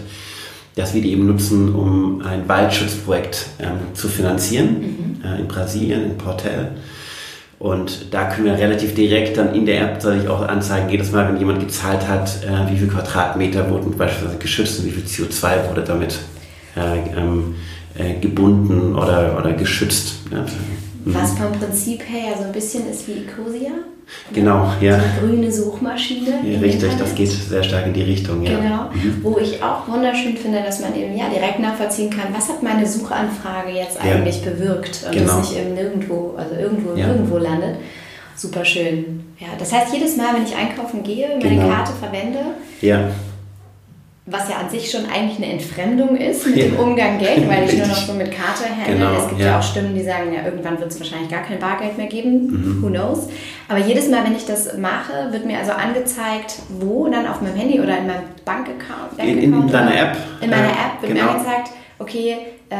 dass 0.75 0.93
wir 0.93 1.01
die 1.01 1.11
eben 1.11 1.27
nutzen, 1.27 1.73
um 1.75 2.21
ein 2.21 2.47
Waldschutzprojekt 2.47 3.45
ähm, 3.59 3.93
zu 3.93 4.07
finanzieren 4.07 5.17
mhm. 5.21 5.25
äh, 5.25 5.39
in 5.39 5.47
Brasilien, 5.47 6.03
in 6.03 6.17
Portel. 6.17 6.71
Und 7.61 8.11
da 8.11 8.25
können 8.25 8.47
wir 8.47 8.57
relativ 8.57 8.95
direkt 8.95 9.37
dann 9.37 9.53
in 9.53 9.67
der 9.67 9.81
App 9.81 10.03
ich 10.19 10.27
auch 10.27 10.41
anzeigen, 10.41 10.89
jedes 10.89 11.11
Mal, 11.11 11.27
wenn 11.29 11.37
jemand 11.37 11.59
gezahlt 11.59 12.07
hat, 12.07 12.43
äh, 12.43 12.71
wie 12.71 12.75
viel 12.75 12.87
Quadratmeter 12.87 13.69
wurden 13.69 13.95
beispielsweise 13.95 14.39
geschützt 14.39 14.79
und 14.79 14.87
wie 14.87 14.89
viel 14.89 15.03
CO2 15.03 15.69
wurde 15.69 15.83
damit 15.83 16.17
äh, 16.75 16.97
ähm, 17.15 17.53
äh, 17.95 18.19
gebunden 18.19 18.95
oder, 18.95 19.37
oder 19.37 19.53
geschützt. 19.53 20.21
Ja. 20.31 20.43
Was 21.05 21.33
vom 21.33 21.51
Prinzip 21.53 22.01
her 22.07 22.31
ja 22.31 22.37
so 22.37 22.43
ein 22.43 22.51
bisschen 22.51 22.89
ist 22.89 23.07
wie 23.07 23.23
Ecosia. 23.23 23.71
Genau, 24.33 24.71
ja. 24.81 24.97
Die 24.97 25.25
grüne 25.25 25.51
Suchmaschine. 25.51 26.41
Ja, 26.43 26.59
richtig, 26.59 26.97
das 26.97 27.15
geht 27.15 27.29
sehr 27.29 27.63
stark 27.63 27.87
in 27.87 27.93
die 27.93 28.03
Richtung, 28.03 28.43
ja. 28.43 28.59
Genau, 28.59 28.83
mhm. 28.93 29.19
wo 29.23 29.37
ich 29.37 29.63
auch 29.63 29.87
wunderschön 29.87 30.35
finde, 30.35 30.61
dass 30.61 30.81
man 30.81 30.95
eben 30.95 31.17
ja 31.17 31.29
direkt 31.29 31.59
nachvollziehen 31.59 32.09
kann, 32.09 32.33
was 32.33 32.49
hat 32.49 32.61
meine 32.61 32.85
Suchanfrage 32.85 33.71
jetzt 33.71 33.99
eigentlich 34.01 34.43
ja. 34.43 34.51
bewirkt 34.51 35.05
und 35.05 35.13
genau. 35.13 35.37
das 35.37 35.49
nicht 35.49 35.59
eben 35.59 35.73
nirgendwo, 35.75 36.35
also 36.37 36.55
irgendwo 36.55 36.93
ja. 36.95 37.07
irgendwo 37.07 37.37
landet. 37.37 37.77
Super 38.35 38.65
schön. 38.65 39.23
Ja, 39.39 39.47
das 39.57 39.71
heißt, 39.71 39.93
jedes 39.93 40.17
Mal, 40.17 40.33
wenn 40.35 40.43
ich 40.43 40.55
einkaufen 40.55 41.03
gehe, 41.03 41.29
meine 41.41 41.55
genau. 41.55 41.69
Karte 41.69 41.93
verwende, 41.93 42.39
ja 42.81 43.11
was 44.27 44.49
ja 44.49 44.57
an 44.57 44.69
sich 44.69 44.91
schon 44.91 45.05
eigentlich 45.05 45.37
eine 45.37 45.53
Entfremdung 45.53 46.15
ist 46.15 46.45
mit 46.45 46.57
ja. 46.57 46.65
dem 46.65 46.77
Umgang 46.77 47.17
Geld, 47.17 47.49
weil 47.49 47.67
ich 47.67 47.75
nur 47.75 47.87
noch 47.87 47.95
so 47.95 48.13
mit 48.13 48.31
Karte 48.31 48.65
handle. 48.69 48.95
Genau, 48.95 49.13
es 49.19 49.29
gibt 49.29 49.41
ja. 49.41 49.47
ja. 49.47 49.59
auch 49.59 49.63
Stimmen, 49.63 49.95
die 49.95 50.03
sagen, 50.03 50.31
ja, 50.31 50.45
irgendwann 50.45 50.79
wird 50.79 50.91
es 50.91 50.99
wahrscheinlich 50.99 51.29
gar 51.29 51.41
kein 51.41 51.57
Bargeld 51.57 51.97
mehr 51.97 52.05
geben. 52.05 52.47
Mhm. 52.51 52.83
Who 52.83 52.87
knows? 52.89 53.29
Aber 53.67 53.79
jedes 53.79 54.09
Mal, 54.09 54.23
wenn 54.23 54.35
ich 54.35 54.45
das 54.45 54.77
mache, 54.77 55.31
wird 55.31 55.45
mir 55.45 55.57
also 55.57 55.71
angezeigt, 55.71 56.59
wo, 56.79 57.07
dann 57.07 57.25
auf 57.25 57.41
meinem 57.41 57.55
Handy 57.55 57.79
oder 57.79 57.97
in 57.97 58.05
meinem 58.05 58.23
Bankaccount. 58.45 59.17
Bank 59.17 59.27
in, 59.27 59.39
in 59.39 59.67
deiner 59.67 59.95
App. 59.95 60.17
In 60.39 60.49
meiner 60.51 60.69
App 60.69 61.01
wird 61.01 61.13
genau. 61.13 61.25
mir 61.25 61.31
angezeigt, 61.31 61.71
okay, 61.97 62.37
äh, 62.69 62.75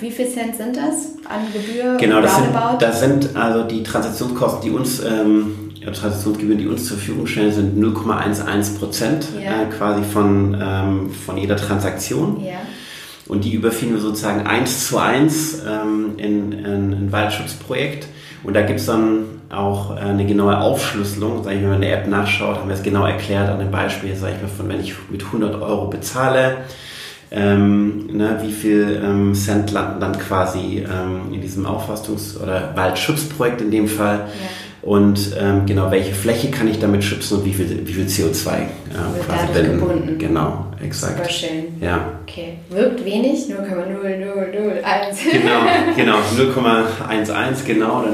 wie 0.00 0.10
viel 0.12 0.28
Cent 0.28 0.56
sind 0.56 0.76
das 0.76 1.16
an 1.28 1.52
Gebühr? 1.52 1.96
Genau, 1.98 2.20
das 2.20 2.36
sind, 2.36 2.48
das 2.78 3.00
sind 3.00 3.36
also 3.36 3.64
die 3.64 3.82
Transaktionskosten, 3.82 4.62
die 4.62 4.70
uns 4.70 5.00
ähm, 5.04 5.63
Transaktionsgebühren, 5.92 6.58
die 6.58 6.66
uns 6.66 6.86
zur 6.86 6.96
Verfügung 6.96 7.26
stellen, 7.26 7.52
sind 7.52 7.78
0,11 7.82 8.78
Prozent 8.78 9.26
ja. 9.42 9.62
äh, 9.62 9.66
quasi 9.66 10.02
von, 10.02 10.56
ähm, 10.60 11.10
von 11.10 11.36
jeder 11.36 11.56
Transaktion. 11.56 12.42
Ja. 12.44 12.54
Und 13.26 13.44
die 13.44 13.54
überfielen 13.54 13.94
wir 13.94 14.00
sozusagen 14.00 14.46
eins 14.46 14.86
zu 14.86 14.98
eins 14.98 15.62
ähm, 15.66 16.12
in, 16.18 16.52
in 16.52 16.92
ein 16.92 17.12
Waldschutzprojekt. 17.12 18.06
Und 18.42 18.54
da 18.54 18.62
gibt 18.62 18.80
es 18.80 18.86
dann 18.86 19.24
auch 19.48 19.96
äh, 19.96 20.00
eine 20.00 20.26
genaue 20.26 20.58
Aufschlüsselung. 20.58 21.42
Sag 21.42 21.54
ich, 21.54 21.60
wenn 21.60 21.68
man 21.68 21.76
in 21.76 21.88
der 21.88 21.98
App 22.00 22.08
nachschaut, 22.08 22.58
haben 22.58 22.68
wir 22.68 22.74
es 22.74 22.82
genau 22.82 23.06
erklärt 23.06 23.48
an 23.48 23.58
dem 23.58 23.70
Beispiel, 23.70 24.14
sage 24.14 24.34
ich 24.36 24.42
mal, 24.42 24.48
von 24.48 24.68
wenn 24.68 24.80
ich 24.80 24.94
mit 25.10 25.24
100 25.24 25.60
Euro 25.60 25.86
bezahle, 25.86 26.58
ähm, 27.30 28.08
ne, 28.12 28.38
wie 28.42 28.52
viel 28.52 29.00
ähm, 29.02 29.34
Cent 29.34 29.72
landen 29.72 30.00
dann 30.00 30.18
quasi 30.18 30.84
ähm, 30.86 31.32
in 31.32 31.40
diesem 31.40 31.66
Aufforstungs- 31.66 32.40
oder 32.40 32.76
Waldschutzprojekt 32.76 33.62
in 33.62 33.70
dem 33.70 33.88
Fall. 33.88 34.18
Ja 34.18 34.48
und 34.84 35.34
ähm, 35.40 35.64
genau 35.64 35.90
welche 35.90 36.12
Fläche 36.12 36.50
kann 36.50 36.68
ich 36.68 36.78
damit 36.78 37.02
schützen 37.02 37.38
und 37.38 37.46
wie 37.46 37.54
viel, 37.54 37.86
wie 37.86 37.92
viel 37.92 38.04
CO2 38.04 38.50
äh, 38.50 38.64
quasi 39.24 39.52
binden. 39.54 39.80
gebunden. 39.80 40.18
Genau, 40.18 40.66
exakt. 40.84 41.16
Super 41.16 41.30
schön. 41.30 41.64
Ja. 41.80 42.10
Okay, 42.22 42.58
wirkt 42.68 43.02
wenig, 43.02 43.46
0,0001. 43.46 43.54
genau, 45.32 45.62
genau, 45.96 46.16
0,11 46.16 47.64
genau 47.66 48.00
oder 48.00 48.08
0,13, 48.10 48.12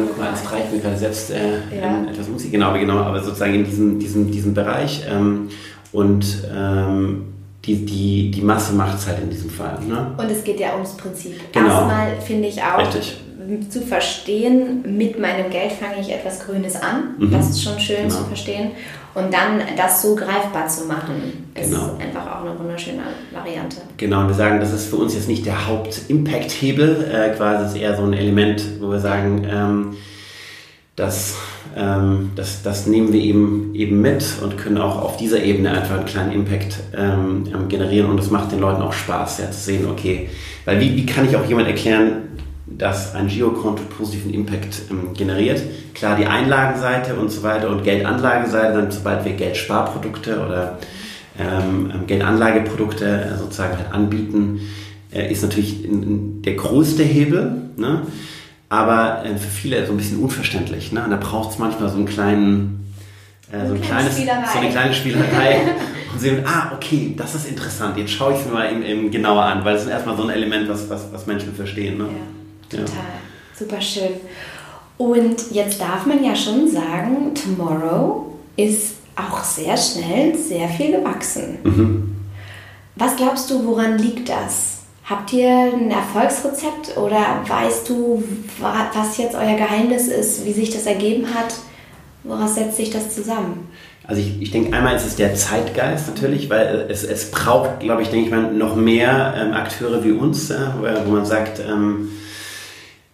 ich 0.64 0.70
bin 0.70 0.80
gerade 0.80 0.96
selbst 0.96 1.32
äh, 1.32 1.76
ja. 1.76 2.04
etwas 2.08 2.28
unsicher, 2.28 2.52
genau, 2.52 2.72
genau, 2.74 2.98
aber 2.98 3.20
sozusagen 3.20 3.54
in 3.54 3.64
diesem, 3.64 3.98
diesem, 3.98 4.30
diesem 4.30 4.54
Bereich 4.54 5.04
ähm, 5.10 5.48
und 5.90 6.24
ähm, 6.56 7.24
die, 7.64 7.84
die, 7.84 8.30
die 8.30 8.42
Masse 8.42 8.74
macht 8.74 8.96
es 8.96 9.08
halt 9.08 9.20
in 9.20 9.28
diesem 9.28 9.50
Fall. 9.50 9.76
Ne? 9.88 10.12
Und 10.16 10.30
es 10.30 10.44
geht 10.44 10.60
ja 10.60 10.74
ums 10.74 10.96
Prinzip. 10.96 11.34
Genau. 11.52 11.66
Erstmal 11.66 12.20
finde 12.24 12.46
ich 12.48 12.62
auch, 12.62 12.78
Richtig 12.78 13.16
zu 13.68 13.80
verstehen, 13.80 14.82
mit 14.96 15.18
meinem 15.18 15.50
Geld 15.50 15.72
fange 15.72 16.00
ich 16.00 16.12
etwas 16.12 16.40
Grünes 16.40 16.76
an. 16.76 17.14
Mhm. 17.18 17.30
Das 17.30 17.50
ist 17.50 17.62
schon 17.62 17.78
schön 17.78 18.04
genau. 18.04 18.14
zu 18.14 18.24
verstehen. 18.24 18.70
Und 19.14 19.34
dann 19.34 19.60
das 19.76 20.02
so 20.02 20.14
greifbar 20.14 20.68
zu 20.68 20.86
machen, 20.86 21.50
ist 21.54 21.70
genau. 21.70 21.98
einfach 21.98 22.26
auch 22.26 22.44
eine 22.44 22.56
wunderschöne 22.56 23.02
Variante. 23.32 23.78
Genau, 23.96 24.20
und 24.20 24.28
wir 24.28 24.34
sagen, 24.34 24.60
das 24.60 24.72
ist 24.72 24.86
für 24.86 24.96
uns 24.96 25.14
jetzt 25.14 25.26
nicht 25.26 25.44
der 25.46 25.66
Haupt-Impact-Hebel, 25.66 27.10
äh, 27.12 27.36
quasi 27.36 27.66
ist 27.66 27.82
eher 27.82 27.96
so 27.96 28.04
ein 28.04 28.12
Element, 28.12 28.62
wo 28.80 28.90
wir 28.90 29.00
sagen, 29.00 29.44
ähm, 29.50 29.96
das, 30.94 31.34
ähm, 31.76 32.30
das, 32.36 32.62
das 32.62 32.86
nehmen 32.86 33.12
wir 33.12 33.20
eben, 33.20 33.74
eben 33.74 34.00
mit 34.00 34.24
und 34.42 34.56
können 34.56 34.78
auch 34.78 35.02
auf 35.02 35.16
dieser 35.16 35.42
Ebene 35.42 35.72
einfach 35.72 35.96
einen 35.96 36.06
kleinen 36.06 36.32
Impact 36.32 36.76
ähm, 36.96 37.68
generieren 37.68 38.10
und 38.10 38.20
es 38.20 38.30
macht 38.30 38.52
den 38.52 38.60
Leuten 38.60 38.82
auch 38.82 38.92
Spaß, 38.92 39.38
ja, 39.38 39.50
zu 39.50 39.58
sehen, 39.58 39.88
okay, 39.90 40.28
weil 40.64 40.80
wie, 40.80 40.94
wie 40.96 41.06
kann 41.06 41.28
ich 41.28 41.36
auch 41.36 41.46
jemand 41.46 41.66
erklären, 41.66 42.28
dass 42.70 43.14
ein 43.14 43.28
Girokonto 43.28 43.82
positiven 43.84 44.32
Impact 44.32 44.82
ähm, 44.90 45.12
generiert. 45.14 45.60
Klar, 45.94 46.16
die 46.16 46.26
Einlagenseite 46.26 47.14
und 47.14 47.30
so 47.30 47.42
weiter 47.42 47.68
und 47.68 47.84
Geldanlageseite, 47.84 48.74
dann 48.74 48.90
sobald 48.90 49.24
wir 49.24 49.32
Geldsparprodukte 49.32 50.40
oder 50.40 50.78
ähm, 51.38 51.92
ähm 51.92 52.06
Geldanlageprodukte 52.06 53.04
äh, 53.04 53.38
sozusagen 53.38 53.76
halt 53.76 53.92
anbieten, 53.92 54.60
äh, 55.12 55.30
ist 55.30 55.42
natürlich 55.42 55.84
der 55.84 56.54
größte 56.54 57.02
Hebel, 57.02 57.62
ne? 57.76 58.02
aber 58.68 59.24
äh, 59.24 59.36
für 59.36 59.48
viele 59.48 59.84
so 59.84 59.92
ein 59.92 59.96
bisschen 59.96 60.18
unverständlich. 60.20 60.92
Ne? 60.92 61.02
Und 61.02 61.10
da 61.10 61.16
braucht 61.16 61.52
es 61.52 61.58
manchmal 61.58 61.88
so 61.88 61.96
einen 61.96 62.06
kleinen, 62.06 62.94
äh, 63.50 63.66
so, 63.66 63.74
ein 63.74 63.82
kleines, 63.82 64.16
so 64.16 64.58
eine 64.58 64.70
kleine 64.70 64.94
Spielerei. 64.94 65.60
und 66.12 66.20
sehen, 66.20 66.44
ah, 66.44 66.72
okay, 66.74 67.14
das 67.16 67.34
ist 67.34 67.48
interessant, 67.48 67.96
jetzt 67.96 68.10
schaue 68.10 68.32
ich 68.32 68.40
es 68.40 68.46
mir 68.46 68.52
mal 68.52 68.64
im, 68.64 68.82
im 68.82 69.10
genauer 69.12 69.44
an, 69.44 69.64
weil 69.64 69.76
es 69.76 69.82
ist 69.82 69.90
erstmal 69.90 70.16
so 70.16 70.24
ein 70.24 70.30
Element, 70.30 70.68
was, 70.68 70.90
was, 70.90 71.12
was 71.12 71.26
Menschen 71.26 71.54
verstehen. 71.54 71.98
Ne? 71.98 72.04
Ja. 72.04 72.39
Total. 72.70 72.86
Ja. 72.86 73.56
Super 73.58 73.80
schön. 73.80 74.12
Und 74.96 75.50
jetzt 75.52 75.80
darf 75.80 76.06
man 76.06 76.22
ja 76.22 76.34
schon 76.34 76.68
sagen, 76.68 77.34
Tomorrow 77.34 78.34
ist 78.56 78.96
auch 79.16 79.42
sehr 79.42 79.76
schnell 79.76 80.36
sehr 80.36 80.68
viel 80.68 80.92
gewachsen. 80.92 81.58
Mhm. 81.64 82.16
Was 82.96 83.16
glaubst 83.16 83.50
du, 83.50 83.66
woran 83.66 83.98
liegt 83.98 84.28
das? 84.28 84.78
Habt 85.04 85.32
ihr 85.32 85.48
ein 85.48 85.90
Erfolgsrezept 85.90 86.96
oder 86.96 87.42
weißt 87.46 87.88
du, 87.88 88.22
was 88.60 89.16
jetzt 89.18 89.34
euer 89.34 89.56
Geheimnis 89.56 90.06
ist, 90.06 90.44
wie 90.44 90.52
sich 90.52 90.70
das 90.70 90.86
ergeben 90.86 91.34
hat? 91.34 91.54
Woraus 92.22 92.54
setzt 92.54 92.76
sich 92.76 92.90
das 92.90 93.14
zusammen? 93.14 93.68
Also 94.04 94.20
ich, 94.20 94.40
ich 94.40 94.50
denke, 94.50 94.76
einmal 94.76 94.96
ist 94.96 95.06
es 95.06 95.16
der 95.16 95.34
Zeitgeist 95.34 96.08
natürlich, 96.08 96.50
weil 96.50 96.86
es, 96.88 97.04
es 97.04 97.30
braucht, 97.30 97.80
glaube 97.80 98.02
ich, 98.02 98.08
denke 98.08 98.26
ich 98.26 98.30
mal, 98.30 98.52
noch 98.52 98.76
mehr 98.76 99.34
ähm, 99.36 99.52
Akteure 99.52 100.04
wie 100.04 100.12
uns, 100.12 100.50
äh, 100.50 100.58
wo 101.06 101.12
man 101.12 101.24
sagt, 101.24 101.60
ähm, 101.60 102.08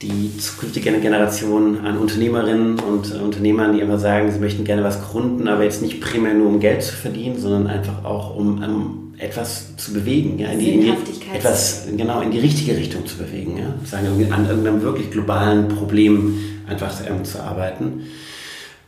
die 0.02 0.36
zukünftige 0.36 0.92
Generation 1.00 1.80
an 1.84 1.96
Unternehmerinnen 1.96 2.78
und 2.78 3.14
äh, 3.14 3.18
Unternehmern, 3.18 3.72
die 3.72 3.80
immer 3.80 3.98
sagen, 3.98 4.30
sie 4.30 4.38
möchten 4.38 4.64
gerne 4.64 4.84
was 4.84 5.02
gründen, 5.02 5.48
aber 5.48 5.64
jetzt 5.64 5.80
nicht 5.80 6.00
primär 6.00 6.34
nur 6.34 6.48
um 6.48 6.60
Geld 6.60 6.82
zu 6.82 6.94
verdienen, 6.94 7.38
sondern 7.38 7.66
einfach 7.66 8.04
auch 8.04 8.36
um, 8.36 8.62
um 8.62 9.14
etwas 9.18 9.74
zu 9.76 9.94
bewegen, 9.94 10.38
ja, 10.38 10.48
in 10.48 10.58
die, 10.58 10.70
in 10.72 10.80
die, 10.82 10.92
etwas 11.34 11.86
genau 11.96 12.20
in 12.20 12.30
die 12.30 12.38
richtige 12.38 12.76
Richtung 12.76 13.06
zu 13.06 13.16
bewegen, 13.16 13.56
ja, 13.56 13.74
sagen 13.84 14.06
an 14.30 14.46
irgendeinem 14.46 14.82
wirklich 14.82 15.10
globalen 15.10 15.68
Problem 15.68 16.38
einfach 16.68 16.92
ähm, 17.08 17.24
zu 17.24 17.42
arbeiten. 17.42 18.02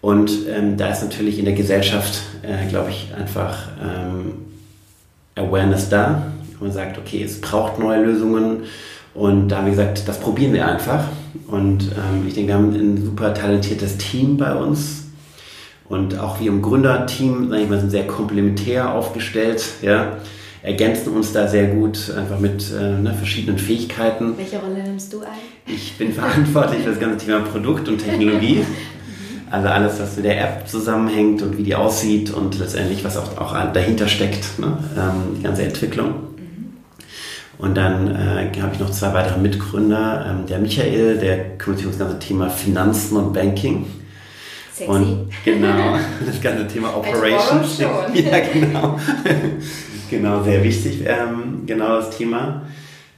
Und 0.03 0.31
ähm, 0.49 0.77
da 0.77 0.91
ist 0.91 1.03
natürlich 1.03 1.39
in 1.39 1.47
der 1.47 1.55
Gesellschaft, 1.55 2.21
äh, 2.43 2.69
glaube 2.69 2.91
ich, 2.91 3.09
einfach 3.17 3.69
ähm, 3.83 4.33
Awareness 5.35 5.89
da. 5.89 6.31
Man 6.61 6.73
sagt, 6.73 6.99
okay, 6.99 7.23
es 7.23 7.41
braucht 7.41 7.79
neue 7.79 8.05
Lösungen 8.05 8.65
und 9.19 9.49
da 9.49 9.59
haben 9.59 9.65
wir 9.65 9.73
gesagt, 9.73 10.07
das 10.07 10.21
probieren 10.21 10.53
wir 10.53 10.67
einfach. 10.67 11.05
Und 11.49 11.83
ähm, 11.83 12.25
ich 12.27 12.35
denke, 12.35 12.49
wir 12.49 12.55
haben 12.55 12.73
ein 12.73 13.05
super 13.05 13.35
talentiertes 13.35 13.99
Team 13.99 14.37
bei 14.37 14.55
uns. 14.55 15.07
Und 15.89 16.19
auch 16.19 16.39
wir 16.39 16.49
im 16.49 16.63
Gründerteam, 16.63 17.49
sage 17.49 17.63
ich 17.63 17.69
mal, 17.69 17.81
sind 17.81 17.91
sehr 17.91 18.07
komplementär 18.07 18.95
aufgestellt. 18.95 19.65
Ja, 19.83 20.19
ergänzen 20.63 21.15
uns 21.15 21.33
da 21.33 21.49
sehr 21.49 21.67
gut, 21.67 22.13
einfach 22.17 22.39
mit 22.39 22.71
äh, 22.71 23.01
ne, 23.01 23.13
verschiedenen 23.13 23.59
Fähigkeiten. 23.59 24.35
Welche 24.37 24.59
Rolle 24.59 24.85
nimmst 24.85 25.13
du 25.13 25.21
ein? 25.21 25.27
Ich 25.67 25.97
bin 25.97 26.13
verantwortlich 26.13 26.83
für 26.83 26.91
das 26.91 27.01
ganze 27.01 27.27
Thema 27.27 27.41
Produkt 27.41 27.89
und 27.89 27.99
Technologie. 27.99 28.65
Also 29.51 29.69
alles, 29.69 29.99
was 29.99 30.15
mit 30.17 30.27
der 30.27 30.43
App 30.43 30.69
zusammenhängt 30.69 31.41
und 31.41 31.57
wie 31.57 31.63
die 31.63 31.75
aussieht 31.75 32.31
und 32.31 32.59
letztendlich, 32.59 33.03
was 33.03 33.17
auch, 33.17 33.39
auch 33.39 33.55
dahinter 33.73 34.07
steckt, 34.07 34.59
ne? 34.59 34.77
ähm, 34.95 35.39
die 35.39 35.43
ganze 35.43 35.63
Entwicklung. 35.63 36.28
Und 37.59 37.77
dann 37.77 38.15
äh, 38.15 38.61
habe 38.61 38.75
ich 38.75 38.81
noch 38.81 38.91
zwei 38.91 39.13
weitere 39.13 39.39
Mitgründer. 39.39 40.27
Ähm, 40.31 40.47
der 40.47 40.61
Michael, 40.61 41.19
der 41.19 41.59
kümmert 41.59 41.79
sich 41.79 41.87
um 41.87 41.93
das 41.93 41.99
ganze 41.99 42.19
Thema 42.21 42.49
Finanzen 42.49 43.17
und 43.17 43.33
Banking. 43.33 43.87
Sexy. 44.73 44.91
Und 44.91 45.31
genau, 45.45 45.97
das 46.27 46.41
ganze 46.41 46.69
Thema 46.69 46.97
Operations. 46.97 47.79
ja, 47.79 47.93
genau. 48.53 48.99
genau, 50.11 50.43
sehr 50.45 50.63
wichtig, 50.63 51.03
ähm, 51.05 51.65
genau 51.67 51.97
das 51.97 52.17
Thema. 52.17 52.63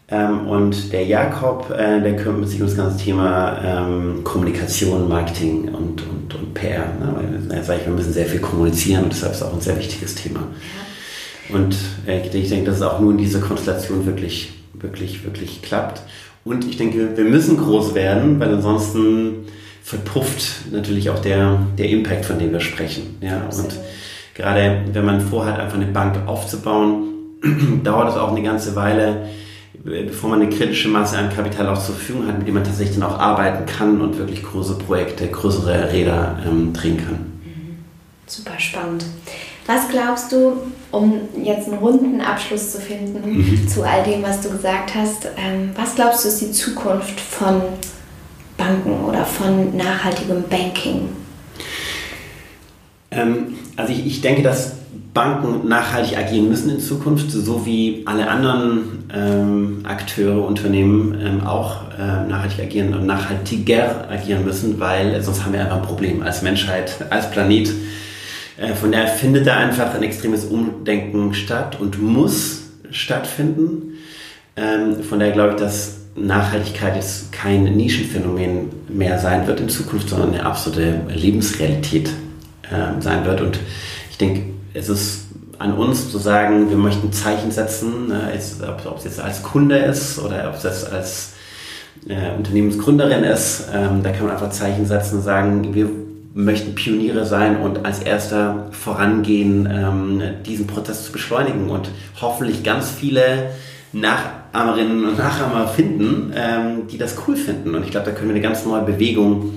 Ähm, 0.08 0.48
und 0.48 0.92
der 0.92 1.04
Jakob, 1.04 1.70
äh, 1.70 2.00
der 2.00 2.16
kümmert 2.16 2.48
sich 2.48 2.60
um 2.60 2.66
das 2.66 2.76
ganze 2.76 3.04
Thema 3.04 3.60
ähm, 3.62 4.24
Kommunikation, 4.24 5.08
Marketing 5.08 5.68
und, 5.68 6.02
und, 6.02 6.34
und 6.34 6.54
PR. 6.54 6.86
Ne? 6.98 7.42
Weil, 7.48 7.62
sag 7.62 7.78
ich, 7.78 7.86
wir 7.86 7.92
müssen 7.92 8.12
sehr 8.12 8.26
viel 8.26 8.40
kommunizieren 8.40 9.04
und 9.04 9.12
deshalb 9.12 9.32
ist 9.32 9.42
es 9.42 9.46
auch 9.46 9.52
ein 9.52 9.60
sehr 9.60 9.78
wichtiges 9.78 10.14
Thema. 10.14 10.40
Ja. 10.40 10.89
Und 11.52 11.76
äh, 12.06 12.26
ich 12.26 12.48
denke, 12.48 12.66
dass 12.66 12.76
es 12.76 12.82
auch 12.82 13.00
nur 13.00 13.12
in 13.12 13.18
dieser 13.18 13.40
Konstellation 13.40 14.06
wirklich, 14.06 14.52
wirklich, 14.74 15.24
wirklich 15.24 15.62
klappt. 15.62 16.02
Und 16.44 16.64
ich 16.64 16.76
denke, 16.76 17.16
wir 17.16 17.24
müssen 17.24 17.58
groß 17.58 17.94
werden, 17.94 18.40
weil 18.40 18.54
ansonsten 18.54 19.46
verpufft 19.82 20.72
natürlich 20.72 21.10
auch 21.10 21.18
der, 21.18 21.60
der 21.76 21.88
Impact, 21.88 22.24
von 22.24 22.38
dem 22.38 22.52
wir 22.52 22.60
sprechen. 22.60 23.18
Ja? 23.20 23.42
Und 23.44 23.78
gerade 24.34 24.84
wenn 24.92 25.04
man 25.04 25.20
vorhat, 25.20 25.58
einfach 25.58 25.76
eine 25.76 25.86
Bank 25.86 26.26
aufzubauen, 26.26 27.08
dauert 27.84 28.10
es 28.10 28.16
auch 28.16 28.30
eine 28.30 28.42
ganze 28.42 28.74
Weile, 28.76 29.28
bevor 29.82 30.30
man 30.30 30.42
eine 30.42 30.50
kritische 30.50 30.88
Masse 30.88 31.18
an 31.18 31.30
Kapital 31.30 31.68
auch 31.68 31.82
zur 31.82 31.94
Verfügung 31.94 32.26
hat, 32.26 32.38
mit 32.38 32.46
dem 32.46 32.54
man 32.54 32.64
tatsächlich 32.64 32.98
dann 32.98 33.08
auch 33.08 33.18
arbeiten 33.18 33.66
kann 33.66 34.00
und 34.00 34.18
wirklich 34.18 34.42
große 34.42 34.74
Projekte, 34.74 35.26
größere 35.26 35.92
Räder 35.92 36.38
ähm, 36.46 36.72
drehen 36.72 36.98
kann. 36.98 37.14
Mhm. 37.14 37.78
Super 38.26 38.58
spannend. 38.58 39.04
Was 39.72 39.88
glaubst 39.88 40.32
du, 40.32 40.54
um 40.90 41.20
jetzt 41.44 41.68
einen 41.68 41.78
runden 41.78 42.20
Abschluss 42.20 42.72
zu 42.72 42.80
finden 42.80 43.38
mhm. 43.38 43.68
zu 43.68 43.84
all 43.84 44.02
dem, 44.02 44.20
was 44.20 44.40
du 44.40 44.50
gesagt 44.50 44.96
hast, 44.96 45.26
ähm, 45.36 45.70
was 45.76 45.94
glaubst 45.94 46.24
du 46.24 46.28
ist 46.28 46.40
die 46.40 46.50
Zukunft 46.50 47.20
von 47.20 47.62
Banken 48.56 49.04
oder 49.04 49.24
von 49.24 49.76
nachhaltigem 49.76 50.42
Banking? 50.50 51.10
Ähm, 53.12 53.54
also 53.76 53.92
ich, 53.92 54.04
ich 54.06 54.20
denke, 54.20 54.42
dass 54.42 54.72
Banken 55.14 55.68
nachhaltig 55.68 56.18
agieren 56.18 56.48
müssen 56.48 56.70
in 56.70 56.80
Zukunft, 56.80 57.30
so 57.30 57.64
wie 57.64 58.02
alle 58.06 58.28
anderen 58.28 59.04
ähm, 59.14 59.82
Akteure, 59.84 60.46
Unternehmen 60.46 61.16
ähm, 61.24 61.46
auch 61.46 61.82
äh, 61.96 62.28
nachhaltig 62.28 62.58
agieren 62.60 62.92
und 62.92 63.06
nachhaltiger 63.06 64.10
agieren 64.10 64.44
müssen, 64.44 64.80
weil 64.80 65.22
sonst 65.22 65.44
haben 65.44 65.52
wir 65.52 65.60
einfach 65.60 65.76
ein 65.76 65.82
Problem 65.82 66.22
als 66.22 66.42
Menschheit, 66.42 67.06
als 67.10 67.30
Planet 67.30 67.70
von 68.74 68.92
daher 68.92 69.08
findet 69.08 69.46
da 69.46 69.56
einfach 69.56 69.94
ein 69.94 70.02
extremes 70.02 70.44
Umdenken 70.44 71.34
statt 71.34 71.80
und 71.80 72.00
muss 72.00 72.64
stattfinden. 72.90 73.94
Ähm, 74.56 75.02
von 75.02 75.18
daher 75.18 75.32
glaube 75.32 75.50
ich, 75.52 75.56
dass 75.56 75.96
Nachhaltigkeit 76.14 76.96
jetzt 76.96 77.32
kein 77.32 77.64
Nischenphänomen 77.64 78.70
mehr 78.88 79.18
sein 79.18 79.46
wird 79.46 79.60
in 79.60 79.68
Zukunft, 79.68 80.08
sondern 80.08 80.34
eine 80.34 80.44
absolute 80.44 81.00
Lebensrealität 81.08 82.10
ähm, 82.70 83.00
sein 83.00 83.24
wird. 83.24 83.40
Und 83.40 83.58
ich 84.10 84.18
denke, 84.18 84.42
es 84.74 84.88
ist 84.88 85.26
an 85.58 85.74
uns 85.74 86.10
zu 86.10 86.18
sagen, 86.18 86.70
wir 86.70 86.76
möchten 86.76 87.12
Zeichen 87.12 87.50
setzen, 87.50 88.08
ne, 88.08 88.32
ob 88.86 88.96
es 88.98 89.04
jetzt 89.04 89.20
als 89.20 89.42
Kunde 89.42 89.76
ist 89.76 90.18
oder 90.18 90.48
ob 90.48 90.56
es 90.56 90.62
jetzt 90.64 90.90
als 90.90 91.32
äh, 92.08 92.36
Unternehmensgründerin 92.36 93.24
ist. 93.24 93.68
Ähm, 93.72 94.02
da 94.02 94.10
kann 94.10 94.24
man 94.24 94.32
einfach 94.32 94.50
Zeichen 94.50 94.86
setzen 94.86 95.18
und 95.18 95.22
sagen, 95.22 95.74
wir 95.74 95.88
möchten 96.32 96.74
Pioniere 96.74 97.26
sein 97.26 97.60
und 97.60 97.84
als 97.84 98.00
erster 98.00 98.68
vorangehen, 98.70 99.68
ähm, 99.70 100.22
diesen 100.46 100.66
Prozess 100.66 101.06
zu 101.06 101.12
beschleunigen 101.12 101.70
und 101.70 101.90
hoffentlich 102.20 102.62
ganz 102.62 102.90
viele 102.90 103.50
Nachahmerinnen 103.92 105.04
und 105.04 105.18
Nachahmer 105.18 105.66
finden, 105.66 106.32
ähm, 106.34 106.86
die 106.88 106.98
das 106.98 107.16
cool 107.26 107.36
finden. 107.36 107.74
Und 107.74 107.84
ich 107.84 107.90
glaube, 107.90 108.06
da 108.06 108.12
können 108.12 108.28
wir 108.28 108.36
eine 108.36 108.42
ganz 108.42 108.64
neue 108.64 108.82
Bewegung 108.82 109.54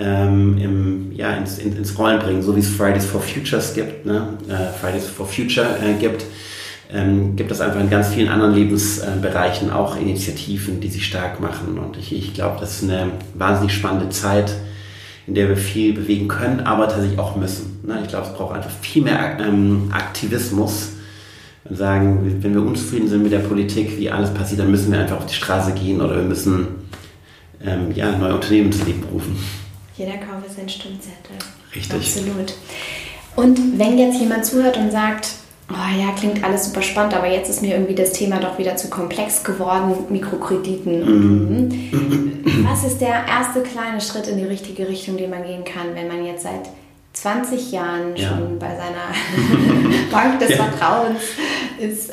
ähm, 0.00 0.58
im, 0.58 1.12
ja, 1.12 1.34
ins, 1.34 1.58
in, 1.58 1.76
ins 1.76 1.96
Rollen 1.96 2.18
bringen, 2.18 2.42
so 2.42 2.56
wie 2.56 2.60
es 2.60 2.68
Fridays 2.68 3.06
for 3.06 3.20
Futures 3.20 3.74
gibt, 3.74 4.06
ne? 4.06 4.38
äh, 4.48 4.76
Fridays 4.80 5.06
for 5.06 5.26
Future 5.26 5.76
äh, 5.80 5.94
gibt. 6.00 6.24
Ähm, 6.92 7.36
gibt 7.36 7.52
es 7.52 7.60
einfach 7.60 7.78
in 7.78 7.88
ganz 7.88 8.08
vielen 8.08 8.28
anderen 8.28 8.52
Lebensbereichen 8.52 9.70
auch 9.70 9.96
Initiativen, 9.96 10.80
die 10.80 10.88
sich 10.88 11.06
stark 11.06 11.38
machen. 11.38 11.78
Und 11.78 11.96
ich, 11.96 12.12
ich 12.12 12.34
glaube, 12.34 12.56
das 12.58 12.82
ist 12.82 12.90
eine 12.90 13.12
wahnsinnig 13.34 13.72
spannende 13.72 14.08
Zeit, 14.08 14.52
in 15.30 15.36
der 15.36 15.48
wir 15.48 15.56
viel 15.56 15.92
bewegen 15.92 16.26
können, 16.26 16.58
aber 16.58 16.88
tatsächlich 16.88 17.16
auch 17.20 17.36
müssen. 17.36 17.78
Ne? 17.84 18.00
Ich 18.02 18.08
glaube, 18.08 18.26
es 18.26 18.34
braucht 18.34 18.56
einfach 18.56 18.70
viel 18.82 19.04
mehr 19.04 19.38
ähm, 19.38 19.88
Aktivismus. 19.92 20.88
Und 21.62 21.76
sagen, 21.76 22.38
wenn 22.42 22.52
wir 22.52 22.62
unzufrieden 22.62 23.08
sind 23.08 23.22
mit 23.22 23.30
der 23.30 23.38
Politik, 23.38 23.96
wie 23.96 24.10
alles 24.10 24.34
passiert, 24.34 24.58
dann 24.58 24.72
müssen 24.72 24.90
wir 24.90 24.98
einfach 24.98 25.18
auf 25.18 25.26
die 25.26 25.34
Straße 25.34 25.72
gehen 25.72 26.00
oder 26.00 26.16
wir 26.16 26.24
müssen 26.24 26.66
ähm, 27.64 27.92
ja, 27.94 28.10
neue 28.10 28.34
Unternehmen 28.34 28.72
zu 28.72 28.84
Leben 28.84 29.04
rufen. 29.04 29.38
Jeder 29.96 30.14
Kauf 30.14 30.44
ist 30.48 30.58
ein 30.58 30.68
Stimmzettel. 30.68 31.36
Richtig. 31.72 31.96
Absolut. 31.96 32.54
Und 33.36 33.78
wenn 33.78 33.98
jetzt 33.98 34.18
jemand 34.18 34.44
zuhört 34.44 34.78
und 34.78 34.90
sagt, 34.90 35.28
oh 35.72 36.00
ja, 36.00 36.12
klingt 36.12 36.42
alles 36.44 36.66
super 36.66 36.82
spannend, 36.82 37.14
aber 37.14 37.28
jetzt 37.28 37.48
ist 37.48 37.62
mir 37.62 37.74
irgendwie 37.74 37.94
das 37.94 38.12
Thema 38.12 38.38
doch 38.38 38.58
wieder 38.58 38.76
zu 38.76 38.88
komplex 38.88 39.44
geworden, 39.44 39.94
Mikrokrediten. 40.08 41.70
Mhm. 41.70 42.66
Was 42.68 42.84
ist 42.84 43.00
der 43.00 43.26
erste 43.26 43.62
kleine 43.62 44.00
Schritt 44.00 44.26
in 44.26 44.38
die 44.38 44.44
richtige 44.44 44.88
Richtung, 44.88 45.16
den 45.16 45.30
man 45.30 45.44
gehen 45.44 45.64
kann, 45.64 45.94
wenn 45.94 46.08
man 46.08 46.24
jetzt 46.24 46.42
seit 46.42 46.70
20 47.12 47.72
Jahren 47.72 48.16
ja. 48.16 48.28
schon 48.28 48.58
bei 48.58 48.68
seiner 48.68 49.12
Bank 50.10 50.38
des 50.38 50.50
ja. 50.50 50.56
Vertrauens 50.56 51.20
ist? 51.78 52.12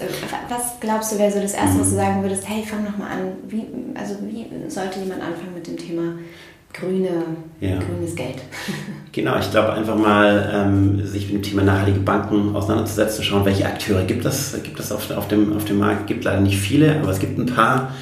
Was 0.50 0.80
glaubst 0.80 1.12
du, 1.12 1.20
wäre 1.20 1.32
so 1.32 1.40
das 1.40 1.54
Erste, 1.54 1.80
was 1.80 1.90
du 1.90 1.96
mhm. 1.96 2.00
sagen 2.00 2.22
würdest, 2.24 2.48
hey, 2.48 2.64
fang 2.64 2.84
noch 2.84 2.98
mal 2.98 3.10
an. 3.10 3.34
Wie, 3.48 3.66
also 3.96 4.16
wie 4.22 4.48
sollte 4.70 5.00
jemand 5.00 5.22
anfangen 5.22 5.54
mit 5.54 5.68
dem 5.68 5.78
Thema 5.78 6.14
grüne, 6.74 7.24
ja. 7.60 7.80
grünes 7.80 8.16
Geld. 8.16 8.38
Genau, 9.14 9.36
ich 9.40 9.50
glaube 9.50 9.74
einfach 9.74 9.96
mal, 9.96 10.52
ähm, 10.54 11.04
sich 11.04 11.26
mit 11.26 11.34
dem 11.34 11.42
Thema 11.42 11.64
nachhaltige 11.64 12.02
Banken 12.02 12.56
auseinanderzusetzen, 12.56 13.24
schauen, 13.24 13.46
welche 13.46 13.66
Akteure 13.66 14.04
gibt 14.04 14.24
es, 14.26 14.56
gibt 14.62 14.80
es 14.80 14.92
auf, 14.92 15.10
auf, 15.10 15.28
dem, 15.28 15.58
auf 15.58 15.66
dem 15.66 15.80
Markt. 15.80 16.02
Es 16.02 16.06
gibt 16.06 16.24
leider 16.24 16.40
nicht 16.40 16.60
viele, 16.60 17.00
aber 17.00 17.10
es 17.10 17.18
gibt 17.18 17.36
ein 17.40 17.48
paar. 17.48 17.94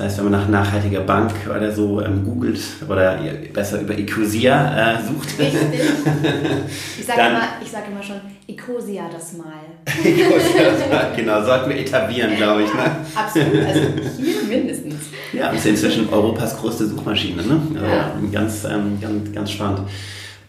Das 0.00 0.12
heißt, 0.12 0.18
wenn 0.24 0.30
man 0.30 0.40
nach 0.40 0.48
nachhaltiger 0.48 1.00
Bank 1.00 1.30
oder 1.46 1.70
so 1.70 2.00
ähm, 2.00 2.24
googelt 2.24 2.58
oder 2.88 3.18
besser 3.52 3.82
über 3.82 3.98
Ecosia 3.98 4.94
äh, 4.94 4.96
sucht. 5.02 5.38
Richtig. 5.38 5.60
Ich 6.98 7.06
sage 7.06 7.20
immer, 7.20 7.42
sag 7.70 7.88
immer 7.88 8.02
schon, 8.02 8.16
Ecosia 8.48 9.10
das 9.12 9.34
Mal. 9.34 9.44
Ecosia 9.84 10.70
das 10.70 10.88
Mal, 10.88 11.12
genau, 11.16 11.44
sollten 11.44 11.68
wir 11.68 11.76
etablieren, 11.78 12.34
glaube 12.36 12.62
ich. 12.62 12.72
Ne? 12.72 12.80
Absolut, 13.14 13.66
also 13.66 13.80
hier 14.16 14.42
mindestens. 14.48 14.94
Ja, 15.34 15.50
ist 15.50 15.66
inzwischen 15.66 16.08
Europas 16.08 16.56
größte 16.58 16.86
Suchmaschine. 16.86 17.42
Ne? 17.42 17.60
Also 17.74 17.86
ja. 17.86 18.14
ganz, 18.32 18.64
ähm, 18.64 18.98
ganz, 19.02 19.32
ganz 19.32 19.50
spannend. 19.50 19.80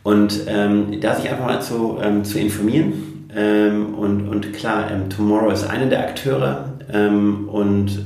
Und 0.04 0.41
ähm, 0.47 1.02
da 1.02 1.16
sich 1.16 1.30
einfach 1.30 1.45
mal 1.45 1.62
zu, 1.62 1.99
ähm, 2.02 2.24
zu 2.24 2.39
informieren. 2.39 3.28
Ähm, 3.36 3.95
und, 3.95 4.30
und 4.30 4.54
klar, 4.54 4.89
ähm, 4.91 5.10
Tomorrow 5.10 5.52
ist 5.52 5.70
einer 5.70 5.88
der 5.88 6.08
Akteure. 6.08 6.66
Und 6.93 8.06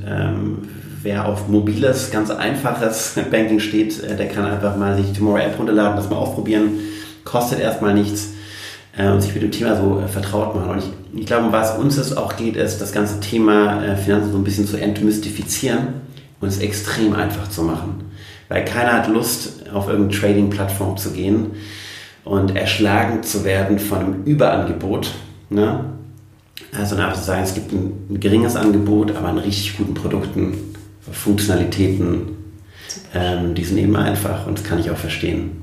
wer 1.06 1.24
auf 1.24 1.46
mobiles, 1.46 2.10
ganz 2.10 2.30
einfaches 2.30 3.14
Banking 3.30 3.60
steht, 3.60 4.02
äh, 4.02 4.16
der 4.16 4.28
kann 4.28 4.44
einfach 4.44 4.76
mal 4.76 4.96
sich 4.96 5.06
die 5.06 5.18
Tomorrow 5.18 5.38
App 5.38 5.58
runterladen, 5.58 5.96
das 5.96 6.10
mal 6.10 6.16
ausprobieren. 6.16 6.80
Kostet 7.24 7.60
erstmal 7.60 7.94
nichts 7.94 8.32
äh, 8.98 9.08
und 9.08 9.22
sich 9.22 9.32
mit 9.32 9.42
dem 9.44 9.52
Thema 9.52 9.76
so 9.76 10.00
äh, 10.00 10.08
vertraut 10.08 10.56
machen. 10.56 10.70
Und 10.70 10.78
ich, 10.78 11.20
ich 11.20 11.26
glaube, 11.26 11.52
was 11.52 11.78
uns 11.78 11.96
es 11.96 12.16
auch 12.16 12.36
geht, 12.36 12.56
ist, 12.56 12.80
das 12.80 12.92
ganze 12.92 13.20
Thema 13.20 13.96
Finanzen 13.96 14.32
so 14.32 14.38
ein 14.38 14.44
bisschen 14.44 14.66
zu 14.66 14.76
entmystifizieren 14.76 16.02
und 16.40 16.48
es 16.48 16.58
extrem 16.58 17.14
einfach 17.14 17.48
zu 17.48 17.62
machen. 17.62 18.04
Weil 18.48 18.64
keiner 18.64 18.92
hat 18.92 19.08
Lust, 19.08 19.70
auf 19.72 19.88
irgendeine 19.88 20.20
Trading-Plattform 20.20 20.96
zu 20.96 21.12
gehen 21.12 21.52
und 22.24 22.56
erschlagen 22.56 23.22
zu 23.22 23.44
werden 23.44 23.78
von 23.78 23.98
einem 23.98 24.24
Überangebot. 24.24 25.12
Ne? 25.50 25.84
Also 26.76 26.96
einfach 26.96 27.14
zu 27.14 27.24
sagen, 27.24 27.42
es 27.44 27.54
gibt 27.54 27.72
ein, 27.72 27.92
ein, 28.10 28.20
geringes 28.20 28.56
Angebot, 28.56 29.16
aber 29.16 29.28
an 29.28 29.38
richtig 29.38 29.76
guten 29.78 29.94
Produkten, 29.94 30.75
Funktionalitäten, 31.12 32.36
ähm, 33.14 33.54
die 33.54 33.64
sind 33.64 33.78
eben 33.78 33.96
einfach 33.96 34.46
und 34.46 34.58
das 34.58 34.64
kann 34.64 34.78
ich 34.78 34.90
auch 34.90 34.96
verstehen. 34.96 35.62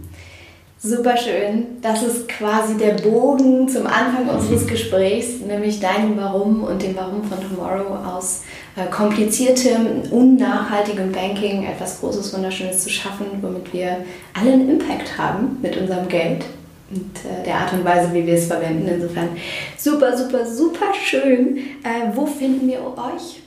Super 0.85 1.15
schön. 1.15 1.77
Das 1.81 2.03
ist 2.03 2.27
quasi 2.27 2.75
der 2.75 2.95
Bogen 2.95 3.69
zum 3.69 3.87
Anfang 3.87 4.27
unseres 4.27 4.65
mhm. 4.65 4.67
Gesprächs, 4.67 5.39
nämlich 5.39 5.79
deinem 5.79 6.17
Warum 6.17 6.61
und 6.65 6.81
dem 6.81 6.93
Warum 6.97 7.23
von 7.23 7.37
Tomorrow 7.39 7.95
aus 8.05 8.41
äh, 8.75 8.89
kompliziertem, 8.91 10.01
unnachhaltigem 10.11 11.13
Banking 11.13 11.63
etwas 11.63 12.01
Großes, 12.01 12.33
Wunderschönes 12.33 12.83
zu 12.83 12.89
schaffen, 12.89 13.27
womit 13.41 13.71
wir 13.71 13.99
alle 14.33 14.51
einen 14.51 14.71
Impact 14.71 15.17
haben 15.17 15.57
mit 15.61 15.77
unserem 15.77 16.09
Geld 16.09 16.43
und 16.91 17.15
äh, 17.31 17.45
der 17.45 17.55
Art 17.55 17.71
und 17.71 17.85
Weise, 17.85 18.13
wie 18.13 18.27
wir 18.27 18.33
es 18.33 18.47
verwenden. 18.47 18.85
Insofern 18.85 19.29
super, 19.77 20.17
super, 20.17 20.45
super 20.45 20.93
schön. 21.01 21.59
Äh, 21.83 22.13
wo 22.13 22.25
finden 22.25 22.67
wir 22.67 22.81
euch? 22.81 23.41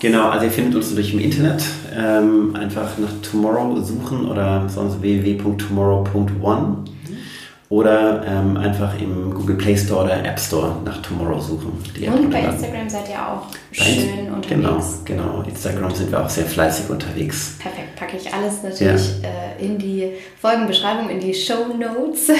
Genau, 0.00 0.28
also 0.28 0.46
ihr 0.46 0.52
findet 0.52 0.76
uns 0.76 0.94
durch 0.94 1.12
im 1.12 1.20
Internet. 1.20 1.62
Ähm, 1.96 2.54
einfach 2.54 2.96
nach 2.98 3.12
Tomorrow 3.22 3.80
suchen 3.80 4.26
oder 4.26 4.68
sonst 4.68 5.00
www.tomorrow.one 5.00 6.84
oder 7.70 8.24
ähm, 8.26 8.56
einfach 8.56 8.98
im 8.98 9.34
Google 9.34 9.56
Play 9.56 9.76
Store 9.76 10.04
oder 10.04 10.24
App 10.24 10.40
Store 10.40 10.76
nach 10.84 11.02
Tomorrow 11.02 11.38
suchen. 11.38 11.72
und 11.72 12.30
bei 12.30 12.40
Instagram 12.40 12.88
seid 12.88 13.10
ihr 13.10 13.16
auch 13.16 13.42
schön 13.72 14.32
unterwegs. 14.32 15.02
Genau, 15.04 15.26
genau. 15.26 15.42
Instagram 15.42 15.94
sind 15.94 16.10
wir 16.10 16.24
auch 16.24 16.30
sehr 16.30 16.46
fleißig 16.46 16.88
unterwegs. 16.88 17.56
Perfekt, 17.58 17.94
packe 17.96 18.16
ich 18.16 18.32
alles 18.32 18.62
natürlich 18.62 19.22
ja. 19.22 19.28
äh, 19.28 19.64
in 19.64 19.76
die 19.76 20.12
Folgenbeschreibung, 20.40 21.10
in 21.10 21.20
die 21.20 21.34
Show 21.34 21.66
Notes. 21.78 22.28
Ja, 22.28 22.34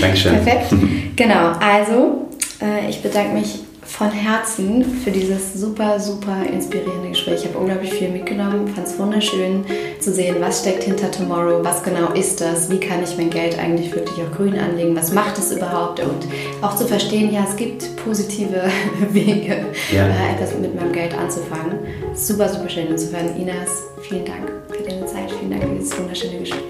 Dankeschön. 0.00 0.32
Perfekt. 0.42 0.74
Genau, 1.14 1.52
also 1.60 2.28
äh, 2.60 2.90
ich 2.90 3.00
bedanke 3.00 3.34
mich 3.34 3.60
von 3.98 4.12
Herzen 4.12 4.84
für 5.02 5.10
dieses 5.10 5.54
super, 5.54 5.98
super 5.98 6.44
inspirierende 6.46 7.08
Gespräch. 7.08 7.40
Ich 7.42 7.48
habe 7.48 7.58
unglaublich 7.58 7.92
viel 7.92 8.10
mitgenommen, 8.10 8.68
fand 8.68 8.86
es 8.86 8.96
wunderschön 8.96 9.64
zu 9.98 10.12
sehen, 10.12 10.36
was 10.38 10.60
steckt 10.60 10.84
hinter 10.84 11.10
Tomorrow, 11.10 11.64
was 11.64 11.82
genau 11.82 12.12
ist 12.12 12.40
das, 12.40 12.70
wie 12.70 12.78
kann 12.78 13.02
ich 13.02 13.16
mein 13.16 13.28
Geld 13.28 13.58
eigentlich 13.58 13.92
wirklich 13.92 14.16
auch 14.24 14.36
grün 14.36 14.56
anlegen, 14.56 14.94
was 14.94 15.12
macht 15.12 15.36
es 15.36 15.50
überhaupt 15.50 15.98
und 15.98 16.28
auch 16.62 16.76
zu 16.76 16.86
verstehen, 16.86 17.32
ja, 17.32 17.44
es 17.48 17.56
gibt 17.56 17.96
positive 17.96 18.70
Wege, 19.10 19.66
ja. 19.92 20.06
äh, 20.06 20.34
etwas 20.34 20.56
mit 20.60 20.76
meinem 20.76 20.92
Geld 20.92 21.18
anzufangen. 21.18 21.80
Super, 22.14 22.48
super 22.48 22.68
schön. 22.68 22.86
Insofern, 22.88 23.36
Inas, 23.36 23.82
vielen 24.08 24.24
Dank 24.24 24.48
für 24.70 24.88
deine 24.88 25.06
Zeit, 25.06 25.28
vielen 25.40 25.50
Dank 25.50 25.64
für 25.64 25.74
dieses 25.74 25.98
wunderschöne 25.98 26.38
Gespräch. 26.38 26.62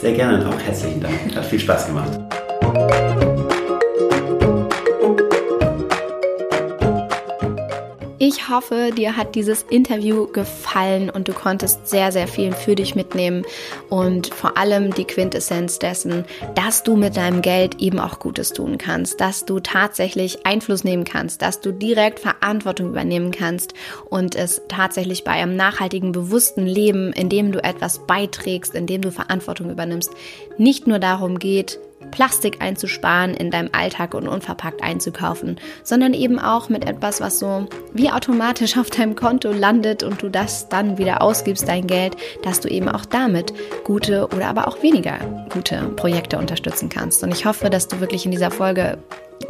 Sehr 0.00 0.12
gerne 0.12 0.38
und 0.38 0.46
auch 0.54 0.60
herzlichen 0.60 1.00
Dank. 1.00 1.34
Hat 1.34 1.44
viel 1.44 1.58
Spaß 1.58 1.88
gemacht. 1.88 3.07
Ich 8.30 8.50
hoffe, 8.50 8.90
dir 8.94 9.16
hat 9.16 9.36
dieses 9.36 9.62
Interview 9.62 10.26
gefallen 10.26 11.08
und 11.08 11.28
du 11.28 11.32
konntest 11.32 11.88
sehr, 11.88 12.12
sehr 12.12 12.28
viel 12.28 12.52
für 12.52 12.74
dich 12.74 12.94
mitnehmen 12.94 13.42
und 13.88 14.34
vor 14.34 14.58
allem 14.58 14.92
die 14.92 15.06
Quintessenz 15.06 15.78
dessen, 15.78 16.26
dass 16.54 16.82
du 16.82 16.94
mit 16.94 17.16
deinem 17.16 17.40
Geld 17.40 17.80
eben 17.80 17.98
auch 17.98 18.18
Gutes 18.18 18.52
tun 18.52 18.76
kannst, 18.76 19.22
dass 19.22 19.46
du 19.46 19.60
tatsächlich 19.60 20.44
Einfluss 20.44 20.84
nehmen 20.84 21.04
kannst, 21.04 21.40
dass 21.40 21.62
du 21.62 21.72
direkt 21.72 22.20
Verantwortung 22.20 22.90
übernehmen 22.90 23.30
kannst 23.30 23.72
und 24.10 24.34
es 24.34 24.60
tatsächlich 24.68 25.24
bei 25.24 25.32
einem 25.32 25.56
nachhaltigen, 25.56 26.12
bewussten 26.12 26.66
Leben, 26.66 27.14
in 27.14 27.30
dem 27.30 27.50
du 27.50 27.64
etwas 27.64 28.06
beiträgst, 28.06 28.74
in 28.74 28.86
dem 28.86 29.00
du 29.00 29.10
Verantwortung 29.10 29.70
übernimmst, 29.70 30.10
nicht 30.58 30.86
nur 30.86 30.98
darum 30.98 31.38
geht, 31.38 31.80
Plastik 32.10 32.60
einzusparen 32.60 33.34
in 33.34 33.50
deinem 33.50 33.70
Alltag 33.72 34.14
und 34.14 34.28
unverpackt 34.28 34.82
einzukaufen, 34.82 35.60
sondern 35.82 36.14
eben 36.14 36.38
auch 36.38 36.68
mit 36.68 36.86
etwas, 36.86 37.20
was 37.20 37.38
so 37.38 37.66
wie 37.92 38.10
automatisch 38.10 38.76
auf 38.76 38.90
deinem 38.90 39.14
Konto 39.14 39.52
landet 39.52 40.02
und 40.02 40.22
du 40.22 40.28
das 40.28 40.68
dann 40.68 40.98
wieder 40.98 41.22
ausgibst, 41.22 41.68
dein 41.68 41.86
Geld, 41.86 42.16
dass 42.42 42.60
du 42.60 42.68
eben 42.68 42.88
auch 42.88 43.04
damit 43.04 43.52
gute 43.84 44.28
oder 44.28 44.48
aber 44.48 44.68
auch 44.68 44.82
weniger 44.82 45.18
gute 45.50 45.88
Projekte 45.96 46.38
unterstützen 46.38 46.88
kannst. 46.88 47.22
Und 47.22 47.32
ich 47.32 47.44
hoffe, 47.44 47.70
dass 47.70 47.88
du 47.88 48.00
wirklich 48.00 48.24
in 48.24 48.30
dieser 48.30 48.50
Folge 48.50 48.98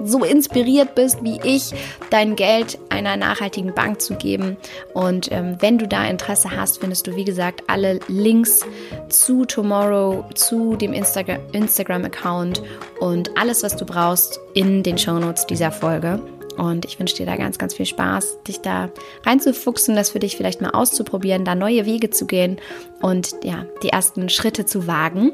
so 0.05 0.25
inspiriert 0.25 0.95
bist 0.95 1.23
wie 1.23 1.41
ich, 1.43 1.73
dein 2.11 2.37
Geld 2.37 2.79
einer 2.89 3.17
nachhaltigen 3.17 3.75
Bank 3.75 4.01
zu 4.01 4.15
geben. 4.15 4.57
Und 4.95 5.31
ähm, 5.33 5.57
wenn 5.61 5.79
du 5.79 5.89
da 5.89 6.07
Interesse 6.07 6.51
hast, 6.57 6.81
findest 6.81 7.07
du, 7.07 7.17
wie 7.17 7.25
gesagt, 7.25 7.65
alle 7.67 8.01
Links 8.09 8.61
zu 9.09 9.45
Tomorrow, 9.45 10.25
zu 10.35 10.77
dem 10.77 10.93
Insta 10.93 11.21
Instagram-Account 11.53 12.63
und 13.01 13.37
alles, 13.37 13.63
was 13.63 13.77
du 13.77 13.85
brauchst, 13.85 14.41
in 14.55 14.83
den 14.83 14.99
Shownotes 14.99 15.47
dieser 15.47 15.73
Folge. 15.73 16.21
Und 16.57 16.85
ich 16.85 16.99
wünsche 16.99 17.15
dir 17.15 17.27
da 17.27 17.37
ganz, 17.37 17.57
ganz 17.57 17.75
viel 17.75 17.87
Spaß, 17.87 18.43
dich 18.43 18.61
da 18.61 18.91
reinzufuchsen, 19.25 19.95
das 19.95 20.11
für 20.11 20.19
dich 20.19 20.37
vielleicht 20.37 20.61
mal 20.61 20.71
auszuprobieren, 20.71 21.45
da 21.45 21.55
neue 21.55 21.87
Wege 21.87 22.11
zu 22.11 22.27
gehen 22.27 22.59
und 23.01 23.37
ja, 23.45 23.65
die 23.85 23.91
ersten 23.91 24.29
Schritte 24.29 24.67
zu 24.67 24.89
wagen 24.89 25.33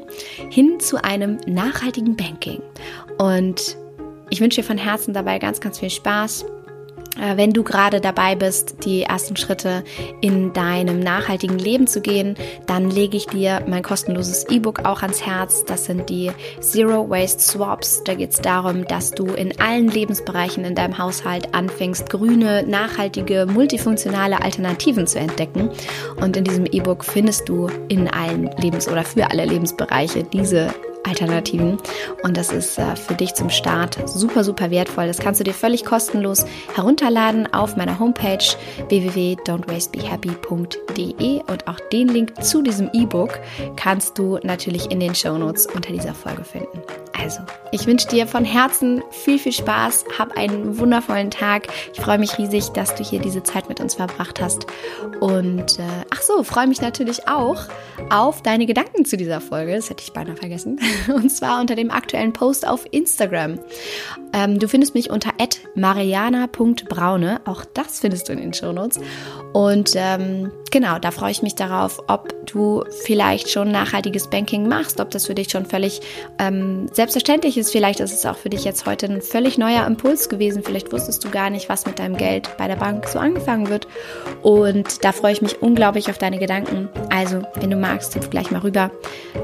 hin 0.51 0.79
zu 0.79 1.03
einem 1.03 1.37
nachhaltigen 1.47 2.15
Banking. 2.15 2.61
Und 3.17 3.75
ich 4.29 4.41
wünsche 4.41 4.61
dir 4.61 4.67
von 4.67 4.77
Herzen 4.77 5.13
dabei 5.13 5.39
ganz, 5.39 5.59
ganz 5.59 5.79
viel 5.79 5.89
Spaß. 5.89 6.45
Äh, 7.19 7.37
wenn 7.37 7.51
du 7.51 7.63
gerade 7.63 8.01
dabei 8.01 8.35
bist, 8.35 8.85
die 8.85 9.03
ersten 9.03 9.35
Schritte 9.35 9.83
in 10.21 10.53
deinem 10.53 10.99
nachhaltigen 10.99 11.57
Leben 11.57 11.87
zu 11.87 12.01
gehen, 12.01 12.35
dann 12.67 12.89
lege 12.89 13.17
ich 13.17 13.27
dir 13.27 13.63
mein 13.67 13.83
kostenloses 13.83 14.47
E-Book 14.49 14.85
auch 14.85 15.01
ans 15.01 15.25
Herz. 15.25 15.63
Das 15.65 15.85
sind 15.85 16.09
die 16.09 16.31
Zero 16.59 17.09
Waste 17.09 17.41
Swaps. 17.41 18.03
Da 18.03 18.15
geht 18.15 18.31
es 18.31 18.41
darum, 18.41 18.85
dass 18.87 19.11
du 19.11 19.27
in 19.27 19.59
allen 19.59 19.87
Lebensbereichen 19.87 20.65
in 20.65 20.75
deinem 20.75 20.97
Haushalt 20.97 21.53
anfängst, 21.53 22.09
grüne, 22.09 22.63
nachhaltige, 22.67 23.45
multifunktionale 23.45 24.41
Alternativen 24.41 25.07
zu 25.07 25.19
entdecken. 25.19 25.69
Und 26.21 26.35
in 26.37 26.43
diesem 26.43 26.65
E-Book 26.65 27.05
findest 27.05 27.47
du 27.47 27.69
in 27.87 28.07
allen 28.07 28.49
Lebens- 28.57 28.87
oder 28.87 29.03
für 29.03 29.29
alle 29.31 29.45
Lebensbereiche 29.45 30.23
diese 30.23 30.73
Alternativen. 31.05 31.77
Und 32.23 32.37
das 32.37 32.51
ist 32.51 32.77
äh, 32.77 32.95
für 32.95 33.15
dich 33.15 33.33
zum 33.33 33.49
Start 33.49 33.97
super, 34.07 34.43
super 34.43 34.69
wertvoll. 34.71 35.07
Das 35.07 35.17
kannst 35.19 35.39
du 35.39 35.43
dir 35.43 35.53
völlig 35.53 35.85
kostenlos 35.85 36.45
herunterladen 36.73 37.53
auf 37.53 37.77
meiner 37.77 37.99
Homepage 37.99 38.45
www.don'twastebehappy.de 38.89 41.41
und 41.47 41.67
auch 41.67 41.79
den 41.91 42.07
Link 42.07 42.43
zu 42.43 42.61
diesem 42.61 42.89
E-Book 42.93 43.39
kannst 43.75 44.17
du 44.17 44.39
natürlich 44.43 44.91
in 44.91 44.99
den 44.99 45.15
Show 45.15 45.37
Notes 45.37 45.67
unter 45.67 45.91
dieser 45.91 46.13
Folge 46.13 46.43
finden. 46.43 46.81
Also, 47.17 47.41
ich 47.71 47.87
wünsche 47.87 48.07
dir 48.07 48.27
von 48.27 48.45
Herzen 48.45 49.01
viel, 49.11 49.39
viel 49.39 49.51
Spaß. 49.51 50.05
Hab 50.17 50.37
einen 50.37 50.77
wundervollen 50.77 51.31
Tag. 51.31 51.67
Ich 51.93 52.01
freue 52.01 52.17
mich 52.17 52.37
riesig, 52.37 52.69
dass 52.69 52.95
du 52.95 53.03
hier 53.03 53.19
diese 53.19 53.43
Zeit 53.43 53.69
mit 53.69 53.79
uns 53.79 53.95
verbracht 53.95 54.41
hast. 54.41 54.65
Und 55.19 55.79
äh, 55.79 56.05
ach 56.09 56.21
so, 56.21 56.43
freue 56.43 56.67
mich 56.67 56.81
natürlich 56.81 57.27
auch 57.27 57.63
auf 58.09 58.41
deine 58.41 58.65
Gedanken 58.65 59.05
zu 59.05 59.17
dieser 59.17 59.41
Folge. 59.41 59.75
Das 59.75 59.89
hätte 59.89 60.03
ich 60.03 60.13
beinahe 60.13 60.35
vergessen. 60.35 60.79
Und 61.07 61.29
zwar 61.29 61.61
unter 61.61 61.75
dem 61.75 61.91
aktuellen 61.91 62.33
Post 62.33 62.67
auf 62.67 62.85
Instagram. 62.91 63.59
Ähm, 64.33 64.59
du 64.59 64.67
findest 64.67 64.93
mich 64.93 65.09
unter 65.09 65.31
mariana.braune. 65.75 67.41
Auch 67.45 67.63
das 67.65 67.99
findest 67.99 68.27
du 68.27 68.33
in 68.33 68.39
den 68.39 68.53
Shownotes. 68.53 68.99
Und 69.53 69.91
ähm, 69.95 70.51
genau, 70.71 70.99
da 70.99 71.11
freue 71.11 71.31
ich 71.31 71.41
mich 71.41 71.55
darauf, 71.55 72.03
ob 72.07 72.45
du 72.45 72.83
vielleicht 73.03 73.49
schon 73.49 73.71
nachhaltiges 73.71 74.29
Banking 74.29 74.67
machst, 74.67 74.99
ob 74.99 75.11
das 75.11 75.25
für 75.25 75.35
dich 75.35 75.49
schon 75.49 75.65
völlig 75.65 76.01
ähm, 76.39 76.89
selbstverständlich 77.05 77.55
ist. 77.55 77.71
Vielleicht 77.71 77.99
ist 77.99 78.13
es 78.13 78.25
auch 78.25 78.35
für 78.35 78.49
dich 78.49 78.63
jetzt 78.63 78.87
heute 78.87 79.05
ein 79.05 79.21
völlig 79.21 79.59
neuer 79.59 79.85
Impuls 79.85 80.27
gewesen. 80.27 80.63
Vielleicht 80.63 80.91
wusstest 80.91 81.23
du 81.23 81.29
gar 81.29 81.51
nicht, 81.51 81.69
was 81.69 81.85
mit 81.85 81.99
deinem 81.99 82.17
Geld 82.17 82.49
bei 82.57 82.67
der 82.67 82.77
Bank 82.77 83.07
so 83.07 83.19
angefangen 83.19 83.69
wird. 83.69 83.87
Und 84.41 85.05
da 85.05 85.11
freue 85.11 85.33
ich 85.33 85.41
mich 85.43 85.61
unglaublich 85.61 86.09
auf 86.09 86.17
deine 86.17 86.39
Gedanken. 86.39 86.89
Also, 87.11 87.43
wenn 87.55 87.69
du 87.69 87.77
magst, 87.77 88.15
hüpf 88.15 88.31
gleich 88.31 88.49
mal 88.49 88.61
rüber 88.61 88.89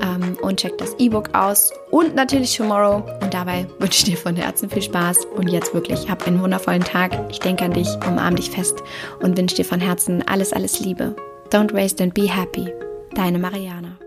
ähm, 0.01 0.39
und 0.41 0.59
check 0.59 0.75
das 0.79 0.95
E-Book 0.97 1.35
aus 1.35 1.71
und 1.91 2.15
natürlich 2.15 2.57
Tomorrow. 2.57 3.03
Und 3.21 3.31
dabei 3.31 3.67
wünsche 3.77 3.99
ich 3.99 4.03
dir 4.05 4.17
von 4.17 4.35
Herzen 4.35 4.67
viel 4.67 4.81
Spaß. 4.81 5.27
Und 5.35 5.47
jetzt 5.47 5.75
wirklich, 5.75 6.09
hab 6.09 6.25
einen 6.25 6.41
wundervollen 6.41 6.83
Tag. 6.83 7.11
Ich 7.29 7.39
denke 7.39 7.65
an 7.65 7.73
dich, 7.73 7.89
umarm 8.07 8.37
dich 8.37 8.49
fest 8.49 8.81
und 9.21 9.37
wünsche 9.37 9.57
dir 9.57 9.65
von 9.65 9.79
Herzen 9.79 10.27
alles, 10.27 10.51
alles 10.51 10.79
Liebe. 10.79 11.15
Don't 11.51 11.73
waste 11.73 12.01
and 12.03 12.15
be 12.15 12.27
happy. 12.27 12.73
Deine 13.13 13.37
Mariana. 13.37 14.00